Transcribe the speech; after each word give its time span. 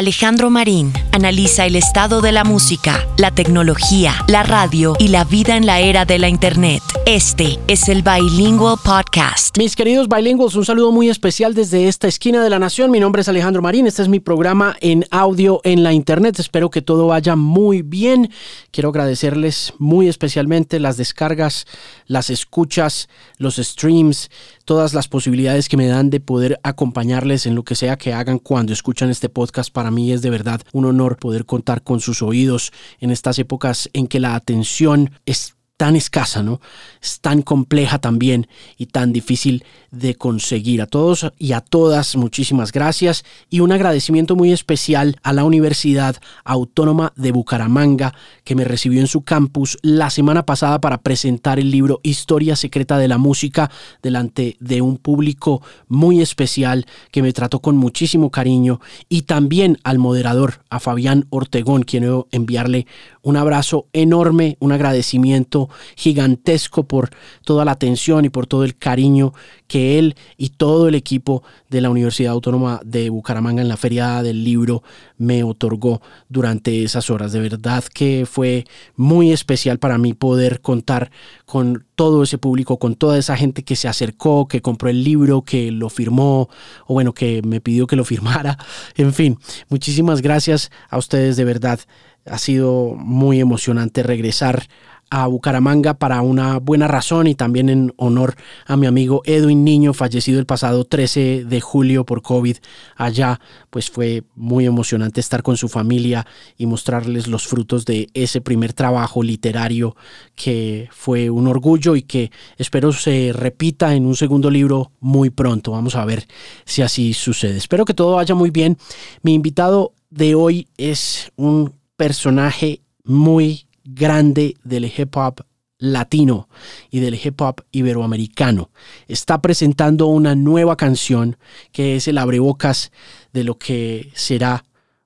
Alejandro 0.00 0.48
Marín 0.48 0.94
analiza 1.12 1.66
el 1.66 1.76
estado 1.76 2.22
de 2.22 2.32
la 2.32 2.42
música, 2.42 3.06
la 3.18 3.34
tecnología, 3.34 4.14
la 4.28 4.42
radio 4.42 4.94
y 4.98 5.08
la 5.08 5.24
vida 5.24 5.58
en 5.58 5.66
la 5.66 5.80
era 5.80 6.06
de 6.06 6.18
la 6.18 6.30
Internet. 6.30 6.82
Este 7.04 7.58
es 7.68 7.86
el 7.90 8.02
Bilingual 8.02 8.78
Podcast. 8.82 9.58
Mis 9.58 9.76
queridos 9.76 10.08
bilingües, 10.08 10.54
un 10.54 10.64
saludo 10.64 10.90
muy 10.90 11.10
especial 11.10 11.52
desde 11.52 11.86
esta 11.86 12.08
esquina 12.08 12.42
de 12.42 12.48
la 12.48 12.58
nación. 12.58 12.90
Mi 12.90 12.98
nombre 12.98 13.20
es 13.20 13.28
Alejandro 13.28 13.60
Marín. 13.60 13.86
Este 13.86 14.00
es 14.00 14.08
mi 14.08 14.20
programa 14.20 14.74
en 14.80 15.04
audio 15.10 15.60
en 15.64 15.82
la 15.82 15.92
Internet. 15.92 16.38
Espero 16.38 16.70
que 16.70 16.80
todo 16.80 17.08
vaya 17.08 17.36
muy 17.36 17.82
bien. 17.82 18.30
Quiero 18.70 18.88
agradecerles 18.88 19.74
muy 19.76 20.08
especialmente 20.08 20.80
las 20.80 20.96
descargas, 20.96 21.66
las 22.06 22.30
escuchas, 22.30 23.10
los 23.36 23.56
streams, 23.56 24.30
todas 24.70 24.94
las 24.94 25.08
posibilidades 25.08 25.68
que 25.68 25.76
me 25.76 25.88
dan 25.88 26.10
de 26.10 26.20
poder 26.20 26.60
acompañarles 26.62 27.44
en 27.44 27.56
lo 27.56 27.64
que 27.64 27.74
sea 27.74 27.98
que 27.98 28.12
hagan 28.12 28.38
cuando 28.38 28.72
escuchan 28.72 29.10
este 29.10 29.28
podcast. 29.28 29.72
Para 29.72 29.90
mí 29.90 30.12
es 30.12 30.22
de 30.22 30.30
verdad 30.30 30.60
un 30.72 30.84
honor 30.84 31.16
poder 31.16 31.44
contar 31.44 31.82
con 31.82 31.98
sus 31.98 32.22
oídos 32.22 32.70
en 33.00 33.10
estas 33.10 33.40
épocas 33.40 33.90
en 33.94 34.06
que 34.06 34.20
la 34.20 34.36
atención 34.36 35.10
es 35.26 35.56
tan 35.80 35.96
escasa, 35.96 36.42
¿no? 36.42 36.60
Es 37.00 37.20
tan 37.20 37.40
compleja 37.40 37.98
también 37.98 38.48
y 38.76 38.84
tan 38.84 39.14
difícil 39.14 39.64
de 39.90 40.14
conseguir. 40.14 40.82
A 40.82 40.86
todos 40.86 41.32
y 41.38 41.52
a 41.52 41.62
todas, 41.62 42.16
muchísimas 42.16 42.70
gracias 42.70 43.24
y 43.48 43.60
un 43.60 43.72
agradecimiento 43.72 44.36
muy 44.36 44.52
especial 44.52 45.16
a 45.22 45.32
la 45.32 45.44
Universidad 45.44 46.16
Autónoma 46.44 47.14
de 47.16 47.32
Bucaramanga 47.32 48.14
que 48.44 48.54
me 48.54 48.64
recibió 48.64 49.00
en 49.00 49.06
su 49.06 49.22
campus 49.22 49.78
la 49.80 50.10
semana 50.10 50.44
pasada 50.44 50.82
para 50.82 51.00
presentar 51.00 51.58
el 51.58 51.70
libro 51.70 52.00
Historia 52.02 52.56
Secreta 52.56 52.98
de 52.98 53.08
la 53.08 53.16
Música 53.16 53.70
delante 54.02 54.58
de 54.60 54.82
un 54.82 54.98
público 54.98 55.62
muy 55.88 56.20
especial 56.20 56.84
que 57.10 57.22
me 57.22 57.32
trató 57.32 57.60
con 57.60 57.78
muchísimo 57.78 58.30
cariño 58.30 58.82
y 59.08 59.22
también 59.22 59.78
al 59.82 59.98
moderador, 59.98 60.60
a 60.68 60.78
Fabián 60.78 61.26
Ortegón, 61.30 61.84
quiero 61.84 62.28
enviarle 62.32 62.86
un 63.22 63.38
abrazo 63.38 63.86
enorme, 63.94 64.58
un 64.60 64.72
agradecimiento 64.72 65.69
gigantesco 65.96 66.84
por 66.84 67.10
toda 67.44 67.64
la 67.64 67.72
atención 67.72 68.24
y 68.24 68.28
por 68.28 68.46
todo 68.46 68.64
el 68.64 68.76
cariño 68.76 69.32
que 69.66 69.98
él 69.98 70.16
y 70.36 70.50
todo 70.50 70.88
el 70.88 70.94
equipo 70.94 71.42
de 71.68 71.80
la 71.80 71.90
Universidad 71.90 72.32
Autónoma 72.32 72.80
de 72.84 73.10
Bucaramanga 73.10 73.62
en 73.62 73.68
la 73.68 73.76
Feria 73.76 74.22
del 74.22 74.44
Libro 74.44 74.82
me 75.16 75.44
otorgó 75.44 76.02
durante 76.28 76.82
esas 76.82 77.10
horas. 77.10 77.32
De 77.32 77.40
verdad 77.40 77.84
que 77.84 78.26
fue 78.28 78.64
muy 78.96 79.32
especial 79.32 79.78
para 79.78 79.98
mí 79.98 80.14
poder 80.14 80.60
contar 80.60 81.10
con 81.44 81.86
todo 81.94 82.22
ese 82.22 82.38
público, 82.38 82.78
con 82.78 82.94
toda 82.94 83.18
esa 83.18 83.36
gente 83.36 83.62
que 83.62 83.76
se 83.76 83.86
acercó, 83.86 84.48
que 84.48 84.62
compró 84.62 84.88
el 84.88 85.04
libro, 85.04 85.42
que 85.42 85.70
lo 85.70 85.90
firmó, 85.90 86.48
o 86.86 86.94
bueno, 86.94 87.12
que 87.12 87.42
me 87.42 87.60
pidió 87.60 87.86
que 87.86 87.96
lo 87.96 88.04
firmara. 88.04 88.58
En 88.96 89.12
fin, 89.12 89.38
muchísimas 89.68 90.22
gracias 90.22 90.70
a 90.88 90.98
ustedes 90.98 91.36
de 91.36 91.44
verdad. 91.44 91.80
Ha 92.26 92.38
sido 92.38 92.94
muy 92.96 93.40
emocionante 93.40 94.02
regresar 94.02 94.68
a 95.10 95.26
Bucaramanga 95.26 95.94
para 95.94 96.22
una 96.22 96.58
buena 96.58 96.86
razón 96.86 97.26
y 97.26 97.34
también 97.34 97.68
en 97.68 97.92
honor 97.96 98.36
a 98.66 98.76
mi 98.76 98.86
amigo 98.86 99.22
Edwin 99.24 99.64
Niño, 99.64 99.92
fallecido 99.92 100.38
el 100.38 100.46
pasado 100.46 100.84
13 100.84 101.44
de 101.44 101.60
julio 101.60 102.06
por 102.06 102.22
COVID 102.22 102.56
allá. 102.96 103.40
Pues 103.70 103.90
fue 103.90 104.22
muy 104.36 104.66
emocionante 104.66 105.20
estar 105.20 105.42
con 105.42 105.56
su 105.56 105.68
familia 105.68 106.26
y 106.56 106.66
mostrarles 106.66 107.26
los 107.26 107.46
frutos 107.46 107.84
de 107.84 108.08
ese 108.14 108.40
primer 108.40 108.72
trabajo 108.72 109.22
literario 109.22 109.96
que 110.36 110.88
fue 110.92 111.28
un 111.28 111.48
orgullo 111.48 111.96
y 111.96 112.02
que 112.02 112.30
espero 112.56 112.92
se 112.92 113.32
repita 113.34 113.94
en 113.94 114.06
un 114.06 114.14
segundo 114.14 114.48
libro 114.48 114.92
muy 115.00 115.30
pronto. 115.30 115.72
Vamos 115.72 115.96
a 115.96 116.04
ver 116.04 116.26
si 116.64 116.82
así 116.82 117.14
sucede. 117.14 117.56
Espero 117.56 117.84
que 117.84 117.94
todo 117.94 118.16
vaya 118.16 118.34
muy 118.34 118.50
bien. 118.50 118.78
Mi 119.22 119.34
invitado 119.34 119.92
de 120.10 120.36
hoy 120.36 120.68
es 120.76 121.32
un 121.36 121.74
personaje 121.96 122.82
muy 123.04 123.66
grande 123.94 124.56
del 124.64 124.84
hip 124.84 125.16
hop 125.16 125.44
latino 125.78 126.48
y 126.90 127.00
del 127.00 127.14
hip 127.14 127.40
hop 127.40 127.64
iberoamericano. 127.72 128.70
Está 129.08 129.40
presentando 129.40 130.06
una 130.06 130.34
nueva 130.34 130.76
canción 130.76 131.36
que 131.72 131.96
es 131.96 132.06
el 132.06 132.18
abrebocas 132.18 132.92
de 133.32 133.44
lo 133.44 133.58
que 133.58 134.10
será 134.14 134.64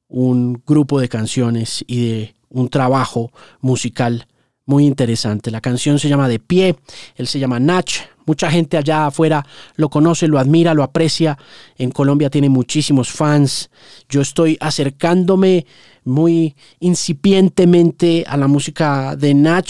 un 0.09 0.63
grupo 0.67 1.01
de 1.01 1.09
canciones 1.09 1.85
y 1.87 2.09
de 2.09 2.35
un 2.49 2.69
trabajo 2.69 3.33
musical 3.61 4.27
muy 4.67 4.87
interesante. 4.87 5.51
La 5.51 5.61
canción 5.61 5.99
se 5.99 6.09
llama 6.09 6.29
De 6.29 6.39
Pie, 6.39 6.77
él 7.17 7.27
se 7.27 7.39
llama 7.39 7.61
Nach. 7.61 7.91
Mucha 8.27 8.51
gente 8.51 8.77
allá 8.77 9.07
afuera 9.07 9.45
lo 9.77 9.89
conoce, 9.89 10.29
lo 10.29 10.39
admira, 10.39 10.75
lo 10.75 10.83
aprecia. 10.83 11.39
En 11.77 11.91
Colombia 11.91 12.31
tiene 12.31 12.49
muchísimos 12.49 13.11
fans. 13.11 13.71
Yo 14.09 14.21
estoy 14.21 14.57
acercándome 14.61 15.67
muy 16.05 16.55
incipientemente 16.81 18.25
a 18.27 18.37
la 18.37 18.49
música 18.49 19.17
de 19.17 19.35
Nach, 19.35 19.69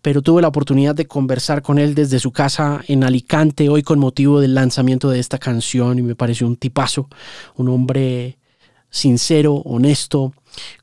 pero 0.00 0.22
tuve 0.22 0.42
la 0.42 0.48
oportunidad 0.48 0.94
de 0.94 1.06
conversar 1.06 1.62
con 1.62 1.78
él 1.78 1.94
desde 1.94 2.18
su 2.18 2.32
casa 2.32 2.82
en 2.88 3.04
Alicante 3.04 3.68
hoy 3.68 3.82
con 3.82 3.98
motivo 3.98 4.40
del 4.40 4.54
lanzamiento 4.54 5.08
de 5.10 5.20
esta 5.20 5.38
canción 5.38 5.98
y 5.98 6.02
me 6.02 6.16
pareció 6.16 6.46
un 6.46 6.56
tipazo, 6.56 7.08
un 7.56 7.68
hombre 7.68 8.38
sincero, 8.90 9.54
honesto, 9.54 10.34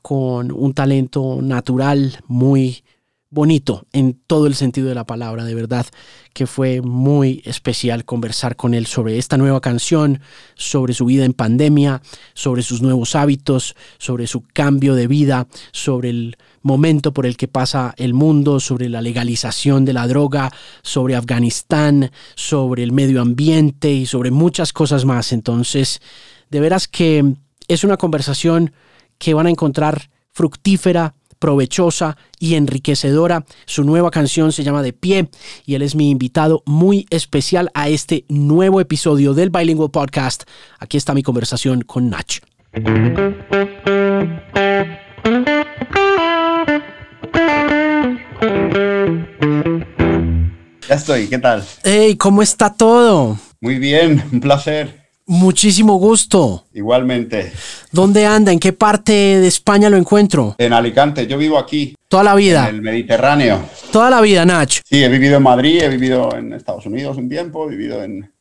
con 0.01 0.51
un 0.51 0.73
talento 0.73 1.39
natural 1.41 2.19
muy 2.27 2.83
bonito 3.31 3.85
en 3.93 4.19
todo 4.25 4.47
el 4.47 4.55
sentido 4.55 4.89
de 4.89 4.95
la 4.95 5.05
palabra, 5.05 5.43
de 5.43 5.53
verdad 5.53 5.85
que 6.33 6.47
fue 6.47 6.81
muy 6.81 7.41
especial 7.45 8.05
conversar 8.05 8.55
con 8.55 8.73
él 8.73 8.87
sobre 8.87 9.17
esta 9.17 9.37
nueva 9.37 9.61
canción, 9.61 10.21
sobre 10.55 10.93
su 10.93 11.05
vida 11.05 11.25
en 11.25 11.33
pandemia, 11.33 12.01
sobre 12.33 12.63
sus 12.63 12.81
nuevos 12.81 13.15
hábitos, 13.15 13.75
sobre 13.97 14.25
su 14.25 14.41
cambio 14.41 14.95
de 14.95 15.07
vida, 15.07 15.47
sobre 15.71 16.09
el 16.09 16.37
momento 16.61 17.13
por 17.13 17.25
el 17.25 17.37
que 17.37 17.47
pasa 17.47 17.93
el 17.97 18.13
mundo, 18.13 18.59
sobre 18.59 18.89
la 18.89 19.01
legalización 19.01 19.85
de 19.85 19.93
la 19.93 20.07
droga, 20.07 20.51
sobre 20.81 21.15
Afganistán, 21.15 22.11
sobre 22.35 22.83
el 22.83 22.91
medio 22.91 23.21
ambiente 23.21 23.91
y 23.91 24.05
sobre 24.05 24.31
muchas 24.31 24.73
cosas 24.73 25.05
más. 25.05 25.31
Entonces, 25.33 26.01
de 26.49 26.59
veras 26.59 26.87
que 26.87 27.35
es 27.67 27.83
una 27.83 27.97
conversación 27.97 28.73
que 29.17 29.33
van 29.33 29.47
a 29.47 29.51
encontrar 29.51 30.09
fructífera, 30.31 31.13
provechosa 31.39 32.17
y 32.37 32.55
enriquecedora. 32.55 33.45
Su 33.65 33.83
nueva 33.83 34.11
canción 34.11 34.51
se 34.51 34.63
llama 34.63 34.83
De 34.83 34.93
Pie 34.93 35.29
y 35.65 35.75
él 35.75 35.81
es 35.81 35.95
mi 35.95 36.09
invitado 36.09 36.61
muy 36.65 37.05
especial 37.09 37.71
a 37.73 37.89
este 37.89 38.25
nuevo 38.27 38.81
episodio 38.81 39.33
del 39.33 39.49
Bilingual 39.49 39.91
Podcast. 39.91 40.43
Aquí 40.79 40.97
está 40.97 41.13
mi 41.13 41.23
conversación 41.23 41.81
con 41.81 42.09
Nach. 42.09 42.39
Ya 50.87 50.95
estoy, 50.95 51.27
¿qué 51.27 51.37
tal? 51.37 51.63
Hey, 51.83 52.17
¿cómo 52.17 52.41
está 52.41 52.73
todo? 52.73 53.37
Muy 53.61 53.77
bien, 53.77 54.23
un 54.31 54.39
placer. 54.39 54.98
Muchísimo 55.29 55.93
gusto. 55.99 56.65
Igualmente. 56.73 57.53
¿Dónde 57.91 58.25
anda? 58.25 58.51
¿En 58.51 58.59
qué 58.59 58.73
parte 58.73 59.11
de 59.11 59.47
España 59.47 59.87
lo 59.87 59.95
encuentro? 59.95 60.55
En 60.57 60.73
Alicante, 60.73 61.27
yo 61.27 61.37
vivo 61.37 61.59
aquí. 61.59 61.95
Toda 62.07 62.23
la 62.23 62.33
vida. 62.33 62.67
En 62.67 62.75
el 62.77 62.81
Mediterráneo. 62.81 63.61
Toda 63.91 64.09
la 64.09 64.21
vida, 64.21 64.43
Nach. 64.43 64.81
Sí, 64.83 65.03
he 65.03 65.07
vivido 65.07 65.37
en 65.37 65.43
Madrid, 65.43 65.83
he 65.83 65.87
vivido 65.87 66.35
en 66.35 66.53
Estados 66.53 66.87
Unidos 66.87 67.15
un 67.17 67.29
tiempo, 67.29 67.67
he 67.67 67.75
vivido 67.75 68.03
en... 68.03 68.33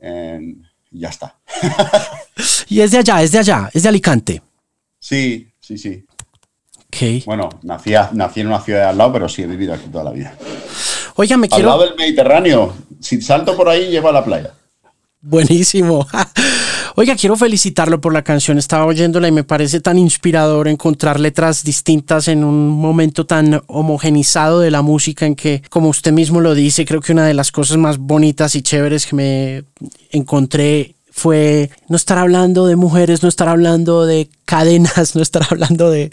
en... 0.00 0.66
ya 0.92 1.10
está. 1.10 1.36
y 2.70 2.80
es 2.80 2.90
de 2.90 2.98
allá, 2.98 3.22
es 3.22 3.32
de 3.32 3.40
allá, 3.40 3.70
es 3.74 3.82
de 3.82 3.88
Alicante. 3.90 4.42
Sí, 4.98 5.46
sí, 5.60 5.76
sí. 5.76 6.06
Bueno, 7.26 7.50
nací, 7.64 7.92
nací 8.12 8.40
en 8.40 8.46
una 8.46 8.60
ciudad 8.60 8.80
de 8.80 8.86
al 8.86 8.96
lado, 8.96 9.12
pero 9.12 9.28
sí 9.28 9.42
he 9.42 9.46
vivido 9.46 9.74
aquí 9.74 9.90
toda 9.92 10.04
la 10.04 10.12
vida. 10.12 10.34
Oiga, 11.16 11.36
me 11.36 11.50
quiero... 11.50 11.70
Al 11.70 11.78
lado 11.78 11.90
del 11.90 11.98
Mediterráneo. 11.98 12.74
Si 12.98 13.20
salto 13.20 13.54
por 13.54 13.68
ahí, 13.68 13.90
llevo 13.90 14.08
a 14.08 14.12
la 14.12 14.24
playa. 14.24 14.54
Buenísimo. 15.20 16.06
Oiga, 16.96 17.16
quiero 17.16 17.36
felicitarlo 17.36 18.00
por 18.00 18.12
la 18.12 18.22
canción. 18.22 18.58
Estaba 18.58 18.86
oyéndola 18.86 19.28
y 19.28 19.32
me 19.32 19.44
parece 19.44 19.80
tan 19.80 19.98
inspirador 19.98 20.68
encontrar 20.68 21.20
letras 21.20 21.62
distintas 21.62 22.28
en 22.28 22.44
un 22.44 22.68
momento 22.68 23.26
tan 23.26 23.62
homogenizado 23.66 24.60
de 24.60 24.70
la 24.70 24.82
música 24.82 25.26
en 25.26 25.34
que, 25.34 25.62
como 25.70 25.88
usted 25.88 26.12
mismo 26.12 26.40
lo 26.40 26.54
dice, 26.54 26.84
creo 26.84 27.00
que 27.00 27.12
una 27.12 27.26
de 27.26 27.34
las 27.34 27.52
cosas 27.52 27.76
más 27.76 27.98
bonitas 27.98 28.54
y 28.54 28.62
chéveres 28.62 29.06
que 29.06 29.16
me 29.16 29.64
encontré 30.10 30.96
fue 31.10 31.70
no 31.88 31.96
estar 31.96 32.18
hablando 32.18 32.66
de 32.66 32.76
mujeres, 32.76 33.22
no 33.22 33.28
estar 33.28 33.48
hablando 33.48 34.06
de 34.06 34.28
cadenas, 34.44 35.14
no 35.16 35.22
estar 35.22 35.46
hablando 35.50 35.90
de, 35.90 36.10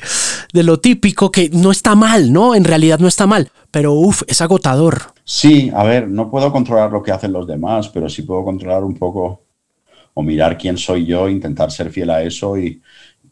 de 0.54 0.64
lo 0.64 0.80
típico, 0.80 1.32
que 1.32 1.50
no 1.50 1.72
está 1.72 1.96
mal, 1.96 2.34
¿no? 2.34 2.56
En 2.56 2.64
realidad 2.64 3.00
no 3.00 3.08
está 3.08 3.28
mal, 3.28 3.52
pero 3.72 3.94
uff, 3.94 4.24
es 4.28 4.42
agotador. 4.42 5.15
Sí, 5.28 5.72
a 5.74 5.84
ver, 5.84 6.08
no 6.08 6.30
puedo 6.30 6.52
controlar 6.52 6.92
lo 6.92 7.02
que 7.02 7.12
hacen 7.12 7.34
los 7.34 7.48
demás, 7.48 7.90
pero 7.90 8.08
sí 8.10 8.22
puedo 8.22 8.44
controlar 8.44 8.84
un 8.84 8.96
poco 8.96 9.42
o 10.14 10.24
mirar 10.24 10.58
quién 10.58 10.78
soy 10.78 11.06
yo, 11.06 11.28
intentar 11.28 11.72
ser 11.72 11.90
fiel 11.92 12.12
a 12.12 12.22
eso 12.24 12.58
y 12.58 12.82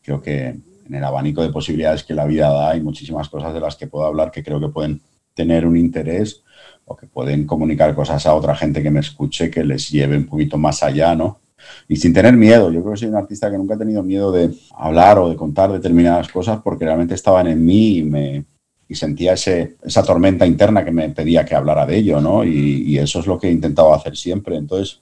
creo 0.01 0.21
que 0.21 0.47
en 0.47 0.93
el 0.93 1.03
abanico 1.03 1.41
de 1.43 1.49
posibilidades 1.49 2.03
que 2.03 2.13
la 2.15 2.25
vida 2.25 2.49
da 2.49 2.71
hay 2.71 2.81
muchísimas 2.81 3.29
cosas 3.29 3.53
de 3.53 3.59
las 3.59 3.75
que 3.75 3.87
puedo 3.87 4.05
hablar 4.05 4.31
que 4.31 4.43
creo 4.43 4.59
que 4.59 4.69
pueden 4.69 5.01
tener 5.33 5.65
un 5.65 5.77
interés 5.77 6.43
o 6.85 6.95
que 6.95 7.07
pueden 7.07 7.45
comunicar 7.45 7.95
cosas 7.95 8.25
a 8.25 8.33
otra 8.33 8.55
gente 8.55 8.83
que 8.83 8.91
me 8.91 8.99
escuche 8.99 9.49
que 9.51 9.63
les 9.63 9.89
lleve 9.89 10.17
un 10.17 10.25
poquito 10.25 10.57
más 10.57 10.83
allá, 10.83 11.15
¿no? 11.15 11.39
y 11.87 11.95
sin 11.95 12.13
tener 12.13 12.33
miedo. 12.35 12.71
Yo 12.71 12.81
creo 12.81 12.93
que 12.93 12.99
soy 12.99 13.09
un 13.09 13.15
artista 13.15 13.49
que 13.49 13.57
nunca 13.57 13.75
ha 13.75 13.77
tenido 13.77 14.03
miedo 14.03 14.31
de 14.31 14.53
hablar 14.75 15.19
o 15.19 15.29
de 15.29 15.35
contar 15.35 15.71
determinadas 15.71 16.27
cosas 16.29 16.59
porque 16.61 16.85
realmente 16.85 17.13
estaban 17.13 17.47
en 17.47 17.63
mí 17.65 17.97
y 17.99 18.03
me 18.03 18.45
y 18.93 18.95
sentía 18.95 19.33
ese, 19.33 19.77
esa 19.83 20.03
tormenta 20.03 20.45
interna 20.45 20.85
que 20.85 20.91
me 20.91 21.09
pedía 21.09 21.43
que 21.43 21.55
hablara 21.55 21.85
de 21.87 21.97
ello, 21.97 22.21
¿no? 22.21 22.43
Y, 22.43 22.95
eso 22.99 23.19
es 23.19 23.25
lo 23.25 23.39
que 23.39 23.47
he 23.47 23.51
intentado 23.51 23.91
hacer 23.91 24.15
siempre. 24.15 24.55
Entonces, 24.55 25.01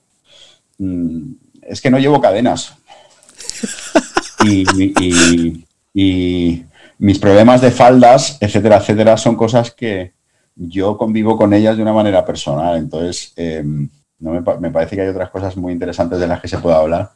mm, 0.78 1.34
es 1.64 1.82
que 1.82 1.92
no 1.92 2.00
llevo 2.00 2.22
cadenas. 2.22 2.74
y, 4.46 5.66
y 5.94 6.64
mis 7.00 7.20
problemas 7.20 7.60
de 7.60 7.72
faldas, 7.72 8.38
etcétera, 8.40 8.78
etcétera, 8.78 9.18
son 9.18 9.36
cosas 9.36 9.72
que 9.72 10.14
yo 10.56 10.98
convivo 10.98 11.38
con 11.38 11.54
ellas 11.54 11.76
de 11.76 11.84
una 11.84 11.94
manera 11.94 12.24
personal. 12.24 12.78
Entonces, 12.78 13.34
em, 13.36 13.90
no 14.20 14.32
me, 14.32 14.72
parece 14.72 14.96
que 14.96 15.02
hay 15.02 15.10
otras 15.10 15.32
cosas 15.32 15.58
muy 15.58 15.74
interesantes 15.74 16.18
de 16.18 16.28
las 16.28 16.40
que 16.40 16.48
se 16.48 16.60
pueda 16.60 16.78
hablar 16.78 17.12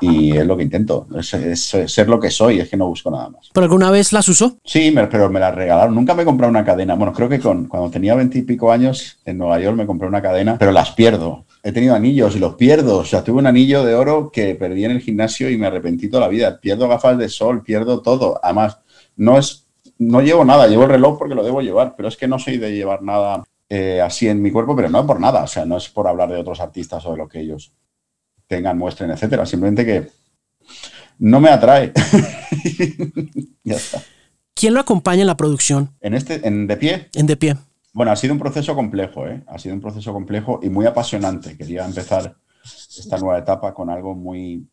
y 0.00 0.36
es 0.36 0.46
lo 0.46 0.56
que 0.56 0.62
intento, 0.62 1.06
es, 1.18 1.60
ser 1.86 2.08
lo 2.08 2.18
que 2.18 2.30
soy, 2.30 2.60
es 2.60 2.68
que 2.68 2.76
no 2.76 2.86
busco 2.86 3.10
nada 3.10 3.28
más. 3.28 3.50
¿Pero 3.52 3.64
alguna 3.64 3.90
vez 3.90 4.12
las 4.12 4.28
usó? 4.28 4.58
Sí, 4.64 4.92
pero 5.10 5.30
me 5.30 5.40
las 5.40 5.54
regalaron. 5.54 5.94
Nunca 5.94 6.14
me 6.14 6.22
he 6.22 6.24
comprado 6.24 6.50
una 6.50 6.64
cadena. 6.64 6.94
Bueno, 6.94 7.12
creo 7.12 7.28
que 7.28 7.40
con, 7.40 7.66
cuando 7.66 7.90
tenía 7.90 8.14
veintipico 8.14 8.72
años 8.72 9.18
en 9.24 9.38
Nueva 9.38 9.60
York 9.60 9.76
me 9.76 9.86
compré 9.86 10.08
una 10.08 10.22
cadena, 10.22 10.56
pero 10.58 10.72
las 10.72 10.92
pierdo. 10.92 11.44
He 11.62 11.72
tenido 11.72 11.94
anillos 11.94 12.34
y 12.36 12.38
los 12.38 12.54
pierdo. 12.54 12.98
O 12.98 13.04
sea, 13.04 13.22
tuve 13.22 13.38
un 13.38 13.46
anillo 13.46 13.84
de 13.84 13.94
oro 13.94 14.30
que 14.32 14.54
perdí 14.54 14.84
en 14.84 14.92
el 14.92 15.00
gimnasio 15.00 15.50
y 15.50 15.58
me 15.58 15.66
arrepentí 15.66 16.08
toda 16.08 16.22
la 16.22 16.28
vida. 16.28 16.58
Pierdo 16.60 16.88
gafas 16.88 17.18
de 17.18 17.28
sol, 17.28 17.62
pierdo 17.62 18.00
todo. 18.00 18.40
Además, 18.42 18.78
no 19.16 19.38
es, 19.38 19.66
no 19.98 20.22
llevo 20.22 20.44
nada, 20.44 20.66
llevo 20.66 20.84
el 20.84 20.90
reloj 20.90 21.18
porque 21.18 21.34
lo 21.34 21.44
debo 21.44 21.60
llevar, 21.60 21.94
pero 21.96 22.08
es 22.08 22.16
que 22.16 22.26
no 22.26 22.38
soy 22.38 22.56
de 22.56 22.72
llevar 22.72 23.02
nada 23.02 23.44
eh, 23.68 24.00
así 24.00 24.26
en 24.26 24.42
mi 24.42 24.50
cuerpo, 24.50 24.74
pero 24.74 24.88
no 24.88 25.06
por 25.06 25.20
nada, 25.20 25.44
o 25.44 25.46
sea, 25.46 25.64
no 25.64 25.76
es 25.76 25.88
por 25.88 26.08
hablar 26.08 26.28
de 26.30 26.38
otros 26.38 26.58
artistas 26.60 27.06
o 27.06 27.12
de 27.12 27.18
lo 27.18 27.28
que 27.28 27.40
ellos 27.40 27.72
tengan, 28.50 28.76
muestren, 28.76 29.12
etcétera, 29.12 29.46
simplemente 29.46 29.86
que 29.86 30.10
no 31.20 31.38
me 31.38 31.50
atrae. 31.50 31.92
ya 33.62 33.76
está. 33.76 34.02
¿Quién 34.54 34.74
lo 34.74 34.80
acompaña 34.80 35.20
en 35.20 35.28
la 35.28 35.36
producción? 35.36 35.94
En 36.00 36.14
este, 36.14 36.46
en 36.46 36.66
De 36.66 36.76
Pie. 36.76 37.08
En 37.14 37.28
De 37.28 37.36
Pie. 37.36 37.56
Bueno, 37.92 38.10
ha 38.10 38.16
sido 38.16 38.34
un 38.34 38.40
proceso 38.40 38.74
complejo, 38.74 39.28
¿eh? 39.28 39.44
Ha 39.46 39.56
sido 39.60 39.76
un 39.76 39.80
proceso 39.80 40.12
complejo 40.12 40.58
y 40.64 40.68
muy 40.68 40.84
apasionante. 40.84 41.56
Quería 41.56 41.84
empezar 41.84 42.34
esta 42.64 43.18
nueva 43.18 43.38
etapa 43.38 43.72
con 43.72 43.88
algo 43.88 44.16
muy, 44.16 44.66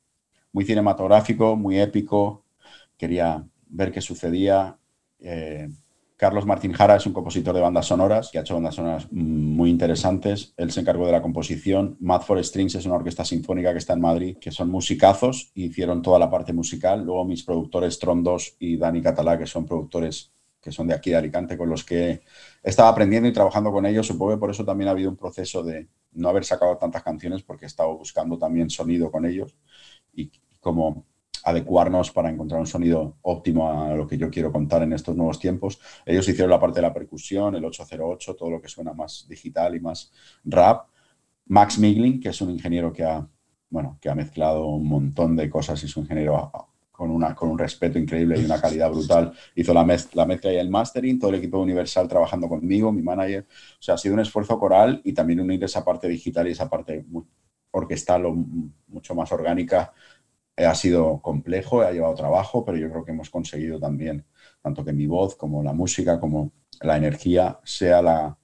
muy 0.52 0.66
cinematográfico, 0.66 1.56
muy 1.56 1.80
épico. 1.80 2.46
Quería 2.98 3.46
ver 3.68 3.92
qué 3.92 4.02
sucedía. 4.02 4.76
Eh, 5.20 5.70
Carlos 6.18 6.48
Martín 6.48 6.74
Jara 6.74 6.96
es 6.96 7.06
un 7.06 7.14
compositor 7.14 7.54
de 7.54 7.62
bandas 7.62 7.86
sonoras 7.86 8.32
que 8.32 8.40
ha 8.40 8.42
hecho 8.42 8.56
bandas 8.56 8.74
sonoras 8.74 9.08
muy 9.12 9.70
interesantes. 9.70 10.52
Él 10.58 10.72
se 10.72 10.80
encargó 10.80 11.06
de 11.06 11.12
la 11.12 11.22
composición. 11.22 11.96
Mad 12.00 12.22
for 12.22 12.44
Strings 12.44 12.74
es 12.74 12.88
una 12.88 12.96
orquesta 12.96 13.24
sinfónica 13.24 13.72
que 13.72 13.78
está 13.78 13.94
en 13.94 14.02
Madrid, 14.02 14.38
que 14.42 14.50
son 14.50 14.72
musicazos 14.72 15.52
hicieron 15.54 16.02
toda 16.02 16.18
la 16.18 16.28
parte 16.28 16.54
musical. 16.54 17.06
Luego 17.06 17.24
mis 17.24 17.44
productores 17.44 18.00
Trondos 18.00 18.56
y 18.58 18.78
Dani 18.78 19.00
Catalá, 19.00 19.38
que 19.38 19.46
son 19.46 19.68
productores 19.68 20.32
que 20.60 20.72
son 20.72 20.88
de 20.88 20.96
aquí 20.96 21.12
de 21.12 21.18
Alicante, 21.18 21.56
con 21.56 21.70
los 21.70 21.84
que 21.84 22.10
he 22.10 22.22
estado 22.64 22.90
aprendiendo 22.90 23.30
y 23.30 23.32
trabajando 23.32 23.72
con 23.72 23.86
ellos. 23.86 24.08
Supongo 24.08 24.32
que 24.32 24.40
por 24.40 24.50
eso 24.50 24.66
también 24.66 24.88
ha 24.88 24.92
habido 24.92 25.12
un 25.12 25.18
proceso 25.18 25.62
de 25.62 25.88
no 26.14 26.30
haber 26.30 26.46
sacado 26.46 26.78
tantas 26.78 27.04
canciones, 27.04 27.44
porque 27.44 27.66
he 27.66 27.68
estado 27.68 27.96
buscando 27.96 28.40
también 28.40 28.72
sonido 28.72 29.12
con 29.12 29.24
ellos 29.26 29.56
y 30.14 30.32
como 30.60 31.06
adecuarnos 31.48 32.12
para 32.12 32.30
encontrar 32.30 32.60
un 32.60 32.68
sonido 32.68 33.16
óptimo 33.22 33.72
a 33.72 33.96
lo 33.96 34.06
que 34.06 34.18
yo 34.18 34.30
quiero 34.30 34.52
contar 34.52 34.84
en 34.84 34.92
estos 34.92 35.16
nuevos 35.16 35.40
tiempos. 35.40 35.80
Ellos 36.06 36.28
hicieron 36.28 36.52
la 36.52 36.60
parte 36.60 36.80
de 36.80 36.82
la 36.82 36.94
percusión, 36.94 37.56
el 37.56 37.64
808, 37.64 38.36
todo 38.36 38.50
lo 38.50 38.62
que 38.62 38.68
suena 38.68 38.94
más 38.94 39.26
digital 39.30 39.74
y 39.74 39.80
más 39.80 40.12
rap. 40.44 40.88
Max 41.46 41.80
Migling, 41.80 42.20
que 42.20 42.30
es 42.30 42.42
un 42.42 42.50
ingeniero 42.50 42.92
que 42.92 43.06
ha, 43.06 43.26
bueno, 43.70 43.98
que 44.02 44.10
ha 44.10 44.16
mezclado 44.16 44.66
un 44.66 44.90
montón 44.90 45.38
de 45.38 45.50
cosas 45.50 45.82
y 45.82 45.86
es 45.86 45.96
un 45.96 46.04
ingeniero 46.04 46.52
con, 46.92 47.12
una, 47.12 47.34
con 47.34 47.50
un 47.50 47.58
respeto 47.58 47.98
increíble 47.98 48.38
y 48.38 48.44
una 48.44 48.60
calidad 48.60 48.92
brutal. 48.92 49.32
Hizo 49.56 49.74
la, 49.74 49.86
la 50.14 50.26
mezcla 50.26 50.52
y 50.52 50.58
el 50.58 50.70
mastering, 50.70 51.18
todo 51.18 51.30
el 51.30 51.38
equipo 51.38 51.58
de 51.58 51.64
Universal 51.64 52.10
trabajando 52.10 52.50
conmigo, 52.50 52.92
mi 52.92 53.02
manager. 53.02 53.48
O 53.80 53.82
sea, 53.82 53.96
ha 53.96 53.98
sido 53.98 54.16
un 54.16 54.20
esfuerzo 54.20 54.60
coral 54.60 55.00
y 55.06 55.14
también 55.14 55.40
unir 55.40 55.64
esa 55.64 55.86
parte 55.86 56.10
digital 56.10 56.46
y 56.50 56.52
esa 56.52 56.70
parte 56.70 57.06
orquestal 57.72 58.26
o 58.26 58.36
mucho 58.88 59.16
más 59.16 59.32
orgánica 59.32 59.94
ha 60.66 60.76
sido 60.76 61.22
complejo, 61.22 61.82
ha 61.82 61.92
llevado 61.92 62.16
trabajo, 62.16 62.66
pero 62.66 62.78
yo 62.78 62.90
creo 62.90 63.06
que 63.06 63.12
hemos 63.12 63.30
conseguido 63.30 63.80
también, 63.80 64.26
tanto 64.62 64.84
que 64.84 64.94
mi 64.94 65.06
voz 65.06 65.36
como 65.36 65.62
la 65.62 65.74
música, 65.74 66.20
como 66.20 66.52
la 66.82 66.98
energía, 66.98 67.60
sea 67.64 68.02
la, 68.02 68.38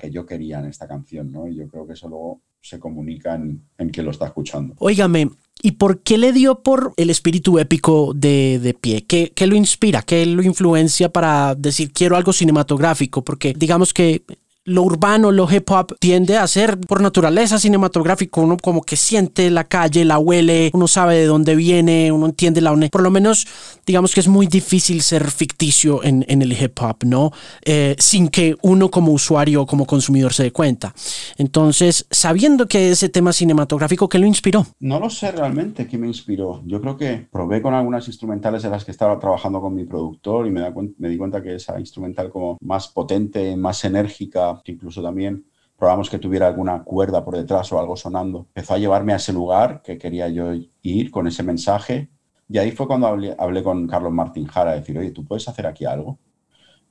que 0.00 0.10
yo 0.10 0.24
quería 0.24 0.60
en 0.60 0.66
esta 0.66 0.86
canción, 0.86 1.32
¿no? 1.32 1.48
Y 1.48 1.56
yo 1.56 1.68
creo 1.68 1.86
que 1.86 1.94
eso 1.94 2.08
luego 2.08 2.42
se 2.60 2.78
comunica 2.78 3.34
en, 3.34 3.64
en 3.78 3.88
quien 3.90 4.06
lo 4.06 4.12
está 4.12 4.26
escuchando. 4.26 4.74
Óigame, 4.78 5.30
¿y 5.62 5.72
por 5.72 6.02
qué 6.02 6.18
le 6.18 6.32
dio 6.32 6.62
por 6.62 6.92
el 6.96 7.10
espíritu 7.10 7.58
épico 7.58 8.12
de, 8.14 8.60
de 8.60 8.74
pie? 8.74 9.04
¿Qué, 9.06 9.32
¿Qué, 9.34 9.46
lo 9.46 9.56
inspira? 9.56 10.02
¿Qué 10.02 10.26
lo 10.26 10.42
influencia 10.42 11.08
para 11.08 11.54
decir 11.56 11.92
quiero 11.92 12.16
algo 12.16 12.32
cinematográfico? 12.32 13.24
Porque 13.24 13.52
digamos 13.52 13.92
que 13.92 14.22
lo 14.70 14.82
urbano, 14.82 15.32
lo 15.32 15.50
hip 15.50 15.68
hop 15.70 15.96
tiende 15.98 16.36
a 16.36 16.46
ser 16.46 16.78
por 16.78 17.00
naturaleza 17.00 17.58
cinematográfico, 17.58 18.40
uno 18.40 18.56
como 18.56 18.82
que 18.82 18.96
siente 18.96 19.50
la 19.50 19.64
calle, 19.64 20.04
la 20.04 20.18
huele, 20.18 20.70
uno 20.72 20.86
sabe 20.86 21.16
de 21.16 21.26
dónde 21.26 21.56
viene, 21.56 22.12
uno 22.12 22.26
entiende 22.26 22.60
la... 22.60 22.70
Por 22.90 23.02
lo 23.02 23.10
menos, 23.10 23.46
digamos 23.84 24.14
que 24.14 24.20
es 24.20 24.28
muy 24.28 24.46
difícil 24.46 25.02
ser 25.02 25.28
ficticio 25.30 26.04
en, 26.04 26.24
el 26.28 26.52
hip 26.52 26.78
hop, 26.80 26.98
¿no? 27.04 27.32
Eh, 27.64 27.96
sin 27.98 28.28
que 28.28 28.56
uno 28.62 28.90
como 28.90 29.12
usuario, 29.12 29.66
como 29.66 29.86
consumidor 29.86 30.32
se 30.32 30.44
dé 30.44 30.52
cuenta. 30.52 30.94
Entonces, 31.36 32.06
sabiendo 32.10 32.68
que 32.68 32.92
ese 32.92 33.08
tema 33.08 33.32
cinematográfico, 33.32 34.08
¿qué 34.08 34.20
lo 34.20 34.26
inspiró? 34.26 34.66
No 34.78 35.00
lo 35.00 35.10
sé 35.10 35.32
realmente 35.32 35.88
qué 35.88 35.98
me 35.98 36.06
inspiró. 36.06 36.62
Yo 36.64 36.80
creo 36.80 36.96
que 36.96 37.26
probé 37.30 37.60
con 37.60 37.74
algunas 37.74 38.06
instrumentales 38.06 38.64
en 38.64 38.70
las 38.70 38.84
que 38.84 38.92
estaba 38.92 39.18
trabajando 39.18 39.60
con 39.60 39.74
mi 39.74 39.84
productor 39.84 40.46
y 40.46 40.50
me, 40.50 40.60
da, 40.60 40.72
me 40.98 41.08
di 41.08 41.16
cuenta 41.16 41.42
que 41.42 41.56
esa 41.56 41.78
instrumental 41.80 42.30
como 42.30 42.56
más 42.60 42.86
potente, 42.86 43.56
más 43.56 43.84
enérgica, 43.84 44.59
incluso 44.66 45.02
también 45.02 45.44
probamos 45.80 46.10
que 46.10 46.18
tuviera 46.18 46.46
alguna 46.46 46.84
cuerda 46.84 47.24
por 47.24 47.36
detrás 47.36 47.72
o 47.72 47.80
algo 47.80 47.96
sonando. 47.96 48.40
Empezó 48.40 48.74
a 48.74 48.78
llevarme 48.78 49.14
a 49.14 49.16
ese 49.16 49.32
lugar 49.32 49.80
que 49.82 49.96
quería 49.96 50.28
yo 50.28 50.52
ir 50.82 51.10
con 51.10 51.26
ese 51.26 51.42
mensaje. 51.42 52.10
Y 52.48 52.58
ahí 52.58 52.70
fue 52.72 52.86
cuando 52.86 53.06
hablé, 53.06 53.62
con 53.62 53.86
Carlos 53.88 54.12
Martín 54.12 54.44
Jara, 54.44 54.74
decir, 54.74 54.98
oye, 54.98 55.10
¿tú 55.10 55.24
puedes 55.24 55.48
hacer 55.48 55.66
aquí 55.66 55.86
algo? 55.86 56.18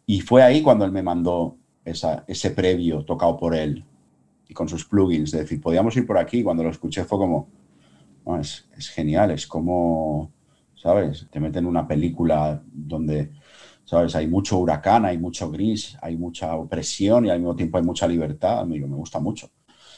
Y 0.07 0.21
fue 0.21 0.42
ahí 0.42 0.63
cuando 0.63 0.86
él 0.86 0.92
me 0.92 1.04
mandó 1.04 1.57
ese 1.86 2.51
previo 2.51 3.06
tocado 3.06 3.38
por 3.38 3.56
él 3.56 3.86
y 4.48 4.54
con 4.56 4.68
sus 4.68 4.86
plugins. 4.86 5.33
Es 5.36 5.42
decir, 5.42 5.62
podíamos 5.62 5.95
ir 5.95 6.07
por 6.07 6.18
aquí. 6.18 6.42
Cuando 6.42 6.63
lo 6.63 6.71
escuché 6.71 7.04
fue 7.04 7.19
como, 7.19 7.48
es, 8.39 8.68
es 8.75 8.89
genial, 8.89 9.30
es 9.30 9.45
como, 9.45 10.31
¿sabes? 10.75 11.27
Te 11.30 11.39
meten 11.39 11.66
en 11.66 11.69
una 11.69 11.88
película 11.88 12.63
donde 12.71 13.31
¿sabes? 13.89 14.15
Hay 14.15 14.27
mucho 14.27 14.59
huracán, 14.59 15.03
hay 15.03 15.17
mucho 15.17 15.49
gris, 15.49 15.97
hay 15.99 16.15
mucha 16.15 16.55
opresión 16.55 17.25
y 17.25 17.31
al 17.31 17.39
mismo 17.39 17.55
tiempo 17.55 17.79
hay 17.79 17.83
mucha 17.83 18.07
libertad. 18.07 18.59
Amigo, 18.59 18.87
me 18.87 18.95
gusta 18.95 19.19
mucho. 19.19 19.49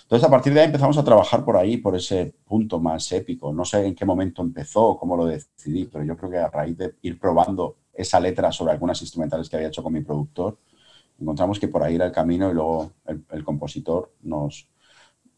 Entonces, 0.04 0.26
a 0.26 0.32
partir 0.32 0.54
de 0.54 0.62
ahí 0.62 0.68
empezamos 0.68 0.98
a 0.98 1.04
trabajar 1.04 1.44
por 1.44 1.58
ahí, 1.58 1.76
por 1.76 1.94
ese 1.98 2.34
punto 2.46 2.80
más 2.80 3.12
épico. 3.12 3.52
No 3.52 3.66
sé 3.66 3.86
en 3.86 3.94
qué 3.94 4.06
momento 4.06 4.42
empezó, 4.44 4.96
cómo 4.98 5.18
lo 5.18 5.26
decidí, 5.26 5.90
pero 5.92 6.06
yo 6.06 6.16
creo 6.16 6.32
que 6.32 6.38
a 6.38 6.48
raíz 6.48 6.78
de 6.78 6.96
ir 7.02 7.20
probando 7.20 7.80
esa 7.94 8.18
letra 8.22 8.50
sobre 8.54 8.72
algunas 8.72 9.02
instrumentales 9.02 9.50
que 9.50 9.58
había 9.58 9.68
hecho 9.68 9.84
con 9.84 9.92
mi 9.92 10.00
productor, 10.00 10.58
encontramos 11.20 11.60
que 11.60 11.68
por 11.68 11.84
ahí 11.84 11.96
era 11.96 12.06
el 12.06 12.14
camino 12.14 12.50
y 12.50 12.54
luego 12.54 12.94
el 13.06 13.44
compositor 13.44 14.14
nos, 14.22 14.70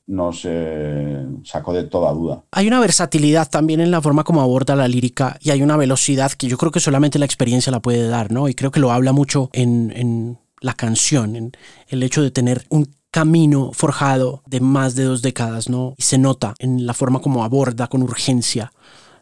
nos 0.05 0.41
eh, 0.43 1.25
sacó 1.43 1.74
de 1.74 1.83
toda 1.83 2.12
duda. 2.12 2.43
Hay 2.51 2.67
una 2.67 2.79
versatilidad 2.79 3.50
también 3.50 3.79
en 3.79 3.91
la 3.91 4.01
forma 4.01 4.24
como 4.24 4.41
aborda 4.41 4.75
la 4.75 4.88
lírica 4.88 5.38
y 5.41 5.51
hay 5.51 5.62
una 5.62 5.77
velocidad 5.77 6.31
que 6.31 6.48
yo 6.48 6.57
creo 6.57 6.72
que 6.72 6.79
solamente 6.79 7.19
la 7.19 7.25
experiencia 7.25 7.72
la 7.72 7.81
puede 7.81 8.07
dar, 8.07 8.31
¿no? 8.31 8.50
Y 8.50 8.53
creo 8.53 8.72
que 8.72 8.79
lo 8.79 8.91
habla 8.91 9.13
mucho 9.13 9.50
en, 9.53 9.93
en 9.95 10.39
la 10.60 10.74
canción, 10.74 11.36
en 11.36 11.51
el 11.88 12.03
hecho 12.03 12.22
de 12.22 12.31
tener 12.31 12.65
un 12.69 12.93
camino 13.12 13.72
forjado 13.74 14.41
de 14.48 14.60
más 14.60 14.95
de 14.95 15.03
dos 15.03 15.22
décadas, 15.22 15.69
¿no? 15.69 15.93
Y 15.98 16.03
se 16.03 16.17
nota 16.17 16.55
en 16.60 16.86
la 16.86 16.93
forma 16.93 17.22
como 17.22 17.43
aborda 17.43 17.88
con 17.88 18.01
urgencia 18.01 18.72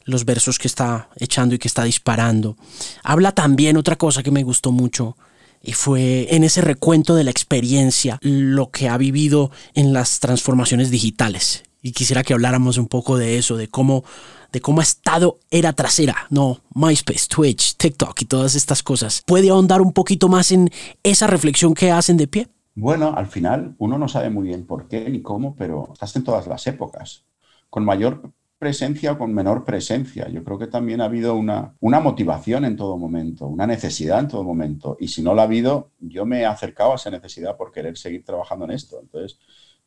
los 0.06 0.26
versos 0.26 0.58
que 0.58 0.68
está 0.68 1.10
echando 1.18 1.56
y 1.56 1.60
que 1.60 1.68
está 1.68 1.84
disparando. 1.84 2.56
Habla 3.04 3.34
también 3.34 3.78
otra 3.78 3.98
cosa 3.98 4.24
que 4.24 4.32
me 4.32 4.44
gustó 4.44 4.72
mucho, 4.72 5.16
y 5.64 5.74
fue 5.74 6.36
en 6.36 6.44
ese 6.44 6.62
recuento 6.62 7.16
de 7.16 7.24
la 7.24 7.32
experiencia 7.32 8.18
lo 8.22 8.72
que 8.72 8.90
ha 8.90 8.98
vivido 8.98 9.52
en 9.74 9.94
las 9.94 10.20
transformaciones 10.20 10.92
digitales. 10.92 11.64
Y 11.82 11.94
quisiera 11.94 12.24
que 12.24 12.34
habláramos 12.34 12.78
un 12.78 12.88
poco 12.88 13.18
de 13.18 13.38
eso, 13.38 13.58
de 13.58 13.68
cómo, 13.68 14.04
de 14.52 14.62
cómo 14.62 14.82
ha 14.82 14.84
estado 14.84 15.40
era 15.50 15.74
trasera, 15.74 16.28
no 16.30 16.62
MySpace, 16.76 17.28
Twitch, 17.28 17.76
TikTok 17.76 18.22
y 18.22 18.26
todas 18.26 18.56
estas 18.56 18.84
cosas. 18.84 19.24
¿Puede 19.26 19.50
ahondar 19.50 19.82
un 19.82 19.92
poquito 19.92 20.30
más 20.30 20.52
en 20.52 20.70
esa 21.04 21.28
reflexión 21.28 21.74
que 21.74 21.92
hacen 21.92 22.18
de 22.18 22.28
pie? 22.28 22.48
Bueno, 22.76 23.14
al 23.16 23.28
final 23.28 23.76
uno 23.80 23.98
no 23.98 24.08
sabe 24.08 24.30
muy 24.30 24.48
bien 24.48 24.66
por 24.66 24.88
qué 24.88 25.10
ni 25.10 25.22
cómo, 25.22 25.56
pero 25.56 25.90
estás 25.94 26.16
en 26.16 26.24
todas 26.24 26.48
las 26.48 26.66
épocas. 26.68 27.26
Con 27.70 27.84
mayor 27.84 28.32
presencia 28.62 29.14
o 29.14 29.18
con 29.18 29.34
menor 29.34 29.66
presencia. 29.66 30.30
Yo 30.30 30.44
creo 30.44 30.60
que 30.60 30.68
también 30.68 31.02
ha 31.02 31.06
habido 31.06 31.34
una, 31.34 31.74
una 31.80 32.00
motivación 32.00 32.64
en 32.64 32.76
todo 32.76 32.96
momento, 32.96 33.48
una 33.48 33.66
necesidad 33.66 34.20
en 34.20 34.28
todo 34.28 34.44
momento. 34.44 34.98
Y 35.00 35.08
si 35.08 35.24
no 35.24 35.34
la 35.34 35.42
ha 35.42 35.46
habido, 35.46 35.90
yo 36.00 36.28
me 36.28 36.42
he 36.42 36.46
acercado 36.46 36.92
a 36.92 36.96
esa 36.96 37.10
necesidad 37.10 37.58
por 37.58 37.72
querer 37.72 37.98
seguir 37.98 38.24
trabajando 38.24 38.66
en 38.66 38.72
esto. 38.72 39.00
Entonces, 39.02 39.40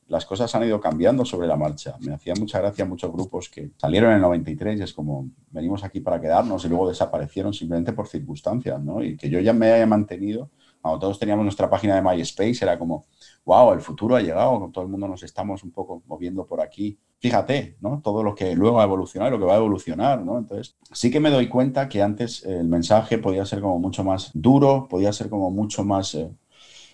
las 0.08 0.26
cosas 0.26 0.52
han 0.56 0.64
ido 0.64 0.80
cambiando 0.80 1.24
sobre 1.24 1.46
la 1.46 1.54
marcha. 1.56 1.94
Me 2.00 2.14
hacía 2.14 2.34
mucha 2.34 2.58
gracia 2.58 2.84
muchos 2.84 3.12
grupos 3.12 3.48
que 3.48 3.70
salieron 3.76 4.10
en 4.10 4.16
el 4.16 4.22
93 4.22 4.80
y 4.80 4.82
es 4.82 4.92
como, 4.92 5.30
venimos 5.50 5.84
aquí 5.84 6.00
para 6.00 6.20
quedarnos 6.20 6.64
y 6.64 6.68
luego 6.68 6.88
desaparecieron 6.88 7.54
simplemente 7.54 7.92
por 7.92 8.08
circunstancias, 8.08 8.82
¿no? 8.82 9.04
Y 9.04 9.16
que 9.16 9.30
yo 9.30 9.38
ya 9.38 9.52
me 9.52 9.70
haya 9.70 9.86
mantenido, 9.86 10.50
cuando 10.84 11.00
todos 11.00 11.18
teníamos 11.18 11.44
nuestra 11.44 11.70
página 11.70 11.94
de 11.94 12.02
MySpace, 12.02 12.58
era 12.60 12.78
como, 12.78 13.06
wow, 13.46 13.72
el 13.72 13.80
futuro 13.80 14.16
ha 14.16 14.20
llegado, 14.20 14.70
todo 14.70 14.84
el 14.84 14.90
mundo 14.90 15.08
nos 15.08 15.22
estamos 15.22 15.62
un 15.62 15.70
poco 15.70 16.02
moviendo 16.04 16.46
por 16.46 16.60
aquí. 16.60 16.98
Fíjate, 17.20 17.78
¿no? 17.80 18.02
Todo 18.04 18.22
lo 18.22 18.34
que 18.34 18.54
luego 18.54 18.76
va 18.76 18.82
a 18.82 18.84
evolucionar 18.84 19.28
y 19.28 19.30
lo 19.30 19.38
que 19.38 19.46
va 19.46 19.54
a 19.54 19.56
evolucionar, 19.56 20.20
¿no? 20.22 20.36
Entonces, 20.38 20.76
sí 20.92 21.10
que 21.10 21.20
me 21.20 21.30
doy 21.30 21.48
cuenta 21.48 21.88
que 21.88 22.02
antes 22.02 22.44
el 22.44 22.68
mensaje 22.68 23.16
podía 23.16 23.46
ser 23.46 23.62
como 23.62 23.78
mucho 23.78 24.04
más 24.04 24.30
duro, 24.34 24.86
podía 24.90 25.10
ser 25.14 25.30
como 25.30 25.50
mucho 25.50 25.84
más 25.84 26.16
eh, 26.16 26.30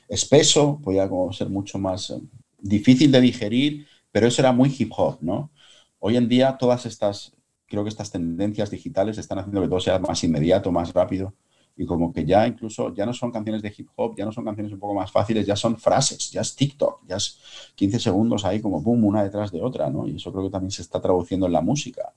espeso, 0.08 0.78
podía 0.84 1.08
como 1.08 1.32
ser 1.32 1.48
mucho 1.50 1.76
más... 1.78 2.10
Eh, 2.10 2.20
difícil 2.62 3.10
de 3.10 3.20
digerir, 3.22 3.86
pero 4.12 4.26
eso 4.28 4.42
era 4.42 4.52
muy 4.52 4.72
hip 4.78 4.92
hop, 4.96 5.18
¿no? 5.20 5.50
Hoy 5.98 6.16
en 6.16 6.28
día 6.28 6.58
todas 6.58 6.86
estas, 6.86 7.32
creo 7.66 7.82
que 7.82 7.88
estas 7.88 8.12
tendencias 8.12 8.70
digitales 8.70 9.18
están 9.18 9.38
haciendo 9.38 9.62
que 9.62 9.68
todo 9.68 9.80
sea 9.80 9.98
más 9.98 10.22
inmediato, 10.22 10.70
más 10.70 10.92
rápido 10.92 11.34
y 11.80 11.86
como 11.86 12.12
que 12.12 12.26
ya 12.26 12.46
incluso 12.46 12.92
ya 12.92 13.06
no 13.06 13.14
son 13.14 13.32
canciones 13.32 13.62
de 13.62 13.72
hip 13.74 13.88
hop, 13.96 14.14
ya 14.14 14.26
no 14.26 14.32
son 14.32 14.44
canciones 14.44 14.70
un 14.70 14.78
poco 14.78 14.92
más 14.92 15.10
fáciles, 15.10 15.46
ya 15.46 15.56
son 15.56 15.78
frases, 15.78 16.30
ya 16.30 16.42
es 16.42 16.54
TikTok, 16.54 17.06
ya 17.08 17.16
es 17.16 17.40
15 17.74 17.98
segundos 17.98 18.44
ahí 18.44 18.60
como 18.60 18.82
boom, 18.82 19.06
una 19.06 19.24
detrás 19.24 19.50
de 19.50 19.62
otra, 19.62 19.88
¿no? 19.88 20.06
Y 20.06 20.16
eso 20.16 20.30
creo 20.30 20.44
que 20.44 20.50
también 20.50 20.70
se 20.70 20.82
está 20.82 21.00
traduciendo 21.00 21.46
en 21.46 21.52
la 21.54 21.62
música. 21.62 22.12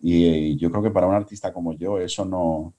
Y, 0.00 0.56
yo 0.56 0.72
creo 0.72 0.82
que 0.82 0.90
para 0.90 1.06
un 1.06 1.14
artista 1.14 1.52
como 1.52 1.72
yo 1.74 2.00
eso 2.00 2.24
no, 2.24 2.74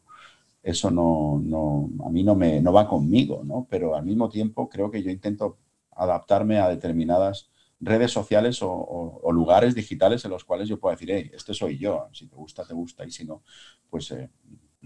eso 0.62 0.92
no, 0.92 1.42
no, 1.42 1.90
a 2.06 2.10
mí 2.10 2.24
no, 2.24 2.36
me, 2.36 2.60
no 2.60 2.74
va 2.74 2.90
conmigo, 2.90 3.44
¿no? 3.46 3.66
Pero 3.70 3.96
al 3.96 4.04
mismo 4.04 4.28
tiempo 4.28 4.68
creo 4.68 4.92
que 4.92 5.02
yo 5.02 5.10
intento 5.10 5.58
adaptarme 5.92 6.60
a 6.60 6.68
determinadas 6.68 7.50
redes 7.80 8.12
sociales 8.12 8.60
o, 8.62 9.22
lugares 9.32 9.76
digitales 9.76 10.26
en 10.26 10.32
los 10.32 10.44
cuales 10.44 10.68
yo 10.68 10.78
pueda 10.78 10.96
decir, 10.96 11.10
hey, 11.10 11.32
este 11.34 11.54
soy 11.54 11.78
yo, 11.78 12.10
si 12.12 12.28
te 12.28 12.36
gusta, 12.36 12.66
te 12.66 12.74
gusta, 12.74 13.06
y 13.06 13.12
si 13.12 13.24
no, 13.24 13.44
pues 13.90 14.12
eh, 14.12 14.30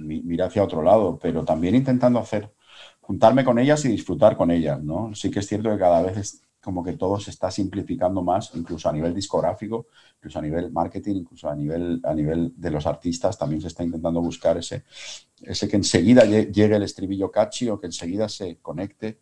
mira 0.01 0.48
hacia 0.48 0.63
otro 0.63 0.81
lado, 0.81 1.20
pero 1.22 1.43
también 1.46 1.75
intentando 1.75 2.20
hacer, 2.20 2.51
juntarme 3.00 3.43
con 3.43 3.60
ellas 3.60 3.84
y 3.86 3.89
disfrutar 3.89 4.38
con 4.38 4.51
ellas, 4.51 4.81
¿no? 4.84 5.13
Sí 5.15 5.31
que 5.31 5.39
es 5.39 5.48
cierto 5.48 5.70
que 5.70 5.77
cada 5.77 6.01
vez 6.01 6.17
es 6.17 6.41
como 6.62 6.84
que 6.84 6.93
todo 6.93 7.20
se 7.20 7.31
está 7.31 7.50
simplificando 7.50 8.22
más, 8.22 8.51
incluso 8.53 8.88
a 8.88 8.93
nivel 8.93 9.15
discográfico, 9.15 9.88
incluso 10.17 10.39
a 10.39 10.41
nivel 10.43 10.72
marketing, 10.72 11.15
incluso 11.15 11.50
a 11.50 11.55
nivel, 11.55 12.00
a 12.03 12.13
nivel 12.13 12.53
de 12.55 12.70
los 12.70 12.86
artistas, 12.86 13.38
también 13.38 13.62
se 13.62 13.67
está 13.67 13.84
intentando 13.84 14.22
buscar 14.22 14.58
ese, 14.58 14.84
ese 15.41 15.67
que 15.67 15.77
enseguida 15.77 16.24
llegue 16.25 16.75
el 16.75 16.84
estribillo 16.84 17.31
catchy 17.31 17.70
o 17.70 17.79
que 17.79 17.88
enseguida 17.88 18.29
se 18.29 18.58
conecte 18.58 19.20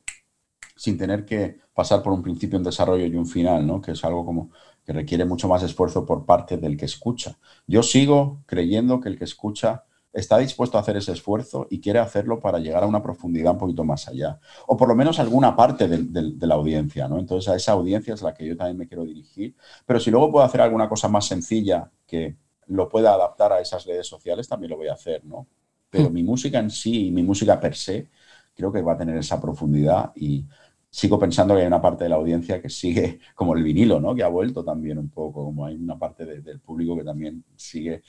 sin 0.76 0.98
tener 0.98 1.26
que 1.26 1.60
pasar 1.74 2.04
por 2.04 2.14
un 2.14 2.22
principio, 2.22 2.58
un 2.58 2.64
desarrollo 2.64 3.06
y 3.06 3.16
un 3.16 3.28
final, 3.28 3.66
¿no? 3.66 3.82
que 3.82 3.92
es 3.92 4.04
algo 4.04 4.26
como 4.26 4.52
que 4.86 4.94
requiere 4.94 5.26
mucho 5.26 5.48
más 5.48 5.64
esfuerzo 5.64 6.06
por 6.06 6.26
parte 6.26 6.58
del 6.58 6.78
que 6.78 6.86
escucha. 6.86 7.38
Yo 7.68 7.84
sigo 7.84 8.42
creyendo 8.46 9.00
que 9.00 9.10
el 9.10 9.18
que 9.18 9.26
escucha 9.26 9.84
está 10.12 10.38
dispuesto 10.38 10.78
a 10.78 10.82
hacer 10.82 10.98
ese 10.98 11.12
esfuerzo 11.12 11.68
y 11.70 11.80
quiere 11.80 12.00
hacerlo 12.00 12.40
para 12.40 12.60
llegar 12.60 12.84
a 12.84 12.88
una 12.88 13.02
profundidad 13.02 13.54
un 13.54 13.60
poquito 13.60 13.84
más 13.84 14.08
allá, 14.08 14.40
o 14.68 14.76
por 14.76 14.88
lo 14.88 14.96
menos 14.96 15.20
alguna 15.20 15.56
parte 15.56 15.88
de, 15.88 16.48
la 16.48 16.56
audiencia. 16.56 17.08
¿no? 17.08 17.20
Entonces 17.20 17.50
a 17.50 17.56
esa 17.56 17.74
audiencia 17.74 18.14
es 18.14 18.22
la 18.22 18.34
que 18.34 18.46
yo 18.46 18.58
también 18.58 18.78
me 18.78 18.88
quiero 18.88 19.06
dirigir, 19.06 19.56
pero 19.86 20.00
si 20.00 20.12
luego 20.12 20.32
puedo 20.32 20.46
hacer 20.46 20.62
alguna 20.62 20.90
cosa 20.90 21.08
más 21.08 21.26
sencilla 21.26 21.92
que 22.08 22.38
lo 22.68 22.90
pueda 22.90 23.14
adaptar 23.14 23.54
a 23.54 23.60
esas 23.62 23.86
redes 23.86 24.08
sociales, 24.08 24.48
también 24.48 24.72
lo 24.72 24.78
voy 24.78 24.88
a 24.88 24.94
hacer, 24.94 25.26
¿no? 25.26 25.48
Pero 25.90 26.10
mm. 26.10 26.14
mi 26.14 26.24
música 26.24 26.60
en 26.60 26.70
sí, 26.70 27.12
mi 27.12 27.24
música 27.24 27.60
per 27.60 27.76
se, 27.76 28.10
creo 28.56 28.72
que 28.72 28.82
va 28.82 28.94
a 28.94 28.98
tener 28.98 29.18
esa 29.18 29.42
profundidad 29.42 30.12
y 30.16 30.46
sigo 30.90 31.20
pensando 31.20 31.56
que 31.56 31.62
hay 31.62 31.68
una 31.68 31.82
parte 31.82 32.04
de 32.04 32.10
la 32.10 32.16
audiencia 32.16 32.62
que 32.62 32.70
sigue 32.70 33.20
como 33.36 33.56
el 33.56 33.64
vinilo, 33.64 34.00
¿no? 34.00 34.16
Que 34.16 34.24
ha 34.24 34.28
vuelto 34.28 34.64
también 34.64 34.98
un 34.98 35.10
poco, 35.10 35.46
como 35.46 35.66
hay 35.66 35.76
una 35.76 35.98
parte 35.98 36.26
del 36.26 36.60
público 36.60 36.96
que 36.96 37.04
también 37.04 37.44
sigue 37.56 38.04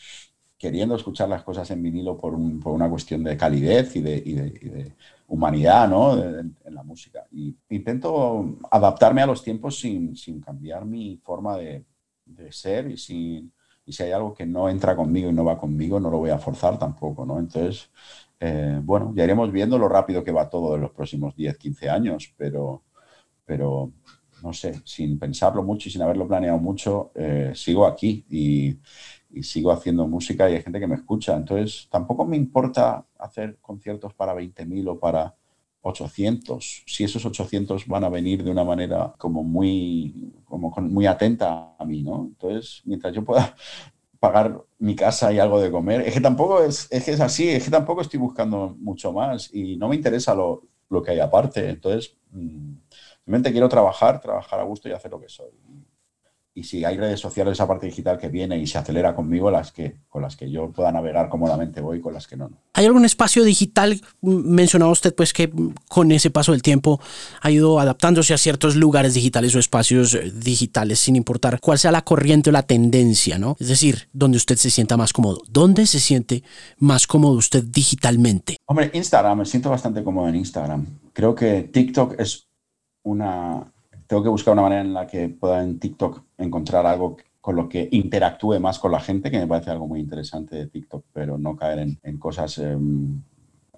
queriendo 0.60 0.94
escuchar 0.94 1.26
las 1.26 1.42
cosas 1.42 1.70
en 1.70 1.82
vinilo 1.82 2.18
por, 2.18 2.34
una 2.34 2.90
cuestión 2.90 3.24
de 3.24 3.34
calidez 3.34 3.96
y 3.96 4.02
de, 4.02 4.92
humanidad, 5.26 5.88
¿no? 5.88 6.22
en 6.22 6.54
la 6.66 6.82
música. 6.82 7.26
Y 7.32 7.56
intento 7.70 8.58
adaptarme 8.70 9.22
a 9.22 9.26
los 9.26 9.42
tiempos 9.42 9.80
sin, 9.80 10.14
cambiar 10.44 10.84
mi 10.84 11.16
forma 11.16 11.56
de, 11.56 11.86
ser 12.50 12.90
y 12.90 12.96
sin 12.98 13.52
y 13.86 13.92
si 13.92 14.02
hay 14.02 14.12
algo 14.12 14.34
que 14.34 14.46
no 14.46 14.68
entra 14.68 14.94
conmigo 14.94 15.30
y 15.30 15.32
no 15.32 15.44
va 15.44 15.58
conmigo, 15.58 15.98
no 15.98 16.10
lo 16.10 16.18
voy 16.18 16.30
a 16.30 16.38
forzar 16.38 16.78
tampoco, 16.78 17.24
¿no? 17.26 17.40
Entonces, 17.40 17.90
eh, 18.38 18.78
bueno, 18.84 19.12
ya 19.16 19.24
iremos 19.24 19.50
viendo 19.50 19.78
lo 19.78 19.88
rápido 19.88 20.22
que 20.22 20.30
va 20.30 20.48
todo 20.48 20.76
en 20.76 20.82
los 20.82 20.92
próximos 20.92 21.34
10, 21.34 21.56
15 21.56 21.88
años, 21.88 22.32
pero, 22.36 22.84
pero 23.44 23.90
no 24.42 24.52
sé, 24.52 24.80
sin 24.84 25.18
pensarlo 25.18 25.62
mucho 25.62 25.88
y 25.88 25.92
sin 25.92 26.02
haberlo 26.02 26.28
planeado 26.28 26.58
mucho, 26.58 27.10
eh, 27.14 27.52
sigo 27.54 27.86
aquí 27.86 28.24
y, 28.30 28.78
sigo 29.42 29.72
haciendo 29.72 30.06
música 30.06 30.48
y 30.50 30.54
hay 30.54 30.62
gente 30.62 30.80
que 30.80 30.86
me 30.86 30.96
escucha. 30.96 31.36
Entonces, 31.36 31.88
tampoco 31.90 32.24
me 32.24 32.36
importa 32.36 33.06
hacer 33.18 33.58
conciertos 33.60 34.14
para 34.14 34.34
20.000 34.34 34.88
o 34.88 34.98
para 34.98 35.34
800, 35.82 36.84
si 36.86 37.04
esos 37.04 37.24
800 37.24 37.86
van 37.86 38.04
a 38.04 38.08
venir 38.10 38.44
de 38.44 38.50
una 38.50 38.64
manera 38.64 39.14
como 39.18 39.42
muy, 39.42 40.34
como 40.44 40.70
muy 40.80 41.06
atenta 41.06 41.74
a 41.78 41.84
mí, 41.84 42.02
¿no? 42.02 42.26
Entonces, 42.26 42.82
mientras 42.84 43.14
yo 43.14 43.24
pueda 43.24 43.54
pagar 44.20 44.62
mi 44.78 44.94
casa 44.94 45.32
y 45.32 45.38
algo 45.38 45.60
de 45.60 45.70
comer. 45.70 46.02
Es 46.02 46.14
que 46.14 46.20
tampoco 46.20 46.62
es, 46.62 46.86
es, 46.90 47.04
que 47.04 47.12
es 47.12 47.20
así, 47.20 47.48
es 47.48 47.64
que 47.64 47.70
tampoco 47.70 48.02
estoy 48.02 48.20
buscando 48.20 48.76
mucho 48.80 49.12
más 49.12 49.52
y 49.54 49.76
no 49.76 49.88
me 49.88 49.96
interesa 49.96 50.34
lo, 50.34 50.62
lo 50.90 51.02
que 51.02 51.12
hay 51.12 51.20
aparte. 51.20 51.70
Entonces, 51.70 52.16
mm, 52.32 52.74
simplemente 53.24 53.52
quiero 53.52 53.68
trabajar, 53.68 54.20
trabajar 54.20 54.60
a 54.60 54.64
gusto 54.64 54.88
y 54.88 54.92
hacer 54.92 55.10
lo 55.10 55.20
que 55.20 55.28
soy 55.28 55.50
y 56.54 56.64
si 56.64 56.84
hay 56.84 56.96
redes 56.96 57.20
sociales, 57.20 57.52
esa 57.52 57.68
parte 57.68 57.86
digital 57.86 58.18
que 58.18 58.28
viene 58.28 58.58
y 58.58 58.66
se 58.66 58.78
acelera 58.78 59.14
conmigo, 59.14 59.50
las 59.50 59.72
que, 59.72 59.96
con 60.08 60.22
las 60.22 60.36
que 60.36 60.50
yo 60.50 60.70
pueda 60.70 60.90
navegar 60.90 61.28
cómodamente 61.28 61.80
voy, 61.80 62.00
con 62.00 62.12
las 62.12 62.26
que 62.26 62.36
no, 62.36 62.50
¿Hay 62.72 62.86
algún 62.86 63.04
espacio 63.04 63.44
digital? 63.44 64.00
Mencionaba 64.22 64.90
usted 64.90 65.14
pues 65.14 65.32
que 65.32 65.52
con 65.88 66.12
ese 66.12 66.30
paso 66.30 66.52
del 66.52 66.62
tiempo 66.62 67.00
ha 67.42 67.50
ido 67.50 67.78
adaptándose 67.78 68.32
a 68.32 68.38
ciertos 68.38 68.74
lugares 68.74 69.14
digitales 69.14 69.54
o 69.54 69.58
espacios 69.58 70.14
eh, 70.14 70.32
digitales, 70.34 70.98
sin 70.98 71.16
importar 71.16 71.60
cuál 71.60 71.78
sea 71.78 71.92
la 71.92 72.02
corriente 72.02 72.50
o 72.50 72.52
la 72.52 72.62
tendencia, 72.62 73.38
¿no? 73.38 73.56
Es 73.60 73.68
decir, 73.68 74.08
donde 74.12 74.38
usted 74.38 74.56
se 74.56 74.70
sienta 74.70 74.96
más 74.96 75.12
cómodo. 75.12 75.42
¿Dónde 75.48 75.86
se 75.86 76.00
siente 76.00 76.42
más 76.78 77.06
cómodo 77.06 77.34
usted 77.34 77.64
digitalmente? 77.64 78.56
Hombre, 78.66 78.90
Instagram, 78.94 79.38
me 79.38 79.46
siento 79.46 79.68
bastante 79.70 80.02
cómodo 80.02 80.28
en 80.28 80.36
Instagram. 80.36 80.86
Creo 81.12 81.34
que 81.34 81.64
TikTok 81.64 82.18
es 82.18 82.48
una 83.02 83.72
tengo 84.10 84.24
que 84.24 84.28
buscar 84.28 84.54
una 84.54 84.62
manera 84.62 84.80
en 84.80 84.92
la 84.92 85.06
que 85.06 85.28
pueda 85.28 85.62
en 85.62 85.78
TikTok 85.78 86.24
encontrar 86.38 86.84
algo 86.84 87.16
con 87.40 87.54
lo 87.54 87.68
que 87.68 87.88
interactúe 87.92 88.58
más 88.58 88.80
con 88.80 88.90
la 88.90 88.98
gente, 88.98 89.30
que 89.30 89.38
me 89.38 89.46
parece 89.46 89.70
algo 89.70 89.86
muy 89.86 90.00
interesante 90.00 90.56
de 90.56 90.66
TikTok, 90.66 91.04
pero 91.12 91.38
no 91.38 91.54
caer 91.54 91.96
en, 92.02 92.18
cosas 92.18 92.58
em, 92.58 93.22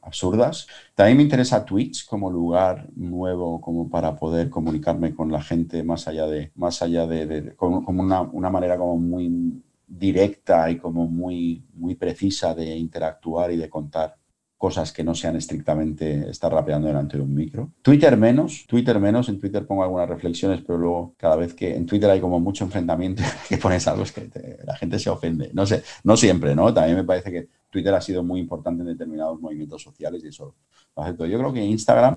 absurdas. 0.00 0.66
También 0.94 1.18
me 1.18 1.22
interesa 1.24 1.66
Twitch 1.66 2.06
como 2.06 2.30
lugar 2.30 2.88
nuevo 2.96 3.60
como 3.60 3.90
para 3.90 4.16
poder 4.16 4.48
comunicarme 4.48 5.14
con 5.14 5.30
la 5.30 5.42
gente 5.42 5.82
más 5.82 6.08
allá 6.08 6.26
de, 6.26 6.50
más 6.54 6.80
allá 6.80 7.06
de, 7.06 7.54
como, 7.54 7.80
una, 7.88 8.22
una, 8.22 8.48
manera 8.48 8.78
como 8.78 8.96
muy 8.96 9.62
directa 9.86 10.70
y 10.70 10.78
como 10.78 11.06
muy, 11.06 11.62
muy 11.74 11.94
precisa 11.94 12.54
de 12.54 12.74
interactuar 12.74 13.52
y 13.52 13.58
de 13.58 13.68
contar 13.68 14.16
cosas 14.62 14.92
que 14.92 15.02
no 15.02 15.12
sean 15.12 15.34
estrictamente 15.34 16.30
estar 16.30 16.52
rapeando 16.52 16.86
delante 16.86 17.16
de 17.16 17.22
un 17.24 17.34
micro. 17.34 17.72
Twitter 17.82 18.16
menos, 18.16 18.64
Twitter 18.68 19.00
menos, 19.00 19.28
en 19.28 19.40
Twitter 19.40 19.66
pongo 19.66 19.82
algunas 19.82 20.08
reflexiones, 20.08 20.62
pero 20.64 20.78
luego 20.78 21.14
cada 21.16 21.34
vez 21.34 21.52
que 21.52 21.74
en 21.74 21.84
Twitter 21.84 22.08
hay 22.08 22.20
como 22.20 22.38
mucho 22.38 22.62
enfrentamiento, 22.62 23.24
que 23.48 23.56
pones 23.56 23.88
algo 23.88 24.04
es 24.04 24.12
que 24.12 24.30
la 24.64 24.76
gente 24.76 25.00
se 25.00 25.10
ofende. 25.10 25.50
No 25.52 25.66
sé, 25.66 25.82
no 26.04 26.16
siempre, 26.16 26.54
¿no? 26.54 26.72
También 26.72 26.96
me 26.96 27.02
parece 27.02 27.32
que 27.32 27.48
Twitter 27.70 27.92
ha 27.92 28.00
sido 28.00 28.22
muy 28.22 28.38
importante 28.38 28.82
en 28.82 28.86
determinados 28.86 29.40
movimientos 29.40 29.82
sociales 29.82 30.22
y 30.22 30.28
eso 30.28 30.54
lo 30.94 31.02
acepto. 31.02 31.26
Yo 31.26 31.40
creo 31.40 31.52
que 31.52 31.64
Instagram 31.64 32.14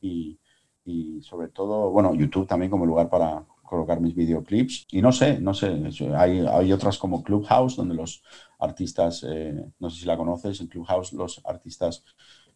y, 0.00 0.38
y 0.84 1.20
sobre 1.22 1.48
todo, 1.48 1.90
bueno, 1.90 2.14
YouTube 2.14 2.46
también 2.46 2.70
como 2.70 2.86
lugar 2.86 3.10
para 3.10 3.44
colocar 3.70 4.00
mis 4.00 4.16
videoclips. 4.16 4.86
Y 4.90 5.00
no 5.00 5.12
sé, 5.12 5.40
no 5.40 5.54
sé, 5.54 5.80
hay, 6.16 6.44
hay 6.44 6.72
otras 6.72 6.98
como 6.98 7.22
Clubhouse, 7.22 7.76
donde 7.76 7.94
los 7.94 8.22
artistas, 8.58 9.24
eh, 9.26 9.64
no 9.78 9.88
sé 9.88 10.00
si 10.00 10.06
la 10.06 10.16
conoces, 10.16 10.60
en 10.60 10.66
Clubhouse 10.66 11.12
los 11.12 11.40
artistas 11.44 12.04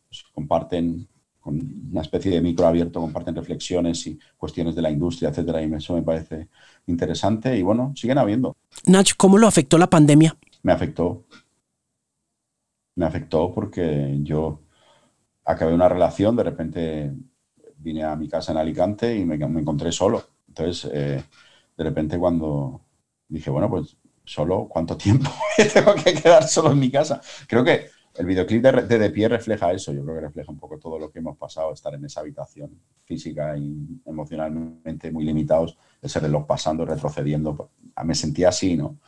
pues, 0.09 0.25
comparten 0.35 1.09
con 1.39 1.61
una 1.93 2.01
especie 2.01 2.33
de 2.33 2.41
micro 2.41 2.67
abierto, 2.67 3.01
comparten 3.01 3.37
reflexiones 3.37 4.07
y 4.09 4.19
cuestiones 4.37 4.75
de 4.75 4.83
la 4.83 4.91
industria, 4.91 5.29
etcétera, 5.29 5.63
y 5.63 5.73
eso 5.73 5.95
me 5.95 6.03
parece 6.03 6.49
interesante 6.87 7.57
y 7.57 7.63
bueno, 7.63 7.93
siguen 7.95 8.19
habiendo. 8.19 8.57
Nach, 8.87 9.13
¿cómo 9.17 9.39
lo 9.39 9.47
afectó 9.47 9.79
la 9.79 9.89
pandemia? 9.89 10.37
Me 10.63 10.73
afectó. 10.73 11.25
Me 12.97 13.05
afectó 13.05 13.53
porque 13.53 14.19
yo 14.23 14.63
acabé 15.45 15.75
una 15.75 15.89
relación, 15.89 16.35
de 16.35 16.43
repente 16.43 17.13
vine 17.77 18.03
a 18.03 18.17
mi 18.17 18.27
casa 18.29 18.51
en 18.53 18.59
Alicante 18.59 19.15
y 19.17 19.25
me, 19.25 19.37
me 19.37 19.61
encontré 19.61 19.93
solo 19.93 20.34
entonces, 20.55 20.89
eh, 20.95 21.25
de 21.77 21.85
repente 21.85 22.17
cuando 22.17 22.81
dije, 23.29 23.51
bueno, 23.51 23.69
pues 23.69 23.97
solo, 24.25 24.69
¿cuánto 24.69 24.97
tiempo 24.97 25.29
tengo 25.73 25.95
que 25.97 26.15
quedar 26.15 26.47
solo 26.47 26.71
en 26.71 26.79
mi 26.79 26.91
casa? 26.91 27.21
Creo 27.49 27.65
que 27.65 27.89
el 28.15 28.27
videoclip 28.27 28.63
de, 28.63 28.99
de, 28.99 29.11
Pie 29.11 29.29
refleja 29.29 29.73
eso, 29.73 29.93
yo 29.93 30.05
creo 30.05 30.15
que 30.15 30.21
refleja 30.21 30.53
un 30.53 30.59
poco 30.59 30.79
todo 30.79 31.01
lo 31.01 31.11
que 31.11 31.19
hemos 31.19 31.37
pasado, 31.37 31.73
estar 31.73 31.93
en 31.95 32.05
esa 32.05 32.21
habitación 32.21 32.81
física 33.05 33.57
y 33.59 34.01
emocionalmente 34.07 35.11
muy 35.11 35.25
limitados, 35.25 35.77
ese 36.01 36.21
reloj 36.21 36.47
pasando, 36.47 36.85
retrocediendo, 36.85 37.71
me 38.05 38.15
sentía 38.15 38.51
así, 38.51 38.77
¿no? 38.77 39.01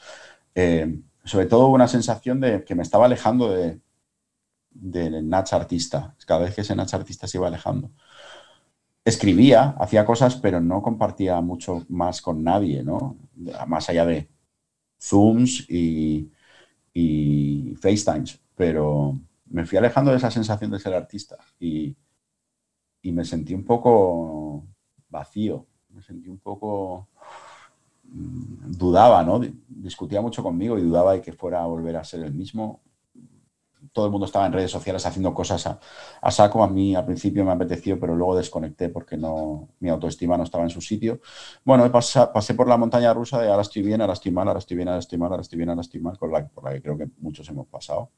Eh, 0.53 0.99
sobre 1.25 1.47
todo 1.47 1.69
una 1.69 1.87
sensación 1.87 2.41
de 2.41 2.65
que 2.65 2.75
me 2.75 2.83
estaba 2.83 3.07
alejando 3.07 3.51
de, 3.51 3.79
del 4.71 5.29
Natch 5.29 5.53
artista, 5.53 6.17
cada 6.27 6.41
vez 6.41 6.55
que 6.57 6.63
ese 6.63 6.75
Natch 6.75 6.95
artista 6.95 7.29
se 7.29 7.39
iba 7.39 7.47
alejando. 7.47 7.93
Escribía, 9.07 9.75
hacía 9.79 10.05
cosas, 10.05 10.37
pero 10.37 10.61
no 10.61 10.83
compartía 10.83 11.41
mucho 11.41 11.87
más 11.89 12.21
con 12.21 12.45
nadie, 12.45 12.83
¿no? 12.83 13.17
Más 13.67 13.89
allá 13.89 14.05
de 14.05 14.29
Zooms 15.01 15.65
y, 15.71 16.31
y 16.93 17.75
FaceTimes 17.81 18.41
pero 18.57 19.21
me 19.47 19.65
fui 19.67 19.79
alejando 19.79 20.11
de 20.11 20.17
esa 20.17 20.31
sensación 20.31 20.71
de 20.71 20.81
ser 20.81 20.95
artista 20.95 21.37
y, 21.61 21.95
me 23.05 23.25
sentí 23.25 23.55
un 23.55 23.65
poco 23.65 24.67
vacío, 25.09 25.65
me 25.91 26.03
sentí 26.03 26.29
un 26.29 26.39
poco... 26.39 27.07
Mm, 28.03 28.73
dudaba, 28.73 29.23
¿no? 29.23 29.41
Discutía 29.69 30.21
mucho 30.21 30.43
conmigo 30.43 30.77
y 30.77 30.83
dudaba 30.83 31.13
de 31.13 31.21
que 31.23 31.33
fuera 31.33 31.63
a 31.63 31.67
volver 31.67 31.97
a 31.97 32.03
ser 32.03 32.25
el 32.25 32.35
mismo. 32.35 32.81
Todo 33.97 34.05
el 34.05 34.13
mundo 34.13 34.27
estaba 34.27 34.47
en 34.47 34.53
redes 34.53 34.71
sociales 34.71 35.07
haciendo 35.07 35.33
cosas 35.33 35.67
a, 35.67 36.31
saco. 36.31 36.63
A 36.63 36.69
mí 36.69 36.95
al 36.95 37.07
principio 37.07 37.47
me 37.47 37.53
apeteció, 37.53 37.99
pero 37.99 38.15
luego 38.15 38.37
desconecté 38.37 38.91
porque 38.91 39.17
no, 39.17 39.71
mi 39.81 39.89
autoestima 39.89 40.37
no 40.37 40.45
estaba 40.45 40.65
en 40.65 40.71
su 40.71 40.83
sitio. 40.83 41.21
Bueno, 41.65 41.91
pasé, 41.91 42.21
pasé 42.35 42.53
por 42.53 42.69
la 42.69 42.77
montaña 42.77 43.15
rusa 43.15 43.41
de 43.41 43.49
ahora 43.49 43.63
estoy 43.63 43.83
bien, 43.83 44.03
ahora 44.03 44.13
estoy 44.13 44.33
mal, 44.33 44.47
ahora 44.49 44.59
estoy 44.59 44.77
bien, 44.77 44.89
ahora 44.89 45.01
estoy 45.01 45.19
mal, 45.19 45.31
ahora 45.31 45.41
estoy 45.41 45.57
bien, 45.57 45.71
ahora 45.71 45.81
estoy 45.81 46.01
mal, 46.01 46.17
por 46.19 46.31
la, 46.31 46.47
por 46.47 46.65
la 46.65 46.73
que 46.75 46.83
creo 46.83 46.99
que 46.99 47.09
muchos 47.19 47.49
hemos 47.49 47.67
pasado 47.69 48.11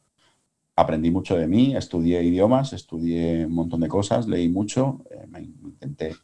aprendí 0.74 1.10
mucho 1.10 1.36
de 1.36 1.48
mí, 1.48 1.74
estudié 1.76 2.22
idiomas, 2.22 2.72
estudié 2.72 3.46
un 3.46 3.52
montón 3.52 3.80
de 3.80 3.88
cosas, 3.88 4.28
leí 4.28 4.48
mucho, 4.48 5.04
eh, 5.10 5.26
me 5.28 5.40
intenté 5.40 6.14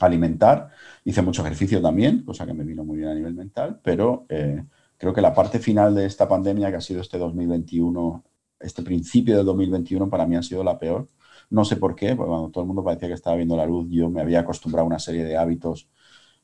alimentar, 0.00 0.70
hice 1.04 1.22
mucho 1.22 1.42
ejercicio 1.42 1.80
también, 1.80 2.22
cosa 2.22 2.44
que 2.46 2.52
me 2.52 2.64
vino 2.64 2.84
muy 2.84 2.98
bien 2.98 3.08
a 3.08 3.14
nivel 3.14 3.34
mental, 3.34 3.80
pero 3.82 4.26
eh, 4.28 4.62
creo 4.98 5.14
que 5.14 5.20
la 5.20 5.34
parte 5.34 5.58
final 5.58 5.94
de 5.94 6.06
esta 6.06 6.28
pandemia, 6.28 6.70
que 6.70 6.76
ha 6.76 6.80
sido 6.80 7.00
este 7.00 7.18
2021, 7.18 8.24
este 8.60 8.82
principio 8.82 9.36
del 9.36 9.46
2021, 9.46 10.08
para 10.08 10.26
mí 10.26 10.36
ha 10.36 10.42
sido 10.42 10.64
la 10.64 10.78
peor. 10.78 11.08
No 11.50 11.64
sé 11.64 11.76
por 11.76 11.94
qué, 11.94 12.16
porque 12.16 12.30
cuando 12.30 12.50
todo 12.50 12.62
el 12.64 12.68
mundo 12.68 12.82
parecía 12.82 13.08
que 13.08 13.14
estaba 13.14 13.36
viendo 13.36 13.56
la 13.56 13.66
luz, 13.66 13.86
yo 13.90 14.10
me 14.10 14.20
había 14.20 14.40
acostumbrado 14.40 14.84
a 14.84 14.88
una 14.88 14.98
serie 14.98 15.24
de 15.24 15.36
hábitos 15.36 15.88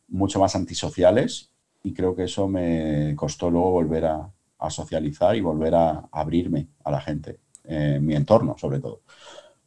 mucho 0.09 0.39
más 0.39 0.55
antisociales 0.55 1.51
y 1.83 1.93
creo 1.93 2.15
que 2.15 2.25
eso 2.25 2.47
me 2.47 3.15
costó 3.17 3.51
luego 3.51 3.71
volver 3.71 4.07
a, 4.07 4.31
socializar 4.71 5.35
y 5.35 5.41
volver 5.41 5.75
a 5.75 6.09
abrirme 6.13 6.69
a 6.85 6.93
la 6.93 7.01
gente, 7.01 7.41
en 7.65 8.07
mi 8.07 8.15
entorno 8.15 8.55
sobre 8.57 8.79
todo. 8.79 9.01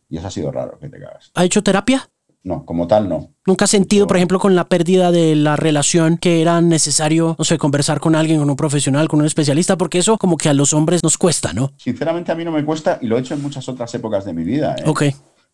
Y 0.08 0.16
eso 0.16 0.28
ha 0.28 0.32
sido 0.32 0.54
raro 0.54 0.80
que 0.80 0.88
te 0.88 0.98
cagas. 0.98 1.32
¿Ha 1.34 1.44
hecho 1.44 1.62
terapia? 1.62 2.10
No, 2.46 2.64
como 2.64 2.86
tal 2.86 3.10
no. 3.10 3.34
¿Nunca 3.48 3.66
has 3.66 3.72
sentido, 3.72 4.06
por 4.06 4.18
ejemplo, 4.18 4.38
con 4.38 4.56
la 4.56 4.70
pérdida 4.70 5.12
de 5.12 5.36
la 5.36 5.56
relación 5.56 6.18
que 6.18 6.44
era 6.44 6.62
necesario, 6.62 7.36
no 7.40 7.44
sé, 7.44 7.58
conversar 7.58 8.00
con 8.00 8.16
alguien, 8.16 8.38
con 8.38 8.48
un 8.48 8.56
profesional, 8.56 9.08
con 9.08 9.20
un 9.20 9.26
especialista? 9.26 9.80
Porque 9.80 9.98
eso 9.98 10.20
como 10.20 10.38
que 10.38 10.50
a 10.50 10.54
los 10.54 10.72
hombres 10.72 11.04
nos 11.04 11.18
cuesta, 11.18 11.54
¿no? 11.54 11.72
Sinceramente 11.78 12.32
a 12.32 12.36
mí 12.36 12.46
no 12.46 12.52
me 12.52 12.64
cuesta 12.64 13.00
y 13.02 13.08
lo 13.08 13.18
he 13.18 13.22
hecho 13.22 13.34
en 13.34 13.42
muchas 13.42 13.68
otras 13.68 13.92
épocas 13.96 14.26
de 14.26 14.34
mi 14.34 14.44
vida. 14.44 14.76
¿eh? 14.78 14.84
Ok. 14.86 15.02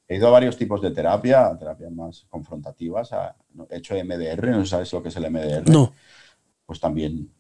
He 0.06 0.18
ido 0.18 0.28
a 0.28 0.32
varios 0.32 0.58
tipos 0.58 0.82
de 0.82 0.92
terapia, 0.92 1.58
terapias 1.58 1.94
más 1.94 2.26
confrontativas. 2.30 3.10
He 3.70 3.78
hecho 3.78 3.96
MDR, 3.96 4.50
no 4.50 4.66
sabes 4.66 4.92
lo 4.92 5.02
que 5.02 5.08
es 5.08 5.16
el 5.16 5.32
MDR. 5.32 5.70
No. 5.70 5.94
Pues 6.66 6.82
también 6.82 7.32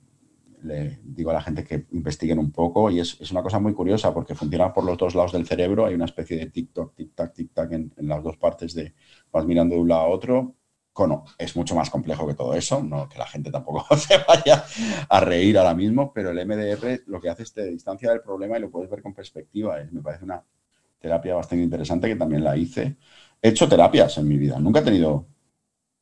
le 0.63 0.99
digo 1.03 1.31
a 1.31 1.33
la 1.33 1.41
gente 1.41 1.63
que 1.63 1.87
investiguen 1.91 2.39
un 2.39 2.51
poco 2.51 2.89
y 2.89 2.99
es, 2.99 3.17
es, 3.19 3.31
una 3.31 3.41
cosa 3.41 3.59
muy 3.59 3.73
curiosa 3.73 4.13
porque 4.13 4.35
funciona 4.35 4.73
por 4.73 4.83
los 4.83 4.97
dos 4.97 5.15
lados 5.15 5.31
del 5.31 5.45
cerebro, 5.45 5.85
hay 5.85 5.95
una 5.95 6.05
especie 6.05 6.37
de 6.37 6.51
tic-toc, 6.51 6.93
tic-tac, 6.95 7.33
tic-tac 7.33 7.73
en, 7.73 7.93
en, 7.97 8.07
las 8.07 8.23
dos 8.23 8.37
partes 8.37 8.73
de 8.73 8.93
vas 9.31 9.45
mirando 9.45 9.75
de 9.75 9.81
un 9.81 9.87
lado 9.89 10.01
a 10.01 10.07
otro. 10.07 10.55
Cono, 10.93 11.23
es 11.37 11.55
mucho 11.55 11.73
más 11.73 11.89
complejo 11.89 12.27
que 12.27 12.33
todo 12.33 12.53
eso, 12.53 12.83
no 12.83 13.07
que 13.07 13.17
la 13.17 13.25
gente 13.25 13.49
tampoco 13.49 13.95
se 13.97 14.17
vaya 14.27 14.65
a 15.07 15.19
reír 15.21 15.57
ahora 15.57 15.73
mismo, 15.73 16.11
pero 16.13 16.31
el 16.31 16.45
MDR 16.45 17.03
lo 17.07 17.21
que 17.21 17.29
hace 17.29 17.43
es 17.43 17.53
te 17.53 17.65
distancia 17.65 18.09
del 18.09 18.21
problema 18.21 18.57
y 18.57 18.61
lo 18.61 18.69
puedes 18.69 18.89
ver 18.89 19.01
con 19.01 19.13
perspectiva. 19.13 19.79
Es, 19.79 19.91
me 19.93 20.01
parece 20.01 20.25
una 20.25 20.43
terapia 20.99 21.35
bastante 21.35 21.63
interesante 21.63 22.07
que 22.09 22.15
también 22.15 22.43
la 22.43 22.57
hice. 22.57 22.97
He 23.41 23.49
hecho 23.49 23.69
terapias 23.69 24.17
en 24.17 24.27
mi 24.27 24.37
vida, 24.37 24.59
nunca 24.59 24.81
he 24.81 24.83
tenido 24.83 25.27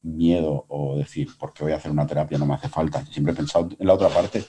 miedo 0.02 0.66
o 0.68 0.98
decir, 0.98 1.30
porque 1.38 1.64
voy 1.64 1.74
a 1.74 1.78
hacer 1.78 1.92
una 1.92 2.08
terapia? 2.08 2.38
No 2.38 2.46
me 2.46 2.56
hace 2.56 2.70
falta. 2.70 3.06
Siempre 3.06 3.34
he 3.34 3.36
pensado 3.36 3.70
en 3.78 3.88
la 3.88 3.94
otra 3.94 4.10
parte, 4.10 4.44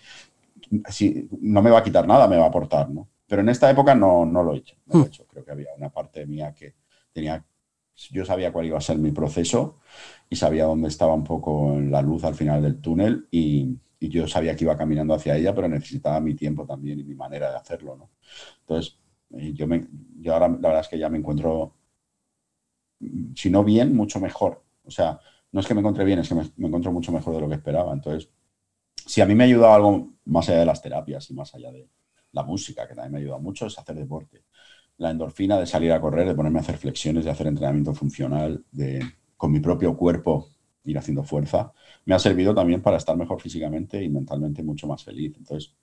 si 0.88 1.28
no 1.40 1.62
me 1.62 1.70
va 1.70 1.78
a 1.78 1.84
quitar 1.84 2.06
nada, 2.06 2.28
me 2.28 2.36
va 2.36 2.44
a 2.44 2.48
aportar, 2.48 2.90
¿no? 2.90 3.08
Pero 3.26 3.42
en 3.42 3.48
esta 3.48 3.70
época 3.70 3.94
no, 3.94 4.24
no 4.24 4.42
lo 4.42 4.54
he 4.54 4.58
hecho. 4.58 4.76
No 4.86 4.94
lo 4.94 5.00
he 5.00 5.04
hmm. 5.04 5.08
hecho. 5.08 5.26
Creo 5.26 5.44
que 5.44 5.52
había 5.52 5.68
una 5.76 5.90
parte 5.90 6.26
mía 6.26 6.52
que 6.52 6.74
tenía, 7.12 7.44
yo 8.08 8.24
sabía 8.24 8.52
cuál 8.52 8.66
iba 8.66 8.78
a 8.78 8.80
ser 8.80 8.98
mi 8.98 9.12
proceso 9.12 9.78
y 10.28 10.36
sabía 10.36 10.64
dónde 10.64 10.88
estaba 10.88 11.14
un 11.14 11.24
poco 11.24 11.78
la 11.80 12.00
luz 12.02 12.24
al 12.24 12.34
final 12.34 12.62
del 12.62 12.80
túnel 12.80 13.28
y, 13.30 13.78
yo 14.02 14.26
sabía 14.26 14.56
que 14.56 14.64
iba 14.64 14.78
caminando 14.78 15.12
hacia 15.12 15.36
ella, 15.36 15.54
pero 15.54 15.68
necesitaba 15.68 16.20
mi 16.20 16.34
tiempo 16.34 16.64
también 16.64 16.98
y 16.98 17.04
mi 17.04 17.14
manera 17.14 17.50
de 17.50 17.56
hacerlo, 17.56 17.96
¿no? 17.96 18.10
Entonces, 18.60 18.98
eh, 19.34 19.52
yo, 19.52 19.66
me, 19.66 19.86
yo 20.18 20.32
ahora 20.32 20.48
la 20.48 20.56
verdad 20.56 20.80
es 20.80 20.88
que 20.88 20.98
ya 20.98 21.10
me 21.10 21.18
encuentro, 21.18 21.74
si 23.36 23.50
no 23.50 23.62
bien, 23.62 23.94
mucho 23.94 24.18
mejor. 24.18 24.64
O 24.84 24.90
sea, 24.90 25.20
no 25.52 25.60
es 25.60 25.66
que 25.66 25.74
me 25.74 25.80
encuentre 25.80 26.06
bien, 26.06 26.18
es 26.18 26.30
que 26.30 26.34
me, 26.34 26.66
encuentro 26.66 26.92
mucho 26.92 27.12
mejor 27.12 27.34
de 27.34 27.40
lo 27.42 27.48
que 27.50 27.56
esperaba. 27.56 27.92
Entonces, 27.92 28.30
si 28.94 29.20
a 29.20 29.26
mí 29.26 29.34
me 29.34 29.44
ha 29.44 29.46
ayudado 29.48 29.74
algo 29.74 30.12
más 30.24 30.48
allá 30.48 30.60
de 30.60 30.66
las 30.66 30.80
terapias 30.80 31.28
y 31.30 31.34
más 31.34 31.54
allá 31.54 31.70
de 31.70 31.86
la 32.32 32.42
música, 32.42 32.88
que 32.88 32.94
también 32.94 33.12
me 33.12 33.18
ha 33.18 33.20
ayudado 33.20 33.40
mucho, 33.40 33.66
es 33.66 33.78
hacer 33.78 33.96
deporte. 33.96 34.44
La 35.00 35.10
endorfina 35.10 35.58
de 35.58 35.66
salir 35.66 35.92
a 35.92 36.00
correr, 36.00 36.28
de 36.28 36.34
ponerme 36.34 36.58
a 36.58 36.62
hacer 36.62 36.76
flexiones, 36.76 37.24
de 37.24 37.30
hacer 37.30 37.46
entrenamiento 37.46 37.94
funcional, 37.94 38.64
de 38.70 39.02
con 39.36 39.50
mi 39.50 39.60
propio 39.60 39.96
cuerpo 39.96 40.50
ir 40.84 40.98
haciendo 40.98 41.24
fuerza, 41.24 41.72
me 42.04 42.14
ha 42.14 42.18
servido 42.18 42.54
también 42.54 42.82
para 42.82 42.96
estar 42.96 43.16
mejor 43.16 43.40
físicamente 43.40 44.02
y 44.02 44.08
mentalmente 44.08 44.62
mucho 44.62 44.86
más 44.86 45.02
feliz. 45.02 45.34
Entonces, 45.36 45.74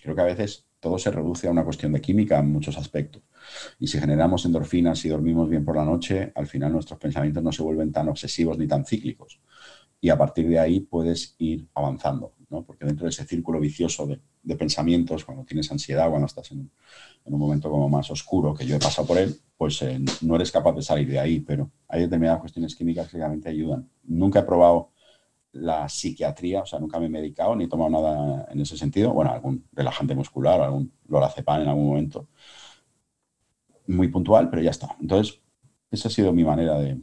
creo 0.00 0.14
que 0.14 0.20
a 0.20 0.24
veces 0.24 0.66
todo 0.80 0.98
se 0.98 1.10
reduce 1.10 1.48
a 1.48 1.50
una 1.50 1.64
cuestión 1.64 1.92
de 1.92 2.00
química 2.00 2.38
en 2.38 2.52
muchos 2.52 2.76
aspectos. 2.76 3.22
Y 3.78 3.86
si 3.86 3.98
generamos 3.98 4.44
endorfinas 4.44 5.04
y 5.04 5.08
dormimos 5.08 5.48
bien 5.48 5.64
por 5.64 5.76
la 5.76 5.84
noche, 5.84 6.32
al 6.34 6.46
final 6.46 6.72
nuestros 6.72 6.98
pensamientos 6.98 7.42
no 7.42 7.52
se 7.52 7.62
vuelven 7.62 7.92
tan 7.92 8.08
obsesivos 8.08 8.58
ni 8.58 8.66
tan 8.66 8.84
cíclicos. 8.84 9.40
Y 10.00 10.10
a 10.10 10.18
partir 10.18 10.48
de 10.48 10.58
ahí 10.58 10.80
puedes 10.80 11.34
ir 11.38 11.66
avanzando, 11.74 12.34
¿no? 12.48 12.62
porque 12.62 12.84
dentro 12.84 13.04
de 13.04 13.10
ese 13.10 13.24
círculo 13.24 13.60
vicioso 13.60 14.06
de, 14.06 14.56
pensamientos, 14.56 15.24
cuando 15.24 15.44
tienes 15.44 15.70
ansiedad, 15.70 16.08
cuando 16.08 16.26
estás 16.26 16.50
en, 16.52 16.70
un 17.24 17.38
momento 17.38 17.70
como 17.70 17.88
más 17.88 18.10
oscuro, 18.10 18.54
que 18.54 18.64
yo 18.64 18.76
he 18.76 18.78
pasado 18.78 19.06
por 19.06 19.18
él, 19.18 19.36
pues 19.56 19.82
eh, 19.82 19.98
no 20.22 20.36
eres 20.36 20.52
capaz 20.52 20.72
de 20.72 20.82
salir 20.82 21.08
de 21.08 21.18
ahí, 21.18 21.40
pero 21.40 21.70
hay 21.88 22.02
determinadas 22.02 22.40
cuestiones 22.40 22.76
químicas 22.76 23.08
que 23.08 23.18
realmente 23.18 23.48
ayudan. 23.48 23.88
Nunca 24.04 24.40
he 24.40 24.42
probado 24.44 24.92
la 25.52 25.88
psiquiatría, 25.88 26.62
o 26.62 26.66
sea, 26.66 26.78
nunca 26.78 27.00
me 27.00 27.06
he 27.06 27.08
medicado 27.08 27.56
ni 27.56 27.64
he 27.64 27.68
tomado 27.68 27.90
nada 27.90 28.46
en 28.50 28.60
ese 28.60 28.76
sentido. 28.76 29.12
Bueno, 29.12 29.32
algún 29.32 29.64
relajante 29.72 30.14
muscular, 30.14 30.60
algún 30.60 30.92
lorazepam 31.08 31.62
en 31.62 31.68
algún 31.68 31.86
momento. 31.86 32.28
Muy 33.88 34.08
puntual, 34.08 34.50
pero 34.50 34.62
ya 34.62 34.70
está. 34.70 34.96
Entonces, 35.00 35.40
esa 35.90 36.08
ha 36.08 36.10
sido 36.10 36.32
mi 36.32 36.44
manera 36.44 36.78
de, 36.78 37.00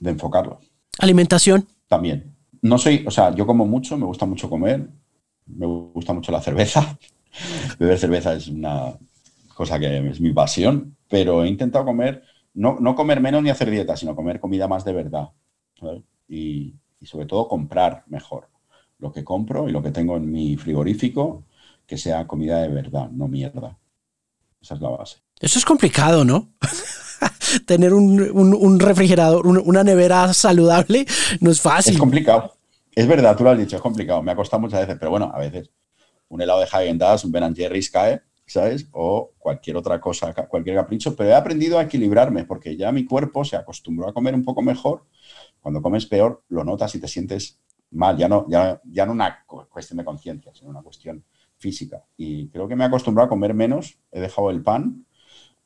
de 0.00 0.10
enfocarlo. 0.10 0.60
¿Alimentación? 0.98 1.66
También. 1.88 2.35
No 2.62 2.78
soy, 2.78 3.04
o 3.06 3.10
sea, 3.10 3.34
yo 3.34 3.46
como 3.46 3.66
mucho, 3.66 3.96
me 3.96 4.06
gusta 4.06 4.26
mucho 4.26 4.48
comer, 4.48 4.88
me 5.46 5.66
gusta 5.66 6.12
mucho 6.12 6.32
la 6.32 6.40
cerveza. 6.40 6.98
Beber 7.78 7.98
cerveza 7.98 8.34
es 8.34 8.48
una 8.48 8.94
cosa 9.54 9.78
que 9.78 10.08
es 10.08 10.20
mi 10.20 10.32
pasión, 10.32 10.96
pero 11.08 11.44
he 11.44 11.48
intentado 11.48 11.84
comer, 11.84 12.22
no, 12.54 12.78
no 12.80 12.94
comer 12.94 13.20
menos 13.20 13.42
ni 13.42 13.50
hacer 13.50 13.70
dieta, 13.70 13.96
sino 13.96 14.16
comer 14.16 14.40
comida 14.40 14.68
más 14.68 14.84
de 14.84 14.92
verdad. 14.92 15.30
Y, 16.28 16.74
y 17.00 17.06
sobre 17.06 17.26
todo 17.26 17.48
comprar 17.48 18.04
mejor. 18.08 18.48
Lo 18.98 19.12
que 19.12 19.24
compro 19.24 19.68
y 19.68 19.72
lo 19.72 19.82
que 19.82 19.90
tengo 19.90 20.16
en 20.16 20.30
mi 20.30 20.56
frigorífico, 20.56 21.44
que 21.86 21.98
sea 21.98 22.26
comida 22.26 22.62
de 22.62 22.68
verdad, 22.68 23.10
no 23.10 23.28
mierda. 23.28 23.78
Esa 24.60 24.74
es 24.74 24.80
la 24.80 24.88
base. 24.88 25.18
Eso 25.40 25.58
es 25.58 25.64
complicado, 25.64 26.24
¿no? 26.24 26.54
Tener 27.66 27.94
un, 27.94 28.80
refrigerador, 28.80 29.46
una 29.46 29.84
nevera 29.84 30.32
saludable, 30.32 31.06
no 31.40 31.50
es 31.50 31.60
fácil. 31.60 31.94
Es 31.94 31.98
complicado. 31.98 32.54
Es 32.94 33.06
verdad, 33.06 33.36
tú 33.36 33.44
lo 33.44 33.50
has 33.50 33.58
dicho, 33.58 33.76
es 33.76 33.82
complicado. 33.82 34.22
Me 34.22 34.32
ha 34.32 34.36
costado 34.36 34.60
muchas 34.60 34.80
veces, 34.80 34.96
pero 34.98 35.10
bueno, 35.10 35.30
a 35.34 35.38
veces 35.38 35.70
un 36.28 36.40
helado 36.40 36.60
de 36.60 36.66
Häagen 36.66 36.98
un 37.24 37.32
Ben 37.32 37.54
Jerry's 37.54 37.90
cae, 37.90 38.22
¿sabes? 38.46 38.88
O 38.92 39.32
cualquier 39.38 39.76
otra 39.76 40.00
cosa, 40.00 40.32
cualquier 40.32 40.76
capricho, 40.76 41.14
pero 41.14 41.30
he 41.30 41.34
aprendido 41.34 41.78
a 41.78 41.82
equilibrarme 41.82 42.44
porque 42.44 42.76
ya 42.76 42.92
mi 42.92 43.04
cuerpo 43.04 43.44
se 43.44 43.56
acostumbró 43.56 44.08
a 44.08 44.14
comer 44.14 44.34
un 44.34 44.44
poco 44.44 44.62
mejor 44.62 45.04
cuando 45.60 45.82
comes 45.82 46.06
peor, 46.06 46.44
lo 46.48 46.64
notas 46.64 46.94
y 46.94 47.00
te 47.00 47.08
sientes 47.08 47.60
mal, 47.90 48.16
ya 48.16 48.28
no, 48.28 48.46
ya, 48.48 48.80
ya 48.84 49.04
no 49.06 49.12
una 49.12 49.44
cuestión 49.68 49.98
de 49.98 50.04
conciencia, 50.04 50.54
sino 50.54 50.70
una 50.70 50.82
cuestión 50.82 51.24
física. 51.56 52.04
Y 52.16 52.48
creo 52.50 52.68
que 52.68 52.76
me 52.76 52.84
he 52.84 52.86
acostumbrado 52.86 53.26
a 53.26 53.28
comer 53.28 53.54
menos, 53.54 53.98
he 54.12 54.20
dejado 54.20 54.50
el 54.50 54.62
pan, 54.62 55.06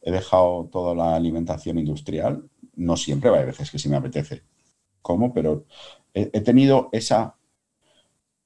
he 0.03 0.11
dejado 0.11 0.69
toda 0.73 0.95
la 0.95 1.15
alimentación 1.15 1.79
industrial, 1.79 2.45
no 2.77 2.97
siempre, 2.97 3.31
hay 3.31 3.47
veces 3.47 3.71
que 3.71 3.79
sí 3.79 3.89
me 3.89 3.97
apetece 3.97 4.43
como, 5.03 5.33
pero 5.33 5.65
he, 6.15 6.41
tenido 6.41 6.89
esa 6.93 7.35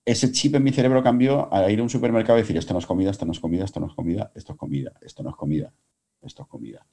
ese 0.05 0.33
chip 0.33 0.55
en 0.55 0.63
mi 0.63 0.71
cerebro 0.71 1.03
cambió 1.03 1.53
a 1.53 1.71
ir 1.71 1.81
a 1.81 1.83
un 1.83 1.89
supermercado 1.89 2.39
y 2.39 2.43
decir, 2.43 2.57
esto 2.57 2.75
no 2.75 2.79
es 2.79 2.87
comida, 2.87 3.11
esto 3.11 3.25
no 3.25 3.33
es 3.33 3.41
comida, 3.41 3.65
esto 3.65 3.81
no 3.81 3.87
es 3.87 3.95
comida, 3.95 4.31
esto 4.35 4.53
es 4.53 4.59
comida, 4.59 4.93
esto 5.01 5.23
no 5.23 5.31
es 5.31 5.37
comida, 5.37 5.73
esto 6.23 6.43
es 6.43 6.49
comida. 6.49 6.87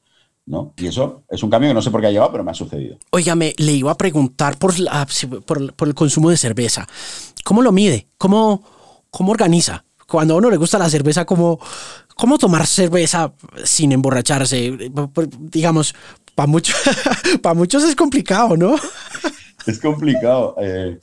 ¿No? 0.44 0.74
Y 0.78 0.88
eso 0.88 1.24
es 1.30 1.44
un 1.44 1.50
cambio 1.50 1.70
que 1.70 1.74
no 1.74 1.82
sé 1.82 1.92
por 1.92 2.02
qué 2.02 2.08
ha 2.08 2.12
llegado, 2.12 2.32
pero 2.32 2.44
me 2.44 2.52
ha 2.52 2.56
sucedido. 2.56 2.98
Óigame, 3.12 3.54
le 3.58 3.74
iba 3.74 3.92
a 3.92 3.98
preguntar 3.98 4.58
por, 4.58 4.74
por, 5.46 5.88
el 5.88 5.94
consumo 5.94 6.30
de 6.30 6.38
cerveza. 6.38 6.88
¿Cómo 7.44 7.62
lo 7.62 7.72
mide? 7.72 8.08
¿Cómo, 8.18 8.64
cómo 9.12 9.34
organiza? 9.34 9.86
Cuando 10.08 10.34
a 10.34 10.38
uno 10.38 10.50
le 10.50 10.58
gusta 10.58 10.80
la 10.80 10.90
cerveza, 10.90 11.26
¿cómo, 11.26 11.60
cómo 12.22 12.38
tomar 12.38 12.68
cerveza 12.68 13.34
sin 13.64 13.92
emborracharse? 13.92 14.78
Digamos, 15.40 15.96
para 16.36 16.46
muchos, 16.46 16.76
para 17.42 17.56
muchos 17.56 17.84
es 17.84 17.96
complicado, 17.96 18.56
¿no? 18.56 18.76
Es 19.66 19.80
complicado. 19.80 20.56
Eh, 20.62 21.00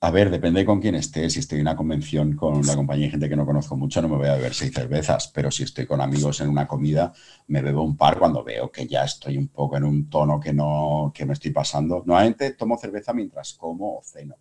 a 0.00 0.10
ver, 0.12 0.30
depende 0.30 0.64
con 0.64 0.80
quién 0.80 0.94
esté. 0.94 1.28
Si 1.28 1.40
estoy 1.40 1.58
en 1.58 1.62
una 1.62 1.74
convención 1.74 2.36
con 2.36 2.56
una 2.56 2.76
compañía 2.76 3.06
de 3.06 3.10
gente 3.10 3.28
que 3.28 3.34
no 3.34 3.44
conozco 3.44 3.76
mucho, 3.76 4.00
no 4.00 4.08
me 4.08 4.16
voy 4.16 4.28
a 4.28 4.36
beber 4.36 4.54
seis 4.54 4.72
cervezas. 4.72 5.26
Pero 5.34 5.50
si 5.50 5.64
estoy 5.64 5.86
con 5.86 6.00
amigos 6.00 6.40
en 6.40 6.48
una 6.48 6.68
comida, 6.68 7.12
me 7.48 7.62
bebo 7.62 7.82
un 7.82 7.96
par 7.96 8.16
cuando 8.16 8.44
veo 8.44 8.70
que 8.70 8.86
ya 8.86 9.02
estoy 9.02 9.36
un 9.36 9.48
poco 9.48 9.76
en 9.76 9.82
un 9.82 10.08
tono 10.08 10.38
que 10.38 10.52
no 10.52 11.10
que 11.12 11.26
me 11.26 11.32
estoy 11.32 11.50
pasando. 11.50 12.04
Normalmente 12.06 12.52
tomo 12.52 12.78
cerveza 12.78 13.12
mientras 13.12 13.54
como 13.54 13.98
o 13.98 14.02
ceno. 14.04 14.36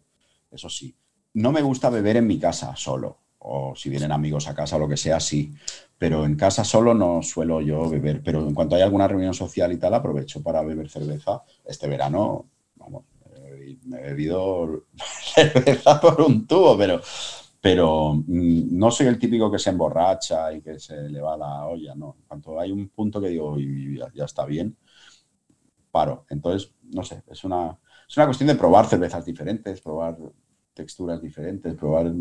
Eso 0.51 0.69
sí. 0.69 0.95
No 1.33 1.51
me 1.51 1.63
gusta 1.63 1.89
beber 1.89 2.17
en 2.17 2.27
mi 2.27 2.37
casa 2.37 2.75
solo. 2.75 3.17
O 3.39 3.73
si 3.75 3.89
vienen 3.89 4.11
amigos 4.11 4.47
a 4.47 4.55
casa 4.55 4.75
o 4.75 4.79
lo 4.79 4.87
que 4.89 4.97
sea, 4.97 5.19
sí. 5.19 5.53
Pero 5.97 6.25
en 6.25 6.35
casa 6.35 6.63
solo 6.63 6.93
no 6.93 7.21
suelo 7.21 7.61
yo 7.61 7.89
beber. 7.89 8.21
Pero 8.23 8.47
en 8.47 8.53
cuanto 8.53 8.75
hay 8.75 8.81
alguna 8.81 9.07
reunión 9.07 9.33
social 9.33 9.71
y 9.71 9.77
tal, 9.77 9.93
aprovecho 9.93 10.43
para 10.43 10.61
beber 10.61 10.89
cerveza. 10.89 11.43
Este 11.65 11.87
verano, 11.87 12.45
vamos, 12.75 13.03
me 13.85 13.97
he 13.97 14.01
bebido 14.01 14.85
cerveza 15.35 15.99
por 15.99 16.21
un 16.21 16.45
tubo, 16.47 16.77
pero, 16.77 17.01
pero 17.61 18.13
mm, 18.15 18.77
no 18.77 18.91
soy 18.91 19.07
el 19.07 19.19
típico 19.19 19.51
que 19.51 19.59
se 19.59 19.69
emborracha 19.69 20.53
y 20.53 20.61
que 20.61 20.79
se 20.79 21.09
le 21.09 21.21
va 21.21 21.37
la 21.37 21.65
olla, 21.67 21.95
no. 21.95 22.17
Cuando 22.27 22.59
hay 22.59 22.71
un 22.71 22.89
punto 22.89 23.21
que 23.21 23.29
digo, 23.29 23.57
ya, 24.13 24.25
está 24.25 24.45
bien, 24.45 24.75
paro. 25.91 26.25
Entonces, 26.29 26.71
no 26.93 27.03
sé, 27.03 27.23
es 27.27 27.43
una, 27.43 27.77
es 28.07 28.17
una 28.17 28.25
cuestión 28.25 28.47
de 28.47 28.55
probar 28.55 28.85
cervezas 28.85 29.25
diferentes, 29.25 29.81
probar 29.81 30.17
texturas 30.73 31.21
diferentes, 31.21 31.75
probar 31.75 32.11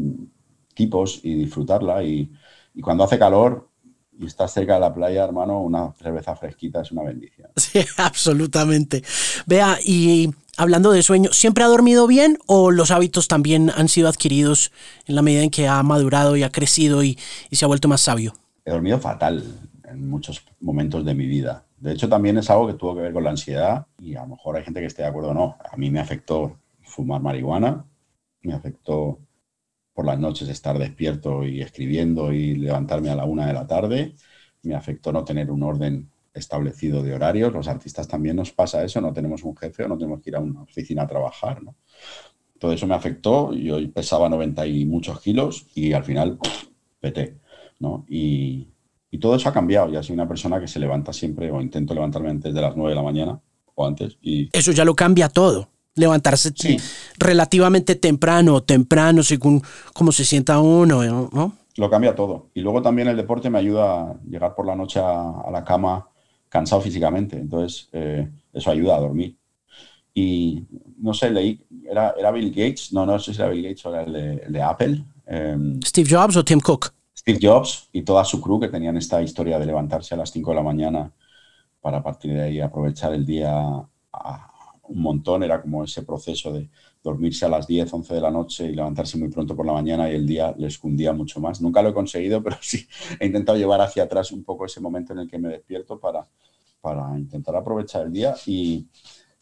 tipos 0.79 1.21
y 1.25 1.35
disfrutarla. 1.35 2.05
Y, 2.05 2.31
y 2.73 2.81
cuando 2.81 3.03
hace 3.03 3.19
calor, 3.19 3.69
y 4.17 4.27
estás 4.27 4.53
cerca 4.53 4.75
de 4.75 4.81
la 4.81 4.95
playa, 4.95 5.25
hermano, 5.25 5.61
una 5.61 5.93
cerveza 5.93 6.35
fresquita 6.35 6.83
es 6.83 6.93
una 6.93 7.03
bendición. 7.03 7.51
Sí, 7.57 7.81
absolutamente. 7.97 9.03
Vea, 9.47 9.79
y 9.85 10.31
hablando 10.57 10.91
de 10.93 11.03
sueño, 11.03 11.31
¿siempre 11.33 11.65
ha 11.65 11.67
dormido 11.67 12.07
bien 12.07 12.39
o 12.47 12.71
los 12.71 12.91
hábitos 12.91 13.29
también 13.29 13.71
han 13.77 13.89
sido 13.89 14.09
adquiridos 14.09 14.73
en 15.07 15.17
la 15.17 15.23
medida 15.23 15.43
en 15.43 15.51
que 15.51 15.69
ha 15.69 15.83
madurado 15.83 16.37
y 16.37 16.45
ha 16.45 16.51
crecido 16.51 17.03
y, 17.03 17.19
se 17.51 17.65
ha 17.65 17.69
vuelto 17.69 17.89
más 17.89 18.01
sabio? 18.01 18.35
He 18.65 18.71
dormido 18.71 18.99
fatal 18.99 19.45
en 19.85 20.09
muchos 20.09 20.43
momentos 20.61 21.05
de 21.05 21.15
mi 21.15 21.27
vida. 21.27 21.65
De 21.79 21.93
hecho, 21.93 22.09
también 22.09 22.39
es 22.39 22.51
algo 22.51 22.67
que 22.67 22.75
tuvo 22.75 22.95
que 22.95 23.03
ver 23.03 23.13
con 23.13 23.25
la 23.25 23.31
ansiedad 23.31 23.87
y 24.01 24.17
a 24.17 24.23
lo 24.23 24.29
mejor 24.29 24.57
hay 24.57 24.65
gente 24.65 24.81
que 24.81 24.87
esté 24.87 25.03
de 25.03 25.09
acuerdo 25.09 25.31
o 25.31 25.35
no. 25.35 25.57
A 25.73 25.77
mí 25.77 25.91
me 25.91 26.01
afectó 26.01 26.59
fumar 26.83 27.21
marihuana, 27.21 27.85
me 28.43 28.55
afectó 28.55 29.19
por 29.99 30.07
las 30.07 30.21
noches 30.21 30.49
estar 30.49 30.79
despierto 30.79 31.45
y 31.45 31.61
escribiendo 31.61 32.33
y 32.33 32.55
levantarme 32.55 33.11
a 33.11 33.17
la 33.17 33.25
una 33.25 33.49
de 33.49 33.53
la 33.53 33.67
tarde, 33.67 34.15
me 34.63 34.77
afectó 34.77 35.13
no 35.13 35.25
tener 35.25 35.51
un 35.51 35.65
orden 35.65 36.09
establecido 36.33 37.03
de 37.03 37.15
horarios. 37.15 37.53
Los 37.53 37.67
artistas 37.67 38.07
también 38.07 38.37
nos 38.37 38.53
pasa 38.53 38.85
eso, 38.85 39.01
no 39.01 39.13
tenemos 39.13 39.43
un 39.43 39.57
jefe 39.57 39.83
o 39.83 39.89
no 39.89 39.99
tenemos 39.99 40.21
que 40.21 40.31
ir 40.31 40.37
a 40.37 40.39
una 40.39 40.63
oficina 40.63 41.03
a 41.03 41.09
trabajar. 41.09 41.65
¿no? 41.65 41.75
Todo 42.61 42.73
eso 42.73 42.87
me 42.87 42.95
afectó, 42.95 43.53
yo 43.53 43.79
pesaba 43.93 44.29
90 44.29 44.69
y 44.69 44.85
muchos 44.85 45.21
kilos 45.21 45.67
y 45.75 45.93
al 45.93 46.05
final 46.05 46.39
peté. 47.01 47.41
¿no? 47.81 48.07
Y, 48.09 48.69
y, 49.11 49.19
todo 49.19 49.35
eso 49.35 49.49
ha 49.49 49.53
cambiado. 49.53 49.91
Ya 49.91 50.05
soy 50.05 50.15
una 50.15 50.29
persona 50.29 50.61
que 50.61 50.69
se 50.69 50.79
levanta 50.79 51.13
siempre 51.13 51.51
o 51.51 51.61
intento 51.61 51.93
levantarme 51.93 52.31
antes 52.31 52.55
de 52.55 52.61
las 52.61 52.77
9 52.77 52.91
de 52.91 52.95
la 52.95 53.03
mañana 53.03 53.41
o 53.75 53.85
antes. 53.85 54.17
Y... 54.23 54.49
Eso 54.57 54.71
ya 54.71 54.85
lo 54.85 54.95
cambia 54.95 55.29
todo. 55.29 55.69
Levantarse 55.99 56.53
relativamente 57.19 57.95
temprano, 57.95 58.63
temprano, 58.63 59.23
según 59.23 59.63
cómo 59.93 60.13
se 60.13 60.25
sienta 60.25 60.61
uno, 60.61 61.03
¿no? 61.05 61.53
Lo 61.77 61.91
cambia 61.91 62.15
todo. 62.15 62.51
Y 62.55 62.61
luego 62.61 62.83
también 62.83 63.09
el 63.09 63.17
deporte 63.17 63.51
me 63.51 63.59
ayuda 63.59 64.01
a 64.03 64.17
llegar 64.29 64.55
por 64.55 64.67
la 64.67 64.75
noche 64.75 65.01
a 65.01 65.49
la 65.53 65.65
cama 65.65 66.09
cansado 66.49 66.81
físicamente. 66.81 67.37
Entonces, 67.37 67.89
eh, 67.93 68.29
eso 68.53 68.71
ayuda 68.71 68.97
a 68.97 69.01
dormir. 69.01 69.37
Y 70.15 70.65
no 70.99 71.15
sé, 71.15 71.31
leí, 71.31 71.65
¿era, 71.89 72.15
¿era 72.19 72.33
Bill 72.33 72.51
Gates? 72.51 72.93
No, 72.93 73.07
no 73.07 73.19
sé 73.19 73.33
si 73.33 73.41
era 73.41 73.51
Bill 73.51 73.63
Gates 73.63 73.87
o 73.87 73.95
era 73.95 74.03
el 74.03 74.53
de, 74.53 74.63
Apple. 74.63 75.05
Em, 75.27 75.81
¿Steve 75.83 76.09
Jobs 76.11 76.37
o 76.37 76.45
Tim 76.45 76.61
Cook? 76.61 76.93
Steve 77.17 77.39
Jobs 77.41 77.89
y 77.93 78.03
toda 78.03 78.25
su 78.25 78.41
crew 78.41 78.59
que 78.59 78.69
tenían 78.69 78.97
esta 78.97 79.23
historia 79.23 79.59
de 79.59 79.67
levantarse 79.67 80.15
a 80.15 80.19
las 80.19 80.31
5 80.31 80.51
de 80.51 80.57
la 80.57 80.63
mañana 80.63 81.13
para 81.81 81.99
a 81.99 82.03
partir 82.03 82.33
de 82.33 82.43
ahí 82.43 82.61
aprovechar 82.61 83.13
el 83.13 83.25
día 83.25 83.53
un 84.89 85.01
montón. 85.03 85.43
Era 85.43 85.61
como 85.61 85.85
ese 85.85 86.03
proceso 86.03 86.53
de 86.53 86.69
dormirse 87.03 87.45
a 87.47 87.49
las 87.49 87.67
10, 87.67 87.93
11 87.93 88.15
de 88.15 88.21
la 88.21 88.31
noche 88.31 88.67
y 88.67 88.75
levantarse 88.75 89.19
muy 89.19 89.29
pronto 89.29 89.55
por 89.57 89.67
la 89.67 89.73
mañana 89.73 90.11
y 90.11 90.15
el 90.15 90.27
día 90.27 90.55
les 90.59 90.79
cundía 90.79 91.13
mucho 91.13 91.41
más. 91.41 91.61
Nunca 91.61 91.83
lo 91.83 91.91
he 91.91 91.95
conseguido, 91.95 92.43
pero 92.45 92.57
sí 92.61 92.87
he 93.21 93.27
intentado 93.27 93.59
llevar 93.59 93.81
hacia 93.81 94.05
atrás 94.05 94.33
un 94.33 94.45
poco 94.45 94.67
ese 94.67 94.81
momento 94.81 95.13
en 95.13 95.21
el 95.21 95.29
que 95.31 95.39
me 95.39 95.49
despierto 95.49 95.99
para, 95.99 96.27
para 96.81 97.19
intentar 97.19 97.57
aprovechar 97.57 98.07
el 98.07 98.13
día 98.13 98.35
y, 98.47 98.89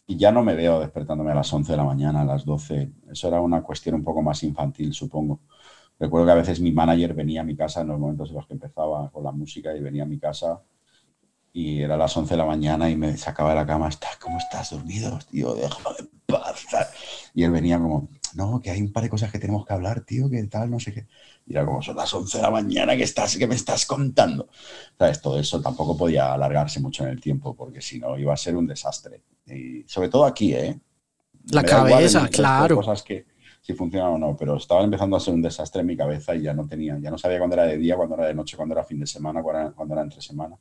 y 0.07 0.17
ya 0.17 0.31
no 0.31 0.43
me 0.43 0.55
veo 0.55 0.79
despertándome 0.79 1.31
a 1.31 1.35
las 1.35 1.51
11 1.53 1.73
de 1.73 1.77
la 1.77 1.83
mañana, 1.83 2.21
a 2.21 2.25
las 2.25 2.45
12. 2.45 2.91
Eso 3.11 3.27
era 3.27 3.41
una 3.41 3.61
cuestión 3.61 3.95
un 3.95 4.03
poco 4.03 4.21
más 4.21 4.41
infantil, 4.43 4.93
supongo. 4.93 5.41
Recuerdo 5.99 6.27
que 6.27 6.31
a 6.33 6.35
veces 6.35 6.59
mi 6.61 6.71
manager 6.71 7.13
venía 7.13 7.41
a 7.41 7.43
mi 7.43 7.55
casa 7.55 7.81
en 7.81 7.87
los 7.87 7.99
momentos 7.99 8.29
en 8.29 8.35
los 8.35 8.47
que 8.47 8.53
empezaba 8.53 9.09
con 9.11 9.23
la 9.23 9.31
música 9.31 9.75
y 9.75 9.81
venía 9.81 10.03
a 10.03 10.05
mi 10.05 10.19
casa 10.19 10.61
y 11.57 11.81
era 11.81 11.97
las 11.97 12.15
11 12.15 12.35
de 12.35 12.37
la 12.37 12.45
mañana 12.45 12.87
y 12.87 12.95
me 12.95 13.17
sacaba 13.17 13.49
de 13.49 13.55
la 13.55 13.65
cama, 13.65 13.89
¿cómo 14.21 14.37
estás 14.37 14.69
dormido? 14.69 15.17
Tío, 15.31 15.55
déjame 15.55 15.95
en 15.97 16.09
paz. 16.27 16.67
Y 17.33 17.43
él 17.43 17.49
venía 17.49 17.79
como, 17.79 18.09
no, 18.35 18.61
que 18.61 18.69
hay 18.69 18.79
un 18.79 18.93
par 18.93 19.01
de 19.01 19.09
cosas 19.09 19.31
que 19.31 19.39
tenemos 19.39 19.65
que 19.65 19.73
hablar, 19.73 20.01
tío, 20.01 20.29
que 20.29 20.43
tal, 20.43 20.69
no 20.69 20.79
sé 20.79 20.93
qué. 20.93 21.07
Y 21.47 21.53
era 21.53 21.65
como, 21.65 21.81
son 21.81 21.95
las 21.95 22.13
11 22.13 22.37
de 22.37 22.43
la 22.43 22.51
mañana 22.51 22.95
que, 22.95 23.01
estás, 23.01 23.37
que 23.37 23.47
me 23.47 23.55
estás 23.55 23.87
contando. 23.87 24.49
¿Sabes? 24.99 25.19
Todo 25.19 25.39
eso 25.39 25.59
tampoco 25.59 25.97
podía 25.97 26.31
alargarse 26.31 26.79
mucho 26.79 27.05
en 27.05 27.09
el 27.09 27.19
tiempo, 27.19 27.55
porque 27.55 27.81
si 27.81 27.97
no 27.97 28.15
iba 28.19 28.35
a 28.35 28.37
ser 28.37 28.55
un 28.55 28.67
desastre. 28.67 29.23
Y 29.47 29.81
sobre 29.87 30.09
todo 30.09 30.25
aquí, 30.25 30.53
¿eh? 30.53 30.79
La 31.49 31.63
cabeza, 31.63 32.27
claro. 32.27 32.75
Cosas 32.75 33.01
que, 33.01 33.25
si 33.67 33.73
funcionan 33.73 34.13
o 34.13 34.17
no, 34.17 34.37
pero 34.37 34.55
estaba 34.55 34.81
empezando 34.81 35.17
a 35.17 35.19
ser 35.19 35.33
un 35.33 35.41
desastre 35.41 35.81
en 35.81 35.87
mi 35.87 35.97
cabeza 35.97 36.33
y 36.33 36.43
ya 36.43 36.53
no 36.53 36.65
tenía, 36.65 36.97
ya 37.01 37.11
no 37.11 37.17
sabía 37.17 37.37
cuándo 37.37 37.55
era 37.57 37.65
de 37.65 37.77
día, 37.77 37.97
cuándo 37.97 38.15
era 38.15 38.27
de 38.27 38.33
noche, 38.33 38.55
cuándo 38.55 38.73
era 38.73 38.85
fin 38.85 39.01
de 39.01 39.05
semana, 39.05 39.43
cuándo 39.43 39.93
era, 39.93 40.03
entre 40.03 40.21
semana. 40.21 40.55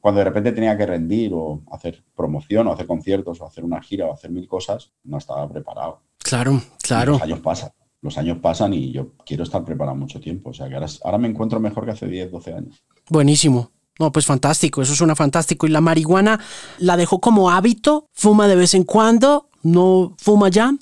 Cuando 0.00 0.20
de 0.20 0.24
repente 0.24 0.52
tenía 0.52 0.76
que 0.76 0.86
rendir 0.86 1.32
o 1.34 1.62
hacer 1.70 2.02
promoción 2.16 2.66
o 2.66 2.72
hacer 2.72 2.86
conciertos 2.86 3.40
o 3.40 3.46
hacer 3.46 3.64
una 3.64 3.82
gira 3.82 4.06
o 4.06 4.14
hacer 4.14 4.30
mil 4.30 4.48
cosas, 4.48 4.92
no 5.04 5.18
estaba 5.18 5.48
preparado. 5.48 6.00
Claro, 6.18 6.60
claro. 6.82 7.12
los 7.12 7.22
años 7.22 7.40
pasan, 7.40 7.70
los 8.00 8.18
años 8.18 8.38
pasan 8.38 8.72
y 8.74 8.92
yo 8.92 9.12
quiero 9.26 9.42
estar 9.42 9.64
preparado 9.64 9.96
mucho 9.96 10.20
tiempo. 10.20 10.50
O 10.50 10.54
sea 10.54 10.68
que 10.68 10.74
ahora, 10.74 10.86
ahora 11.04 11.18
me 11.18 11.28
encuentro 11.28 11.60
mejor 11.60 11.84
que 11.84 11.92
hace 11.92 12.06
10, 12.06 12.30
12 12.30 12.54
años. 12.54 12.84
Buenísimo. 13.08 13.70
No, 14.00 14.10
pues 14.12 14.24
fantástico, 14.24 14.80
eso 14.80 14.94
suena 14.94 15.14
fantástico. 15.14 15.66
¿Y 15.66 15.70
la 15.70 15.82
marihuana 15.82 16.40
la 16.78 16.96
dejó 16.96 17.20
como 17.20 17.50
hábito? 17.50 18.08
¿Fuma 18.14 18.48
de 18.48 18.56
vez 18.56 18.72
en 18.72 18.84
cuando? 18.84 19.50
¿No 19.62 20.14
fuma 20.16 20.48
ya? 20.48 20.74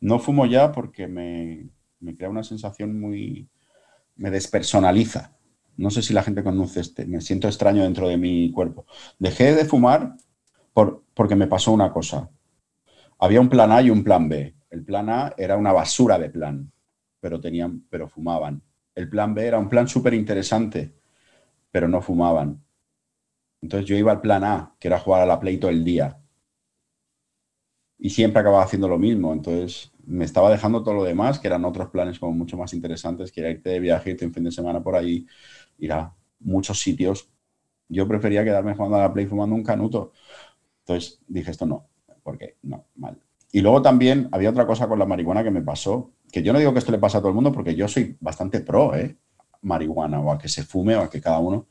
No 0.00 0.20
fumo 0.20 0.46
ya 0.46 0.70
porque 0.70 1.08
me, 1.08 1.70
crea 2.16 2.30
una 2.30 2.44
sensación 2.44 3.00
muy... 3.00 3.48
me 4.14 4.30
despersonaliza. 4.30 5.32
No 5.80 5.90
sé 5.90 6.02
si 6.02 6.12
la 6.12 6.22
gente 6.22 6.44
conoce 6.44 6.80
este, 6.80 7.06
me 7.06 7.22
siento 7.22 7.48
extraño 7.48 7.82
dentro 7.82 8.06
de 8.06 8.18
mi 8.18 8.52
cuerpo. 8.52 8.84
Dejé 9.18 9.54
de 9.54 9.64
fumar 9.64 10.14
por, 10.74 11.04
porque 11.14 11.36
me 11.36 11.46
pasó 11.46 11.72
una 11.72 11.90
cosa. 11.90 12.30
Había 13.18 13.40
un 13.40 13.48
plan 13.48 13.72
A 13.72 13.82
y 13.82 13.90
un 13.90 14.04
plan 14.04 14.28
B. 14.28 14.54
El 14.70 14.84
plan 14.84 15.08
A 15.08 15.34
era 15.38 15.56
una 15.56 15.72
basura 15.72 16.18
de 16.18 16.30
plan, 16.30 16.70
pero, 17.20 17.40
tenían, 17.40 17.86
pero 17.88 18.08
fumaban. 18.08 18.62
El 18.94 19.08
plan 19.08 19.34
B 19.34 19.46
era 19.46 19.58
un 19.58 19.70
plan 19.70 19.88
súper 19.88 20.14
interesante, 20.14 20.94
pero 21.70 21.88
no 21.88 22.02
fumaban. 22.02 22.62
Entonces 23.62 23.88
yo 23.88 23.96
iba 23.96 24.12
al 24.12 24.20
plan 24.20 24.44
A, 24.44 24.74
que 24.78 24.88
era 24.88 24.98
jugar 24.98 25.22
a 25.22 25.26
la 25.26 25.40
Play 25.40 25.56
todo 25.58 25.70
el 25.70 25.82
día. 25.82 26.18
Y 27.98 28.10
siempre 28.10 28.40
acababa 28.40 28.64
haciendo 28.64 28.88
lo 28.88 28.98
mismo. 28.98 29.32
Entonces 29.32 29.92
me 30.06 30.24
estaba 30.24 30.50
dejando 30.50 30.82
todo 30.82 30.94
lo 30.94 31.04
demás, 31.04 31.38
que 31.38 31.46
eran 31.48 31.64
otros 31.64 31.90
planes 31.90 32.18
como 32.18 32.32
mucho 32.32 32.56
más 32.56 32.72
interesantes, 32.72 33.30
que 33.30 33.40
era 33.40 33.50
irte 33.50 33.70
de 33.70 33.80
viaje, 33.80 34.10
irte 34.10 34.26
un 34.26 34.34
fin 34.34 34.44
de 34.44 34.52
semana 34.52 34.82
por 34.82 34.96
ahí, 34.96 35.26
ir 35.80 35.92
a 35.92 36.14
muchos 36.40 36.80
sitios. 36.80 37.28
Yo 37.88 38.06
prefería 38.06 38.44
quedarme 38.44 38.74
jugando 38.74 38.96
a 38.96 39.00
la 39.00 39.12
Play 39.12 39.26
fumando 39.26 39.54
un 39.54 39.64
canuto. 39.64 40.12
Entonces 40.80 41.20
dije, 41.26 41.50
esto 41.50 41.66
no, 41.66 41.88
porque 42.22 42.56
no, 42.62 42.86
mal. 42.94 43.18
Y 43.52 43.60
luego 43.60 43.82
también 43.82 44.28
había 44.32 44.50
otra 44.50 44.66
cosa 44.66 44.88
con 44.88 44.98
la 44.98 45.06
marihuana 45.06 45.42
que 45.42 45.50
me 45.50 45.62
pasó, 45.62 46.12
que 46.30 46.42
yo 46.42 46.52
no 46.52 46.58
digo 46.58 46.72
que 46.72 46.78
esto 46.78 46.92
le 46.92 46.98
pasa 46.98 47.18
a 47.18 47.20
todo 47.20 47.30
el 47.30 47.34
mundo, 47.34 47.52
porque 47.52 47.74
yo 47.74 47.88
soy 47.88 48.16
bastante 48.20 48.60
pro, 48.60 48.94
¿eh? 48.94 49.16
Marihuana, 49.62 50.20
o 50.20 50.30
a 50.32 50.38
que 50.38 50.48
se 50.48 50.62
fume, 50.62 50.96
o 50.96 51.00
a 51.02 51.10
que 51.10 51.20
cada 51.20 51.38
uno 51.38 51.66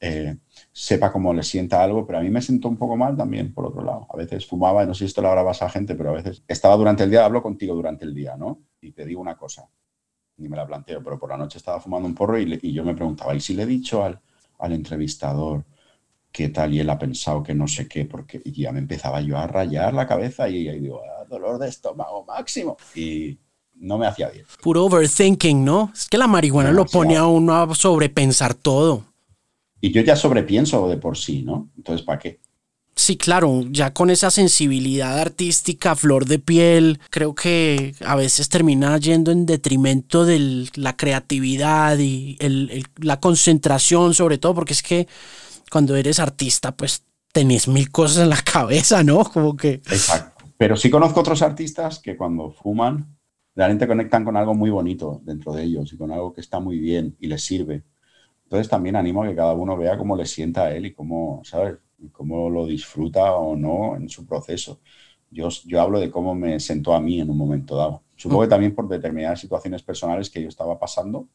eh, 0.00 0.36
sepa 0.72 1.10
cómo 1.12 1.34
le 1.34 1.42
sienta 1.42 1.82
algo, 1.82 2.06
pero 2.06 2.18
a 2.18 2.22
mí 2.22 2.30
me 2.30 2.42
siento 2.42 2.68
un 2.68 2.76
poco 2.76 2.96
mal 2.96 3.16
también, 3.16 3.52
por 3.52 3.66
otro 3.66 3.82
lado. 3.82 4.06
A 4.12 4.16
veces 4.16 4.46
fumaba, 4.46 4.84
y 4.84 4.86
no 4.86 4.94
sé 4.94 5.00
si 5.00 5.04
esto 5.06 5.22
lo 5.22 5.28
habrá 5.28 5.50
a 5.50 5.70
gente, 5.70 5.94
pero 5.94 6.10
a 6.10 6.14
veces 6.14 6.42
estaba 6.46 6.76
durante 6.76 7.02
el 7.02 7.10
día, 7.10 7.24
hablo 7.24 7.42
contigo 7.42 7.74
durante 7.74 8.04
el 8.04 8.14
día, 8.14 8.36
¿no? 8.36 8.60
Y 8.80 8.92
te 8.92 9.04
digo 9.04 9.20
una 9.20 9.36
cosa. 9.36 9.68
Ni 10.38 10.48
me 10.48 10.56
la 10.56 10.66
planteo, 10.66 11.02
pero 11.02 11.18
por 11.18 11.30
la 11.30 11.36
noche 11.36 11.58
estaba 11.58 11.80
fumando 11.80 12.08
un 12.08 12.14
porro 12.14 12.38
y, 12.38 12.72
yo 12.72 12.84
me 12.84 12.94
preguntaba, 12.94 13.34
¿y 13.34 13.40
si 13.40 13.54
le 13.54 13.62
he 13.62 13.66
dicho 13.66 14.04
al, 14.04 14.20
al 14.58 14.72
entrevistador 14.72 15.64
qué 16.30 16.50
tal 16.50 16.74
y 16.74 16.80
él 16.80 16.90
ha 16.90 16.98
pensado 16.98 17.42
que 17.42 17.54
no 17.54 17.66
sé 17.66 17.88
qué? 17.88 18.04
Porque 18.04 18.42
ya 18.44 18.72
me 18.72 18.78
empezaba 18.78 19.20
yo 19.20 19.38
a 19.38 19.46
rayar 19.46 19.94
la 19.94 20.06
cabeza 20.06 20.48
y, 20.48 20.68
y 20.68 20.80
digo, 20.80 21.00
ah, 21.02 21.24
dolor 21.28 21.58
de 21.58 21.68
estómago 21.68 22.24
máximo. 22.24 22.76
Y 22.94 23.38
no 23.74 23.98
me 23.98 24.06
hacía 24.06 24.28
bien. 24.30 24.44
Puro 24.62 24.84
overthinking, 24.84 25.64
¿no? 25.64 25.90
Es 25.94 26.08
que 26.08 26.18
la 26.18 26.26
marihuana 26.26 26.72
lo 26.72 26.86
pone 26.86 27.16
a 27.16 27.26
uno 27.26 27.54
a 27.54 27.74
sobrepensar 27.74 28.54
todo. 28.54 29.04
Y 29.80 29.92
yo 29.92 30.02
ya 30.02 30.16
sobrepienso 30.16 30.88
de 30.88 30.96
por 30.96 31.16
sí, 31.16 31.42
¿no? 31.42 31.70
Entonces, 31.76 32.04
¿para 32.04 32.18
qué? 32.18 32.40
Sí, 32.98 33.18
claro, 33.18 33.62
ya 33.70 33.92
con 33.92 34.08
esa 34.08 34.30
sensibilidad 34.30 35.18
artística, 35.18 35.94
flor 35.94 36.24
de 36.24 36.38
piel, 36.38 36.98
creo 37.10 37.34
que 37.34 37.94
a 38.04 38.16
veces 38.16 38.48
termina 38.48 38.96
yendo 38.96 39.30
en 39.32 39.44
detrimento 39.44 40.24
de 40.24 40.66
la 40.76 40.96
creatividad 40.96 41.98
y 41.98 42.38
la 42.96 43.20
concentración, 43.20 44.14
sobre 44.14 44.38
todo, 44.38 44.54
porque 44.54 44.72
es 44.72 44.82
que 44.82 45.06
cuando 45.70 45.94
eres 45.94 46.18
artista, 46.18 46.74
pues 46.74 47.04
tenés 47.32 47.68
mil 47.68 47.90
cosas 47.90 48.22
en 48.22 48.30
la 48.30 48.40
cabeza, 48.52 49.04
¿no? 49.04 49.24
Como 49.24 49.54
que... 49.54 49.74
Exacto. 49.74 50.46
Pero 50.56 50.74
sí 50.74 50.88
conozco 50.88 51.20
otros 51.20 51.42
artistas 51.42 51.98
que 51.98 52.16
cuando 52.16 52.50
fuman, 52.50 53.14
realmente 53.54 53.86
conectan 53.86 54.24
con 54.24 54.38
algo 54.38 54.54
muy 54.54 54.70
bonito 54.70 55.20
dentro 55.22 55.52
de 55.52 55.64
ellos 55.64 55.92
y 55.92 55.98
con 55.98 56.12
algo 56.12 56.32
que 56.32 56.40
está 56.40 56.60
muy 56.60 56.78
bien 56.78 57.14
y 57.20 57.26
les 57.26 57.44
sirve. 57.44 57.82
Entonces 58.44 58.70
también 58.70 58.96
animo 58.96 59.22
a 59.22 59.28
que 59.28 59.34
cada 59.34 59.52
uno 59.52 59.76
vea 59.76 59.98
cómo 59.98 60.16
le 60.16 60.24
sienta 60.24 60.62
a 60.62 60.74
él 60.74 60.86
y 60.86 60.94
cómo, 60.94 61.42
¿sabes? 61.44 61.74
Cómo 62.12 62.50
lo 62.50 62.66
disfruta 62.66 63.34
o 63.34 63.56
no 63.56 63.96
en 63.96 64.08
su 64.08 64.26
proceso. 64.26 64.80
Yo, 65.30 65.48
yo 65.64 65.80
hablo 65.80 65.98
de 65.98 66.10
cómo 66.10 66.34
me 66.34 66.60
sentó 66.60 66.94
a 66.94 67.00
mí 67.00 67.20
en 67.20 67.30
un 67.30 67.36
momento 67.36 67.76
dado. 67.76 68.02
Supongo 68.16 68.42
que 68.42 68.48
también 68.48 68.74
por 68.74 68.88
determinadas 68.88 69.40
situaciones 69.40 69.82
personales 69.82 70.30
que 70.30 70.42
yo 70.42 70.48
estaba 70.48 70.78
pasando 70.78 71.28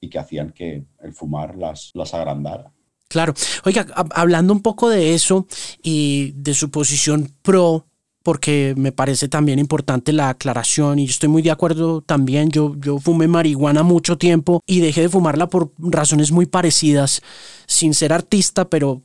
y 0.00 0.08
que 0.08 0.18
hacían 0.18 0.52
que 0.52 0.84
el 1.00 1.12
fumar 1.12 1.56
las, 1.56 1.90
las 1.94 2.14
agrandara. 2.14 2.72
Claro. 3.08 3.34
Oiga, 3.64 3.86
hablando 4.14 4.52
un 4.52 4.62
poco 4.62 4.88
de 4.88 5.14
eso 5.14 5.46
y 5.82 6.32
de 6.36 6.54
su 6.54 6.70
posición 6.70 7.34
pro 7.42 7.89
porque 8.30 8.74
me 8.76 8.92
parece 8.92 9.26
también 9.26 9.58
importante 9.58 10.12
la 10.12 10.28
aclaración 10.28 11.00
y 11.00 11.06
estoy 11.06 11.28
muy 11.28 11.42
de 11.42 11.50
acuerdo 11.50 12.00
también. 12.00 12.48
Yo, 12.48 12.76
yo 12.78 13.00
fumé 13.00 13.26
marihuana 13.26 13.82
mucho 13.82 14.18
tiempo 14.18 14.62
y 14.66 14.78
dejé 14.78 15.00
de 15.00 15.08
fumarla 15.08 15.48
por 15.48 15.72
razones 15.78 16.30
muy 16.30 16.46
parecidas, 16.46 17.22
sin 17.66 17.92
ser 17.92 18.12
artista, 18.12 18.66
pero 18.70 19.02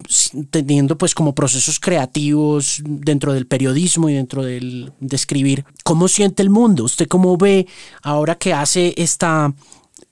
teniendo 0.52 0.96
pues 1.00 1.16
como 1.16 1.34
procesos 1.34 1.80
creativos 1.80 2.84
dentro 2.86 3.34
del 3.34 3.48
periodismo 3.48 4.12
y 4.12 4.14
dentro 4.14 4.44
del, 4.44 4.94
de 5.00 5.16
escribir. 5.16 5.66
¿Cómo 5.84 6.08
siente 6.08 6.44
el 6.44 6.52
mundo? 6.52 6.84
¿Usted 6.84 7.08
cómo 7.08 7.36
ve 7.36 7.66
ahora 8.04 8.36
que 8.36 8.54
hace 8.54 8.94
esta 8.96 9.56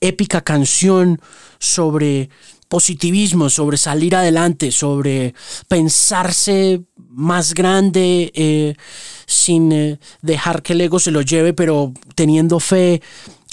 épica 0.01 0.41
canción 0.41 1.21
sobre 1.59 2.31
positivismo, 2.73 3.51
sobre 3.51 3.77
salir 3.77 4.15
adelante, 4.15 4.71
sobre 4.71 5.35
pensarse 5.67 6.81
más 7.13 7.53
grande, 7.53 8.31
eh, 8.33 8.75
sin 9.25 9.71
eh, 9.71 9.99
dejar 10.21 10.61
que 10.61 10.73
el 10.73 10.81
ego 10.81 10.99
se 10.99 11.11
lo 11.11 11.21
lleve, 11.21 11.53
pero 11.53 11.93
teniendo 12.15 12.59
fe. 12.59 13.01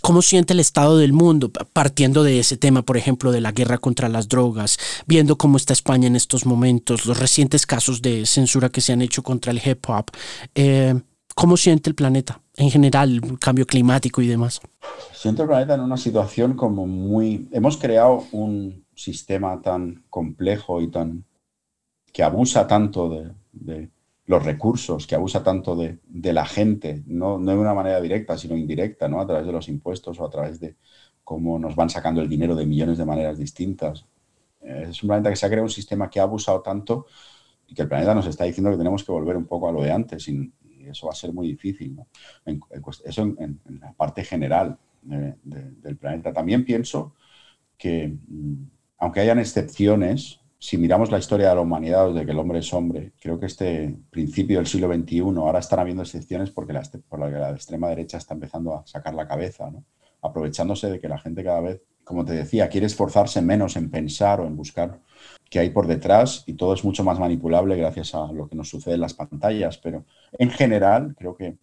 ¿Cómo 0.02 0.22
siente 0.22 0.54
el 0.54 0.60
estado 0.60 0.96
del 0.96 1.12
mundo? 1.12 1.50
Partiendo 1.50 2.22
de 2.22 2.40
ese 2.40 2.56
tema, 2.56 2.80
por 2.80 2.96
ejemplo, 2.96 3.32
de 3.32 3.42
la 3.42 3.52
guerra 3.52 3.76
contra 3.76 4.08
las 4.08 4.28
drogas, 4.28 4.78
viendo 5.06 5.36
cómo 5.36 5.58
está 5.58 5.74
España 5.74 6.06
en 6.06 6.16
estos 6.16 6.46
momentos, 6.46 7.04
los 7.04 7.18
recientes 7.18 7.66
casos 7.66 8.00
de 8.00 8.24
censura 8.24 8.70
que 8.70 8.80
se 8.80 8.94
han 8.94 9.02
hecho 9.02 9.22
contra 9.22 9.52
el 9.52 9.60
hip 9.62 9.84
hop. 9.88 10.06
Eh, 10.54 10.98
¿Cómo 11.34 11.58
siente 11.58 11.90
el 11.90 11.94
planeta 11.94 12.40
en 12.56 12.70
general, 12.70 13.20
el 13.22 13.38
cambio 13.38 13.66
climático 13.66 14.22
y 14.22 14.26
demás? 14.26 14.60
Siento 15.12 15.42
el 15.42 15.48
planeta 15.48 15.74
en 15.74 15.80
una 15.80 15.98
situación 15.98 16.54
como 16.54 16.86
muy... 16.86 17.48
Hemos 17.52 17.76
creado 17.76 18.24
un 18.32 18.86
sistema 18.94 19.60
tan 19.60 20.02
complejo 20.08 20.80
y 20.80 20.88
tan 20.88 21.24
que 22.12 22.22
abusa 22.22 22.66
tanto 22.66 23.08
de, 23.08 23.30
los 24.26 24.44
recursos, 24.44 25.06
que 25.06 25.14
abusa 25.14 25.42
tanto 25.42 25.74
de, 25.76 25.98
la 26.32 26.46
gente, 26.46 27.02
no, 27.06 27.38
de 27.38 27.54
una 27.54 27.74
manera 27.74 28.00
directa, 28.00 28.38
sino 28.38 28.56
indirecta, 28.56 29.08
¿no? 29.08 29.20
a 29.20 29.26
través 29.26 29.46
de 29.46 29.52
los 29.52 29.68
impuestos 29.68 30.20
o 30.20 30.24
a 30.24 30.30
través 30.30 30.60
de 30.60 30.76
cómo 31.24 31.58
nos 31.58 31.74
van 31.76 31.90
sacando 31.90 32.20
el 32.20 32.28
dinero 32.28 32.54
de 32.54 32.66
millones 32.66 32.98
de 32.98 33.04
maneras 33.04 33.38
distintas. 33.38 34.06
Es 34.60 35.02
un 35.02 35.08
planeta 35.08 35.30
que 35.30 35.36
se 35.36 35.46
ha 35.46 35.48
creado 35.48 35.64
un 35.64 35.70
sistema 35.70 36.10
que 36.10 36.20
ha 36.20 36.24
abusado 36.24 36.60
tanto 36.60 37.06
y 37.66 37.74
que 37.74 37.82
el 37.82 37.88
planeta 37.88 38.14
nos 38.14 38.26
está 38.26 38.44
diciendo 38.44 38.70
que 38.70 38.76
tenemos 38.76 39.04
que 39.04 39.12
volver 39.12 39.36
un 39.36 39.46
poco 39.46 39.68
a 39.68 39.72
lo 39.72 39.82
de 39.82 39.92
antes 39.92 40.28
y, 40.28 40.52
eso 40.80 41.06
va 41.06 41.12
a 41.12 41.14
ser 41.14 41.32
muy 41.32 41.46
difícil. 41.46 41.96
eso 43.04 43.22
en, 43.22 43.60
la 43.80 43.92
parte 43.92 44.24
general 44.24 44.76
del 45.02 45.96
planeta. 45.96 46.32
También 46.32 46.64
pienso 46.64 47.14
que 47.78 48.08
mm, 48.08 48.64
aunque 48.98 49.20
hayan 49.20 49.38
excepciones, 49.38 50.39
si 50.62 50.76
miramos 50.76 51.10
la 51.10 51.18
historia 51.18 51.48
de 51.48 51.54
la 51.54 51.62
humanidad 51.62 52.08
desde 52.08 52.26
que 52.26 52.32
el 52.32 52.38
hombre 52.38 52.58
es 52.58 52.72
hombre, 52.74 53.14
creo 53.18 53.40
que 53.40 53.46
este 53.46 53.96
principio 54.10 54.58
del 54.58 54.66
siglo 54.66 54.92
XXI, 54.92 55.20
ahora 55.20 55.58
están 55.58 55.78
habiendo 55.80 56.02
excepciones 56.02 56.50
porque 56.50 56.74
la, 56.74 56.82
por 57.08 57.18
la 57.18 57.30
la 57.30 57.50
extrema 57.52 57.88
derecha 57.88 58.18
está 58.18 58.34
empezando 58.34 58.74
a 58.74 58.86
sacar 58.86 59.14
la 59.14 59.26
cabeza, 59.26 59.72
aprovechándose 60.20 60.90
de 60.90 61.00
que 61.00 61.08
la 61.08 61.18
gente 61.18 61.42
cada 61.42 61.62
vez, 61.62 61.80
como 62.04 62.26
te 62.26 62.34
decía, 62.34 62.68
quiere 62.68 62.86
esforzarse 62.86 63.40
menos 63.40 63.76
en 63.76 63.90
pensar 63.90 64.42
o 64.42 64.46
en 64.46 64.54
buscar 64.54 65.00
qué 65.48 65.60
hay 65.60 65.70
por 65.70 65.86
detrás 65.86 66.44
y 66.46 66.52
todo 66.52 66.74
es 66.74 66.84
mucho 66.84 67.04
más 67.04 67.18
manipulable 67.18 67.74
gracias 67.76 68.14
a 68.14 68.30
lo 68.30 68.46
que 68.46 68.54
nos 68.54 68.68
sucede 68.68 68.94
en 68.94 69.00
las 69.00 69.14
pantallas. 69.14 69.78
Pero 69.78 70.04
en 70.32 70.50
general, 70.50 71.14
creo 71.16 71.34
que 71.34 71.56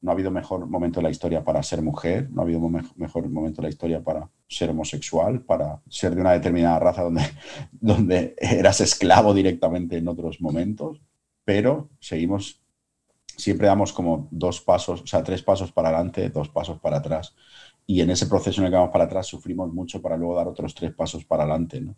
no 0.00 0.10
ha 0.10 0.14
habido 0.14 0.30
mejor 0.30 0.66
momento 0.66 1.00
en 1.00 1.04
la 1.04 1.10
historia 1.10 1.42
para 1.44 1.62
ser 1.62 1.82
mujer, 1.82 2.30
no 2.30 2.42
ha 2.42 2.44
habido 2.44 2.60
mejor 2.60 3.28
momento 3.28 3.60
en 3.60 3.64
la 3.64 3.70
historia 3.70 4.02
para 4.02 4.28
ser 4.48 4.70
homosexual, 4.70 5.40
para 5.40 5.80
ser 5.88 6.14
de 6.14 6.20
una 6.20 6.32
determinada 6.32 6.78
raza 6.78 7.02
donde, 7.02 7.22
donde 7.72 8.34
eras 8.38 8.80
esclavo 8.80 9.34
directamente 9.34 9.96
en 9.96 10.08
otros 10.08 10.40
momentos, 10.40 11.00
pero 11.44 11.90
seguimos, 12.00 12.60
siempre 13.36 13.66
damos 13.66 13.92
como 13.92 14.28
dos 14.30 14.60
pasos, 14.60 15.02
o 15.02 15.06
sea, 15.06 15.22
tres 15.22 15.42
pasos 15.42 15.72
para 15.72 15.88
adelante, 15.88 16.28
dos 16.30 16.48
pasos 16.48 16.78
para 16.78 16.98
atrás 16.98 17.34
y 17.86 18.00
en 18.00 18.10
ese 18.10 18.26
proceso 18.26 18.60
en 18.60 18.66
el 18.66 18.72
que 18.72 18.76
vamos 18.76 18.92
para 18.92 19.04
atrás 19.04 19.26
sufrimos 19.26 19.72
mucho 19.72 20.02
para 20.02 20.16
luego 20.16 20.34
dar 20.34 20.48
otros 20.48 20.74
tres 20.74 20.92
pasos 20.92 21.24
para 21.24 21.44
adelante. 21.44 21.80
¿no? 21.80 21.96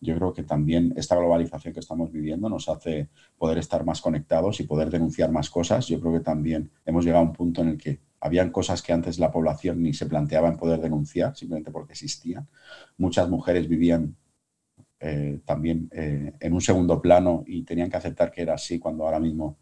Yo 0.00 0.14
creo 0.16 0.34
que 0.34 0.42
también 0.42 0.92
esta 0.96 1.16
globalización 1.16 1.72
que 1.72 1.80
estamos 1.80 2.12
viviendo 2.12 2.48
nos 2.48 2.68
hace 2.68 3.08
poder 3.38 3.58
estar 3.58 3.84
más 3.84 4.02
conectados 4.02 4.60
y 4.60 4.64
poder 4.64 4.90
denunciar 4.90 5.32
más 5.32 5.48
cosas. 5.48 5.86
Yo 5.86 5.98
creo 5.98 6.12
que 6.12 6.20
también 6.20 6.70
hemos 6.84 7.04
llegado 7.04 7.24
a 7.24 7.28
un 7.28 7.32
punto 7.32 7.62
en 7.62 7.68
el 7.68 7.78
que 7.78 8.00
habían 8.20 8.50
cosas 8.50 8.82
que 8.82 8.92
antes 8.92 9.18
la 9.18 9.32
población 9.32 9.82
ni 9.82 9.94
se 9.94 10.04
planteaba 10.04 10.48
en 10.48 10.58
poder 10.58 10.80
denunciar, 10.80 11.34
simplemente 11.34 11.70
porque 11.70 11.94
existían. 11.94 12.46
Muchas 12.98 13.28
mujeres 13.30 13.66
vivían 13.66 14.14
eh, 14.98 15.40
también 15.46 15.88
eh, 15.92 16.34
en 16.38 16.52
un 16.52 16.60
segundo 16.60 17.00
plano 17.00 17.44
y 17.46 17.62
tenían 17.62 17.88
que 17.88 17.96
aceptar 17.96 18.30
que 18.30 18.42
era 18.42 18.54
así 18.54 18.78
cuando 18.78 19.04
ahora 19.04 19.18
mismo 19.18 19.56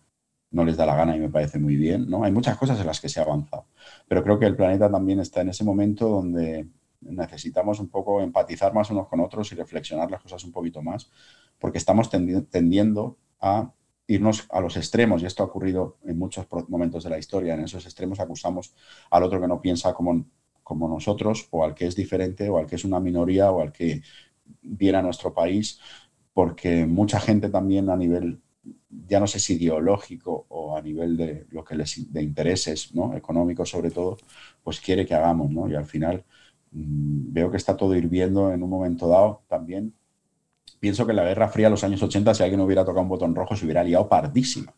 no 0.50 0.64
les 0.64 0.76
da 0.76 0.87
la 0.87 0.96
gana 0.96 1.16
y 1.16 1.20
me 1.20 1.28
parece 1.28 1.58
muy 1.58 1.76
bien, 1.76 2.08
¿no? 2.08 2.24
Hay 2.24 2.32
muchas 2.32 2.56
cosas 2.56 2.80
en 2.80 2.87
las 2.87 3.00
que 3.00 3.08
se 3.08 3.20
ha 3.20 3.24
avanzado, 3.24 3.66
pero 4.06 4.22
creo 4.22 4.38
que 4.38 4.46
el 4.46 4.56
planeta 4.56 4.90
también 4.90 5.20
está 5.20 5.42
en 5.42 5.50
ese 5.50 5.64
momento 5.64 6.08
donde 6.08 6.66
necesitamos 7.00 7.78
un 7.80 7.88
poco 7.88 8.20
empatizar 8.20 8.74
más 8.74 8.90
unos 8.90 9.08
con 9.08 9.20
otros 9.20 9.52
y 9.52 9.54
reflexionar 9.54 10.11
las 10.11 10.22
cosas 10.22 10.42
un 10.44 10.52
poquito 10.52 10.82
más, 10.82 11.11
porque 11.58 11.78
estamos 11.78 12.11
tendiendo 12.11 13.18
a 13.40 13.72
irnos 14.06 14.46
a 14.50 14.61
los 14.61 14.76
extremos, 14.76 15.22
y 15.22 15.26
esto 15.26 15.42
ha 15.42 15.46
ocurrido 15.46 15.98
en 16.04 16.18
muchos 16.18 16.46
momentos 16.68 17.04
de 17.04 17.11
la 17.11 17.18
historia, 17.18 17.54
en 17.54 17.61
esos 17.61 17.84
extremos 17.84 18.18
acusamos 18.18 18.74
al 19.11 19.22
otro 19.22 19.40
que 19.40 19.46
no 19.46 19.61
piensa 19.61 19.92
como, 19.92 20.24
como 20.62 20.88
nosotros, 20.88 21.46
o 21.50 21.62
al 21.62 21.74
que 21.74 21.87
es 21.87 21.94
diferente, 21.94 22.48
o 22.48 22.56
al 22.56 22.66
que 22.66 22.76
es 22.76 22.84
una 22.84 23.00
minoría, 23.00 23.50
o 23.50 23.61
al 23.61 23.70
que 23.70 24.02
viene 24.62 24.98
a 24.98 25.02
nuestro 25.02 25.34
país, 25.34 25.78
porque 26.32 26.87
mucha 26.87 27.20
gente 27.20 27.50
también 27.50 27.90
a 27.90 27.96
nivel 27.96 28.40
ya 29.06 29.20
no 29.20 29.26
sé 29.26 29.38
si 29.38 29.54
ideológico 29.54 30.38
a 30.79 30.83
nivel 30.83 31.17
de 31.17 31.47
lo 31.51 31.64
que 31.64 31.75
les 31.75 32.12
de 32.12 32.23
intereses, 32.23 32.95
¿no? 32.95 33.14
económicos 33.17 33.71
sobre 33.71 33.91
todo, 33.91 34.17
pues 34.62 34.81
quiere 34.81 35.07
que 35.07 35.14
hagamos, 35.14 35.51
¿no? 35.51 35.69
Y 35.69 35.75
al 35.75 35.85
final 35.85 36.25
mm, 36.73 37.33
veo 37.33 37.51
que 37.51 37.57
está 37.57 37.77
todo 37.77 37.95
hirviendo 37.95 38.53
en 38.53 38.62
un 38.62 38.71
momento 38.71 39.09
dado 39.09 39.43
también. 39.49 39.95
Pienso 40.81 41.07
que 41.07 41.12
en 41.12 41.17
la 41.17 41.25
Guerra 41.25 41.49
Fría, 41.49 41.71
los 41.71 41.85
años 41.85 42.03
80, 42.03 42.35
si 42.35 42.43
alguien 42.43 42.61
hubiera 42.61 42.85
tocado 42.85 43.03
un 43.03 43.09
botón 43.09 43.35
rojo, 43.35 43.57
se 43.57 43.64
hubiera 43.64 43.83
liado 43.83 44.09
pardísima 44.09 44.75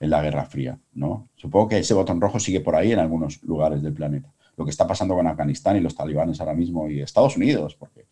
en 0.00 0.10
la 0.10 0.22
Guerra 0.22 0.44
Fría, 0.44 0.78
¿no? 0.94 1.28
Supongo 1.36 1.68
que 1.68 1.78
ese 1.78 1.94
botón 1.94 2.20
rojo 2.20 2.38
sigue 2.38 2.60
por 2.60 2.76
ahí 2.76 2.92
en 2.92 2.98
algunos 2.98 3.42
lugares 3.42 3.82
del 3.82 3.92
planeta. 3.92 4.32
Lo 4.56 4.64
que 4.64 4.70
está 4.70 4.86
pasando 4.86 5.14
con 5.14 5.26
Afganistán 5.26 5.76
y 5.76 5.80
los 5.80 5.94
talibanes 5.94 6.40
ahora 6.40 6.54
mismo 6.54 6.88
y 6.88 7.00
Estados 7.00 7.36
Unidos, 7.36 7.76
porque 7.76 8.06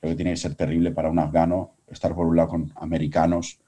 creo 0.00 0.12
que 0.12 0.16
tiene 0.16 0.32
que 0.32 0.36
ser 0.36 0.54
terrible 0.54 0.90
para 0.92 1.10
un 1.10 1.18
afgano 1.18 1.74
estar 1.88 2.14
por 2.14 2.26
un 2.26 2.36
lado 2.36 2.48
con 2.48 2.72
americanos 2.76 3.58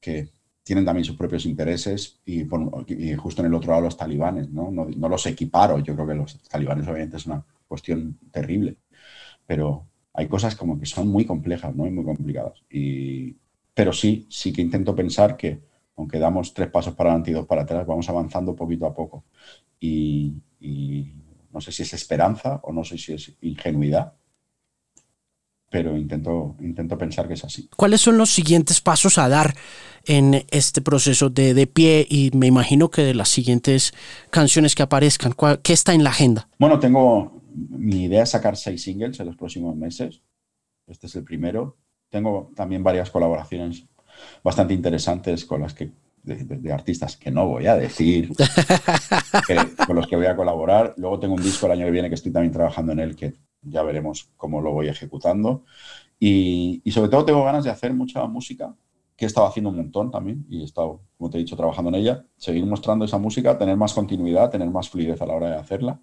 que 0.00 0.28
tienen 0.64 0.84
también 0.84 1.04
sus 1.04 1.16
propios 1.16 1.46
intereses 1.46 2.20
y, 2.24 2.44
justo 3.16 3.42
en 3.42 3.46
el 3.46 3.54
otro 3.54 3.70
lado 3.70 3.82
los 3.82 3.96
talibanes, 3.96 4.50
¿no? 4.50 4.70
¿no? 4.70 5.08
los 5.08 5.26
equiparo, 5.26 5.78
yo 5.78 5.94
creo 5.94 6.06
que 6.08 6.14
los 6.14 6.42
talibanes 6.48 6.88
obviamente 6.88 7.18
es 7.18 7.26
una 7.26 7.44
cuestión 7.68 8.18
terrible, 8.32 8.78
pero 9.46 9.86
hay 10.14 10.26
cosas 10.28 10.56
como 10.56 10.78
que 10.78 10.86
son 10.86 11.08
muy 11.08 11.24
complejas, 11.26 11.74
¿no? 11.76 11.86
Y 11.86 11.90
muy 11.90 12.04
complicadas. 12.04 12.62
Y, 12.70 13.36
pero 13.74 13.92
sí, 13.92 14.26
sí 14.30 14.52
que 14.52 14.62
intento 14.62 14.94
pensar 14.94 15.36
que 15.36 15.60
aunque 15.96 16.18
damos 16.18 16.54
tres 16.54 16.70
pasos 16.70 16.94
para 16.94 17.10
adelante 17.10 17.30
y 17.30 17.34
dos 17.34 17.46
para 17.46 17.62
atrás, 17.62 17.86
vamos 17.86 18.08
avanzando 18.08 18.56
poquito 18.56 18.86
a 18.86 18.94
poco. 18.94 19.24
Y, 19.80 20.34
No 21.52 21.60
sé 21.60 21.70
si 21.70 21.82
es 21.82 21.92
esperanza 21.94 22.60
o 22.64 22.72
no 22.72 22.82
sé 22.84 22.98
si 22.98 23.12
es 23.14 23.36
ingenuidad, 23.42 24.14
pero 25.74 25.96
intento, 25.96 26.54
intento 26.60 26.96
pensar 26.96 27.26
que 27.26 27.34
es 27.34 27.42
así. 27.42 27.68
¿Cuáles 27.76 28.00
son 28.00 28.16
los 28.16 28.30
siguientes 28.30 28.80
pasos 28.80 29.18
a 29.18 29.28
dar 29.28 29.56
en 30.04 30.44
este 30.52 30.80
proceso 30.80 31.30
de, 31.30 31.52
de 31.52 31.66
pie 31.66 32.06
y 32.08 32.30
me 32.32 32.46
imagino 32.46 32.90
que 32.90 33.02
de 33.02 33.12
las 33.12 33.28
siguientes 33.28 33.92
canciones 34.30 34.76
que 34.76 34.84
aparezcan? 34.84 35.34
¿Qué 35.64 35.72
está 35.72 35.92
en 35.92 36.04
la 36.04 36.10
agenda? 36.10 36.48
Bueno, 36.60 36.78
tengo 36.78 37.42
mi 37.52 38.04
idea 38.04 38.22
es 38.22 38.30
sacar 38.30 38.56
seis 38.56 38.84
singles 38.84 39.18
en 39.18 39.26
los 39.26 39.34
próximos 39.34 39.74
meses. 39.74 40.22
Este 40.86 41.08
es 41.08 41.16
el 41.16 41.24
primero. 41.24 41.76
Tengo 42.08 42.52
también 42.54 42.84
varias 42.84 43.10
colaboraciones 43.10 43.84
bastante 44.44 44.74
interesantes 44.74 45.44
con 45.44 45.62
las 45.62 45.74
que 45.74 45.90
de, 46.22 46.72
artistas 46.72 47.16
que 47.16 47.32
no 47.32 47.48
voy 47.48 47.66
a 47.66 47.74
decir, 47.74 48.30
con 49.88 49.96
los 49.96 50.06
que 50.06 50.14
voy 50.14 50.26
a 50.26 50.36
colaborar. 50.36 50.94
Luego 50.98 51.18
tengo 51.18 51.34
un 51.34 51.42
disco 51.42 51.66
el 51.66 51.72
año 51.72 51.86
que 51.86 51.90
viene 51.90 52.08
que 52.08 52.14
estoy 52.14 52.30
también 52.30 52.52
trabajando 52.52 52.92
en 52.92 53.00
él, 53.00 53.16
que 53.16 53.34
ya 53.66 53.82
veremos 53.82 54.30
cómo 54.36 54.60
lo 54.60 54.72
voy 54.72 54.88
ejecutando. 54.88 55.64
Y, 56.18 56.82
sobre 56.90 57.10
todo 57.10 57.24
tengo 57.24 57.44
ganas 57.44 57.64
de 57.64 57.70
hacer 57.70 57.92
mucha 57.92 58.24
música, 58.26 58.74
que 59.16 59.26
he 59.26 59.28
estado 59.28 59.46
haciendo 59.46 59.70
un 59.70 59.76
montón 59.76 60.10
también, 60.10 60.46
y 60.48 60.62
he 60.62 60.64
estado, 60.64 61.02
como 61.16 61.30
te 61.30 61.38
he 61.38 61.40
dicho, 61.40 61.56
trabajando 61.56 61.90
en 61.90 61.96
ella. 61.96 62.24
Seguir 62.36 62.66
mostrando 62.66 63.04
esa 63.04 63.18
música, 63.18 63.58
tener 63.58 63.76
más 63.76 63.94
continuidad, 63.94 64.50
tener 64.50 64.70
más 64.70 64.88
fluidez 64.88 65.20
a 65.22 65.26
la 65.26 65.34
hora 65.34 65.50
de 65.50 65.56
hacerla 65.56 66.00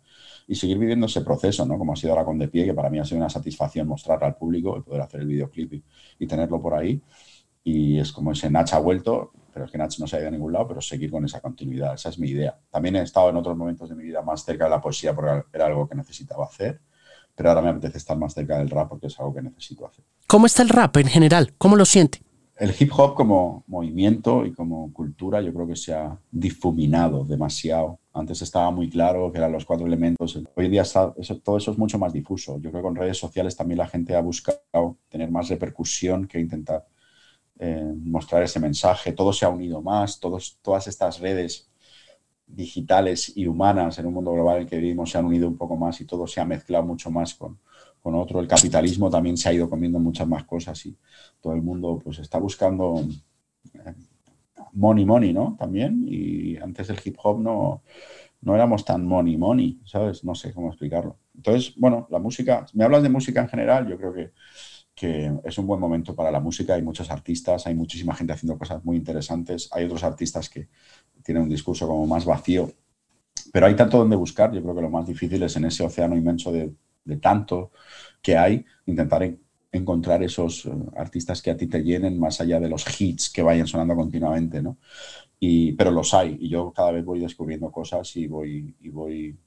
y 0.48 0.56
seguir 0.56 0.78
viviendo 0.78 1.06
ese 1.06 1.22
proceso, 1.22 1.66
¿no? 1.66 1.78
Como 1.78 1.94
ha 1.94 1.96
sido 1.96 2.14
ahora 2.14 2.26
con 2.26 2.38
De 2.38 2.48
Pie, 2.48 2.66
que 2.66 2.74
para 2.74 2.90
mí 2.90 3.00
ha 3.00 3.06
sido 3.06 3.18
una 3.18 3.30
satisfacción 3.30 3.88
mostrarla 3.88 4.28
al 4.28 4.36
público 4.36 4.78
y 4.78 4.82
poder 4.82 5.02
hacer 5.02 5.22
el 5.22 5.28
videoclip 5.28 5.74
y, 5.74 5.84
y 6.20 6.28
tenerlo 6.28 6.62
por 6.62 6.74
ahí. 6.74 7.02
Y 7.64 8.00
es 8.00 8.12
como 8.12 8.32
ese 8.32 8.50
Nach 8.50 8.74
ha 8.74 8.80
vuelto, 8.80 9.32
pero 9.54 9.66
es 9.66 9.72
que 9.72 9.78
Nach 9.78 9.98
no 10.00 10.08
se 10.08 10.18
ha 10.18 10.20
ido 10.20 10.30
a 10.30 10.32
ningún 10.32 10.54
lado, 10.54 10.68
pero 10.68 10.82
seguir 10.82 11.12
con 11.12 11.26
esa 11.26 11.42
continuidad, 11.42 11.94
esa 11.94 12.10
es 12.10 12.20
mi 12.20 12.30
idea. 12.30 12.58
También 12.70 12.96
he 12.96 13.02
estado 13.02 13.30
en 13.30 13.38
otros 13.38 13.56
momentos 13.56 13.90
de 13.90 13.96
mi 13.96 14.04
vida 14.04 14.22
más 14.22 14.44
cerca 14.44 14.66
de 14.66 14.70
la 14.70 14.82
poesía 14.82 15.16
porque 15.16 15.44
era 15.54 15.68
algo 15.68 15.88
que 15.88 15.96
necesitaba 15.96 16.46
hacer, 16.46 16.82
pero 17.42 17.50
ahora 17.50 17.64
me 17.64 17.70
apetece 17.70 17.98
estar 17.98 18.16
más 18.16 18.36
cerca 18.36 18.60
del 18.60 18.70
rap 18.70 18.88
porque 18.88 19.08
es 19.08 19.20
algo 19.20 19.34
que 19.34 19.42
necesito 19.42 19.88
hacer. 19.88 20.06
¿Cómo 20.28 20.46
está 20.46 20.62
el 20.62 20.70
rap 20.70 20.96
en 20.98 21.08
general? 21.08 21.56
¿Cómo 21.58 21.76
lo 21.76 21.86
siente? 21.86 22.22
El 22.56 22.72
hip 22.78 22.92
hop 22.96 23.16
como 23.16 23.64
movimiento 23.66 24.46
y 24.46 24.54
como 24.54 24.94
cultura 24.94 25.42
yo 25.42 25.52
creo 25.52 25.66
que 25.66 25.76
se 25.76 25.92
ha 25.92 26.16
difuminado 26.30 27.26
demasiado. 27.26 27.98
Antes 28.14 28.44
estaba 28.44 28.70
muy 28.70 28.92
claro 28.92 29.32
que 29.32 29.40
eran 29.40 29.52
los 29.52 29.66
cuatro 29.66 29.88
elementos. 29.88 30.36
Hoy 30.56 30.66
en 30.66 30.72
día 30.72 30.84
todo 31.44 31.58
eso 31.58 31.72
es 31.72 31.78
mucho 31.80 31.98
más 31.98 32.14
difuso. 32.14 32.60
Yo 32.60 32.70
creo 32.70 32.84
que 32.84 32.88
con 32.88 32.96
redes 32.96 33.18
sociales 33.18 33.56
también 33.56 33.80
la 33.80 33.88
gente 33.88 34.16
ha 34.16 34.22
buscado 34.22 34.98
tener 35.10 35.32
más 35.32 35.50
repercusión 35.50 36.28
que 36.28 36.40
intentar 36.40 36.86
eh, 37.58 37.92
mostrar 38.04 38.44
ese 38.44 38.60
mensaje. 38.60 39.14
Todo 39.14 39.34
se 39.34 39.46
ha 39.46 39.50
unido 39.50 39.82
más, 39.82 40.20
todos, 40.20 40.60
todas 40.62 40.86
estas 40.86 41.20
redes 41.20 41.71
digitales 42.56 43.32
y 43.36 43.48
humanas 43.48 43.98
en 44.00 44.06
un 44.06 44.14
mundo 44.14 44.34
global 44.34 44.58
en 44.58 44.62
el 44.64 44.70
que 44.70 44.78
vivimos 44.78 45.12
se 45.12 45.18
han 45.18 45.26
unido 45.26 45.48
un 45.48 45.58
poco 45.58 45.76
más 45.76 46.00
y 46.02 46.06
todo 46.06 46.28
se 46.28 46.42
ha 46.42 46.46
mezclado 46.46 46.84
mucho 46.86 47.10
más 47.10 47.34
con, 47.36 47.60
con 48.02 48.16
otro. 48.16 48.40
El 48.40 48.48
capitalismo 48.48 49.10
también 49.10 49.38
se 49.38 49.50
ha 49.50 49.54
ido 49.54 49.70
comiendo 49.70 50.00
muchas 50.00 50.28
más 50.28 50.44
cosas 50.44 50.86
y 50.86 50.98
todo 51.40 51.54
el 51.54 51.62
mundo 51.62 52.00
pues 52.04 52.20
está 52.20 52.40
buscando 52.40 53.06
eh, 53.74 53.94
money, 54.74 55.06
money, 55.06 55.34
¿no? 55.34 55.56
También. 55.60 56.06
Y 56.08 56.58
antes 56.58 56.88
del 56.88 57.00
hip 57.04 57.18
hop 57.24 57.40
no, 57.40 57.84
no 58.42 58.56
éramos 58.56 58.84
tan 58.86 59.06
money, 59.06 59.38
money, 59.38 59.82
¿sabes? 59.86 60.24
No 60.24 60.36
sé 60.36 60.54
cómo 60.54 60.70
explicarlo. 60.70 61.18
Entonces, 61.36 61.74
bueno, 61.78 62.08
la 62.10 62.20
música, 62.20 62.66
me 62.74 62.84
hablas 62.84 63.04
de 63.04 63.10
música 63.10 63.42
en 63.42 63.50
general, 63.50 63.88
yo 63.88 63.98
creo 63.98 64.14
que 64.14 64.32
que 65.02 65.32
es 65.46 65.58
un 65.58 65.66
buen 65.66 65.80
momento 65.80 66.16
para 66.16 66.30
la 66.30 66.40
música. 66.40 66.76
Hay 66.76 66.84
muchos 66.84 67.10
artistas, 67.10 67.66
hay 67.66 67.74
muchísima 67.74 68.14
gente 68.14 68.34
haciendo 68.34 68.58
cosas 68.60 68.84
muy 68.86 68.98
interesantes. 68.98 69.68
Hay 69.72 69.86
otros 69.86 70.04
artistas 70.04 70.48
que 70.48 70.70
tienen 71.24 71.44
un 71.44 71.50
discurso 71.50 71.88
como 71.88 72.06
más 72.08 72.26
vacío, 72.26 72.72
pero 73.52 73.66
hay 73.66 73.76
tanto 73.76 73.98
donde 73.98 74.16
buscar. 74.16 74.52
Yo 74.54 74.62
creo 74.62 74.76
que 74.76 74.82
lo 74.82 74.90
más 74.90 75.08
difícil 75.08 75.42
es 75.44 75.56
en 75.56 75.66
ese 75.66 75.84
océano 75.84 76.16
inmenso 76.16 76.52
de, 76.52 76.74
tanto 77.22 77.72
que 78.22 78.38
hay, 78.38 78.66
intentar 78.86 79.38
encontrar 79.72 80.24
esos 80.24 80.66
eh, 80.66 80.72
artistas 80.96 81.42
que 81.42 81.52
a 81.52 81.58
ti 81.58 81.68
te 81.68 81.84
llenen 81.84 82.20
más 82.20 82.42
allá 82.42 82.60
de 82.60 82.70
los 82.70 82.86
hits 83.00 83.30
que 83.30 83.42
vayan 83.42 83.68
sonando 83.68 83.96
continuamente, 83.96 84.62
¿no? 84.62 84.78
Y, 85.40 85.74
pero 85.74 85.92
los 85.92 86.14
hay 86.14 86.38
y 86.40 86.50
yo 86.50 86.72
cada 86.72 86.92
vez 86.92 87.04
voy 87.04 87.20
descubriendo 87.20 87.72
cosas 87.72 88.16
y 88.16 88.28
voy, 88.28 88.76
y 88.80 88.90
voy, 88.90 89.38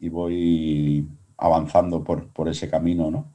y 0.00 0.08
voy 0.08 1.06
avanzando 1.36 2.02
por, 2.02 2.28
por 2.32 2.48
ese 2.48 2.68
camino, 2.68 3.10
¿no? 3.10 3.32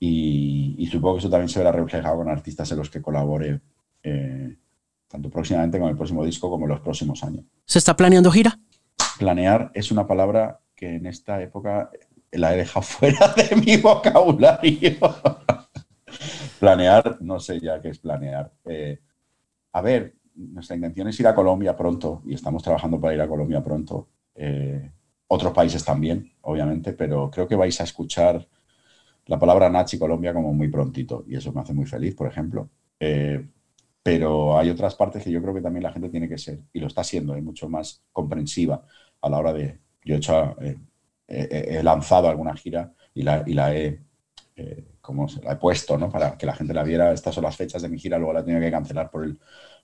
Y, 0.00 0.86
supongo 0.90 1.14
que 1.16 1.20
eso 1.20 1.30
también 1.30 1.48
se 1.48 1.58
verá 1.60 1.72
reflejado 1.72 2.18
con 2.18 2.28
artistas 2.28 2.70
en 2.70 2.78
los 2.78 2.90
que 2.90 3.02
colabore 3.02 3.60
eh, 4.02 4.56
tanto 5.08 5.30
próximamente 5.30 5.78
con 5.78 5.88
el 5.88 5.96
próximo 5.96 6.24
disco 6.24 6.50
como 6.50 6.64
en 6.64 6.70
los 6.70 6.80
próximos 6.80 7.22
años. 7.24 7.44
¿Se 7.64 7.78
está 7.78 7.96
planeando 7.96 8.30
gira? 8.30 8.58
Planear 9.18 9.70
es 9.74 9.90
una 9.90 10.06
palabra 10.06 10.60
que 10.74 10.96
en 10.96 11.06
esta 11.06 11.40
época 11.40 11.90
la 12.32 12.54
he 12.54 12.58
dejado 12.58 12.82
fuera 12.82 13.34
de 13.34 13.56
mi 13.56 13.76
vocabulario. 13.76 14.96
planear, 16.60 17.18
no 17.20 17.38
sé 17.40 17.60
ya 17.60 17.80
qué 17.80 17.90
es 17.90 17.98
planear. 17.98 18.52
Eh, 18.64 19.00
a 19.72 19.80
ver, 19.80 20.14
nuestra 20.34 20.76
intención 20.76 21.08
es 21.08 21.18
ir 21.20 21.26
a 21.26 21.34
Colombia 21.34 21.76
pronto 21.76 22.22
y 22.26 22.34
estamos 22.34 22.62
trabajando 22.62 23.00
para 23.00 23.14
ir 23.14 23.20
a 23.20 23.28
Colombia 23.28 23.62
pronto. 23.62 24.08
Eh, 24.34 24.90
otros 25.28 25.52
países 25.52 25.84
también, 25.84 26.32
obviamente, 26.42 26.92
pero 26.92 27.30
creo 27.30 27.46
que 27.46 27.56
vais 27.56 27.80
a 27.80 27.84
escuchar 27.84 28.46
la 29.26 29.38
palabra 29.38 29.70
Nachi 29.70 29.98
Colombia 29.98 30.34
como 30.34 30.52
muy 30.52 30.68
prontito 30.68 31.24
y 31.26 31.36
eso 31.36 31.52
me 31.52 31.60
hace 31.60 31.72
muy 31.72 31.86
feliz, 31.86 32.14
por 32.14 32.28
ejemplo. 32.28 32.68
Eh, 33.00 33.46
pero 34.04 34.58
hay 34.58 34.68
otras 34.68 34.94
partes 34.96 35.24
que 35.24 35.30
yo 35.30 35.40
creo 35.40 35.54
que 35.54 35.62
también 35.62 35.82
la 35.82 35.92
gente 35.92 36.10
tiene 36.10 36.28
que 36.28 36.36
ser, 36.36 36.60
y 36.74 36.78
lo 36.78 36.88
está 36.88 37.02
siendo, 37.02 37.34
mucho 37.40 37.70
más 37.70 38.04
comprensiva 38.12 38.84
a 39.22 39.28
la 39.30 39.38
hora 39.38 39.54
de... 39.54 39.80
Yo 40.04 40.14
he, 40.14 40.18
hecho, 40.18 40.54
eh, 40.60 40.76
he 41.26 41.82
lanzado 41.82 42.28
alguna 42.28 42.54
gira 42.54 42.92
y 43.14 43.22
la, 43.22 43.42
y 43.46 43.54
la 43.54 43.74
he... 43.74 43.98
Eh, 44.56 44.84
como 45.00 45.26
la 45.42 45.52
he 45.52 45.56
puesto, 45.56 45.98
¿no? 45.98 46.10
Para 46.10 46.36
que 46.36 46.46
la 46.46 46.54
gente 46.54 46.74
la 46.74 46.82
viera. 46.82 47.12
Estas 47.12 47.34
son 47.34 47.44
las 47.44 47.56
fechas 47.56 47.82
de 47.82 47.88
mi 47.88 47.98
gira, 47.98 48.18
luego 48.18 48.32
la 48.34 48.40
he 48.40 48.42
tenido 48.42 48.60
que 48.60 48.70
cancelar 48.70 49.10
por 49.10 49.24
el 49.24 49.38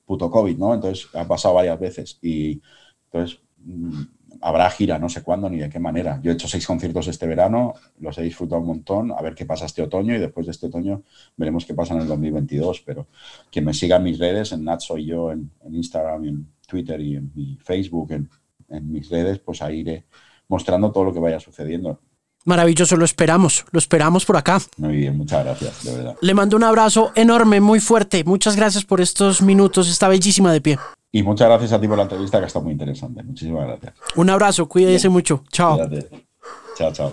puto 0.05 0.31
COVID, 0.31 0.57
¿no? 0.59 0.75
Entonces, 0.75 1.09
ha 1.15 1.27
pasado 1.27 1.55
varias 1.55 1.81
veces. 1.81 2.19
Y 2.23 2.63
entonces, 3.05 3.41
mm, 3.59 4.03
habrá 4.41 4.71
gira, 4.71 4.99
no 4.99 5.09
sé 5.09 5.23
cuándo 5.23 5.49
ni 5.49 5.59
de 5.59 5.69
qué 5.69 5.79
manera. 5.79 6.21
Yo 6.23 6.31
he 6.31 6.35
hecho 6.35 6.49
seis 6.49 6.67
conciertos 6.67 7.07
este 7.09 7.27
verano, 7.27 7.75
los 7.99 8.17
he 8.19 8.23
disfrutado 8.23 8.61
un 8.61 8.67
montón, 8.67 9.13
a 9.13 9.21
ver 9.23 9.35
qué 9.35 9.45
pasa 9.45 9.67
este 9.67 9.83
otoño 9.83 10.15
y 10.15 10.19
después 10.19 10.47
de 10.47 10.53
este 10.53 10.67
otoño 10.67 11.03
veremos 11.37 11.65
qué 11.65 11.75
pasa 11.75 11.95
en 11.95 12.01
el 12.01 12.09
2022. 12.09 12.83
Pero 12.85 13.09
quien 13.51 13.65
me 13.65 13.75
siga 13.75 13.97
en 13.97 14.05
mis 14.05 14.19
redes, 14.19 14.53
en 14.53 14.65
Nat 14.65 14.81
soy 14.81 15.07
yo, 15.07 15.33
en, 15.33 15.51
Instagram, 15.71 16.25
en 16.25 16.47
Twitter 16.67 17.01
y 17.01 17.17
en 17.17 17.31
mi 17.35 17.59
Facebook, 17.63 18.13
en, 18.13 18.29
en 18.69 18.91
mis 18.91 19.09
redes, 19.09 19.39
pues 19.39 19.63
ahí 19.63 19.81
iré 19.81 20.05
mostrando 20.49 20.91
todo 20.91 21.05
lo 21.05 21.13
que 21.13 21.21
vaya 21.21 21.39
sucediendo. 21.39 22.01
Maravilloso, 22.45 22.97
lo 22.97 23.05
esperamos, 23.05 23.67
lo 23.71 23.79
esperamos 23.79 24.25
por 24.25 24.37
acá. 24.37 24.61
Muy 24.79 24.97
bien, 24.97 25.17
muchas 25.17 25.45
gracias, 25.45 25.85
de 25.85 25.95
verdad. 25.95 26.17
Le 26.21 26.35
mando 26.35 26.57
un 26.57 26.65
abrazo 26.65 27.13
enorme, 27.15 27.61
muy 27.61 27.81
fuerte. 27.81 28.25
Muchas 28.25 28.57
gracias 28.57 28.85
por 28.85 29.01
estos 29.01 29.43
minutos, 29.43 29.91
está 29.91 30.09
bellísima 30.09 30.53
de 30.53 30.61
pie. 30.61 30.79
Y 31.13 31.23
muchas 31.23 31.49
gracias 31.49 31.73
a 31.73 31.81
ti 31.81 31.89
por 31.89 31.97
la 31.97 32.05
entrevista, 32.05 32.39
que 32.39 32.45
ha 32.45 32.47
estado 32.47 32.65
muy 32.65 32.73
interesante. 32.73 33.23
Muchísimas 33.23 33.67
gracias. 33.67 33.95
Un 34.17 34.31
abrazo, 34.31 34.69
cuídese 34.69 35.09
mucho. 35.09 35.45
Chao. 35.51 35.79
Chao, 36.77 36.93
chao. 36.93 37.13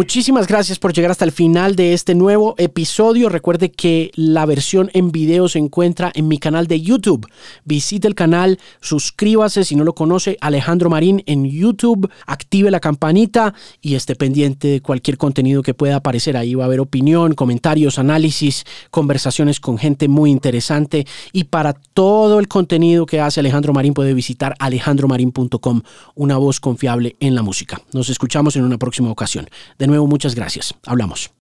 Muchísimas 0.00 0.46
gracias 0.46 0.78
por 0.78 0.94
llegar 0.94 1.10
hasta 1.10 1.26
el 1.26 1.30
final 1.30 1.76
de 1.76 1.92
este 1.92 2.14
nuevo 2.14 2.54
episodio. 2.56 3.28
Recuerde 3.28 3.70
que 3.70 4.10
la 4.14 4.46
versión 4.46 4.90
en 4.94 5.12
video 5.12 5.46
se 5.46 5.58
encuentra 5.58 6.10
en 6.14 6.26
mi 6.26 6.38
canal 6.38 6.66
de 6.66 6.80
YouTube. 6.80 7.28
Visite 7.66 8.08
el 8.08 8.14
canal, 8.14 8.58
suscríbase 8.80 9.62
si 9.62 9.76
no 9.76 9.84
lo 9.84 9.94
conoce, 9.94 10.38
Alejandro 10.40 10.88
Marín 10.88 11.22
en 11.26 11.44
YouTube, 11.44 12.10
active 12.26 12.70
la 12.70 12.80
campanita 12.80 13.52
y 13.82 13.94
esté 13.94 14.16
pendiente 14.16 14.68
de 14.68 14.80
cualquier 14.80 15.18
contenido 15.18 15.62
que 15.62 15.74
pueda 15.74 15.96
aparecer. 15.96 16.34
Ahí 16.34 16.54
va 16.54 16.64
a 16.64 16.66
haber 16.66 16.80
opinión, 16.80 17.34
comentarios, 17.34 17.98
análisis, 17.98 18.64
conversaciones 18.90 19.60
con 19.60 19.76
gente 19.76 20.08
muy 20.08 20.30
interesante. 20.30 21.06
Y 21.34 21.44
para 21.44 21.74
todo 21.74 22.38
el 22.38 22.48
contenido 22.48 23.04
que 23.04 23.20
hace 23.20 23.40
Alejandro 23.40 23.74
Marín 23.74 23.92
puede 23.92 24.14
visitar 24.14 24.54
alejandromarin.com, 24.60 25.82
una 26.14 26.38
voz 26.38 26.58
confiable 26.58 27.16
en 27.20 27.34
la 27.34 27.42
música. 27.42 27.82
Nos 27.92 28.08
escuchamos 28.08 28.56
en 28.56 28.64
una 28.64 28.78
próxima 28.78 29.10
ocasión. 29.10 29.46
Nuevo, 29.90 30.06
muchas 30.06 30.34
gracias. 30.34 30.74
Hablamos. 30.86 31.39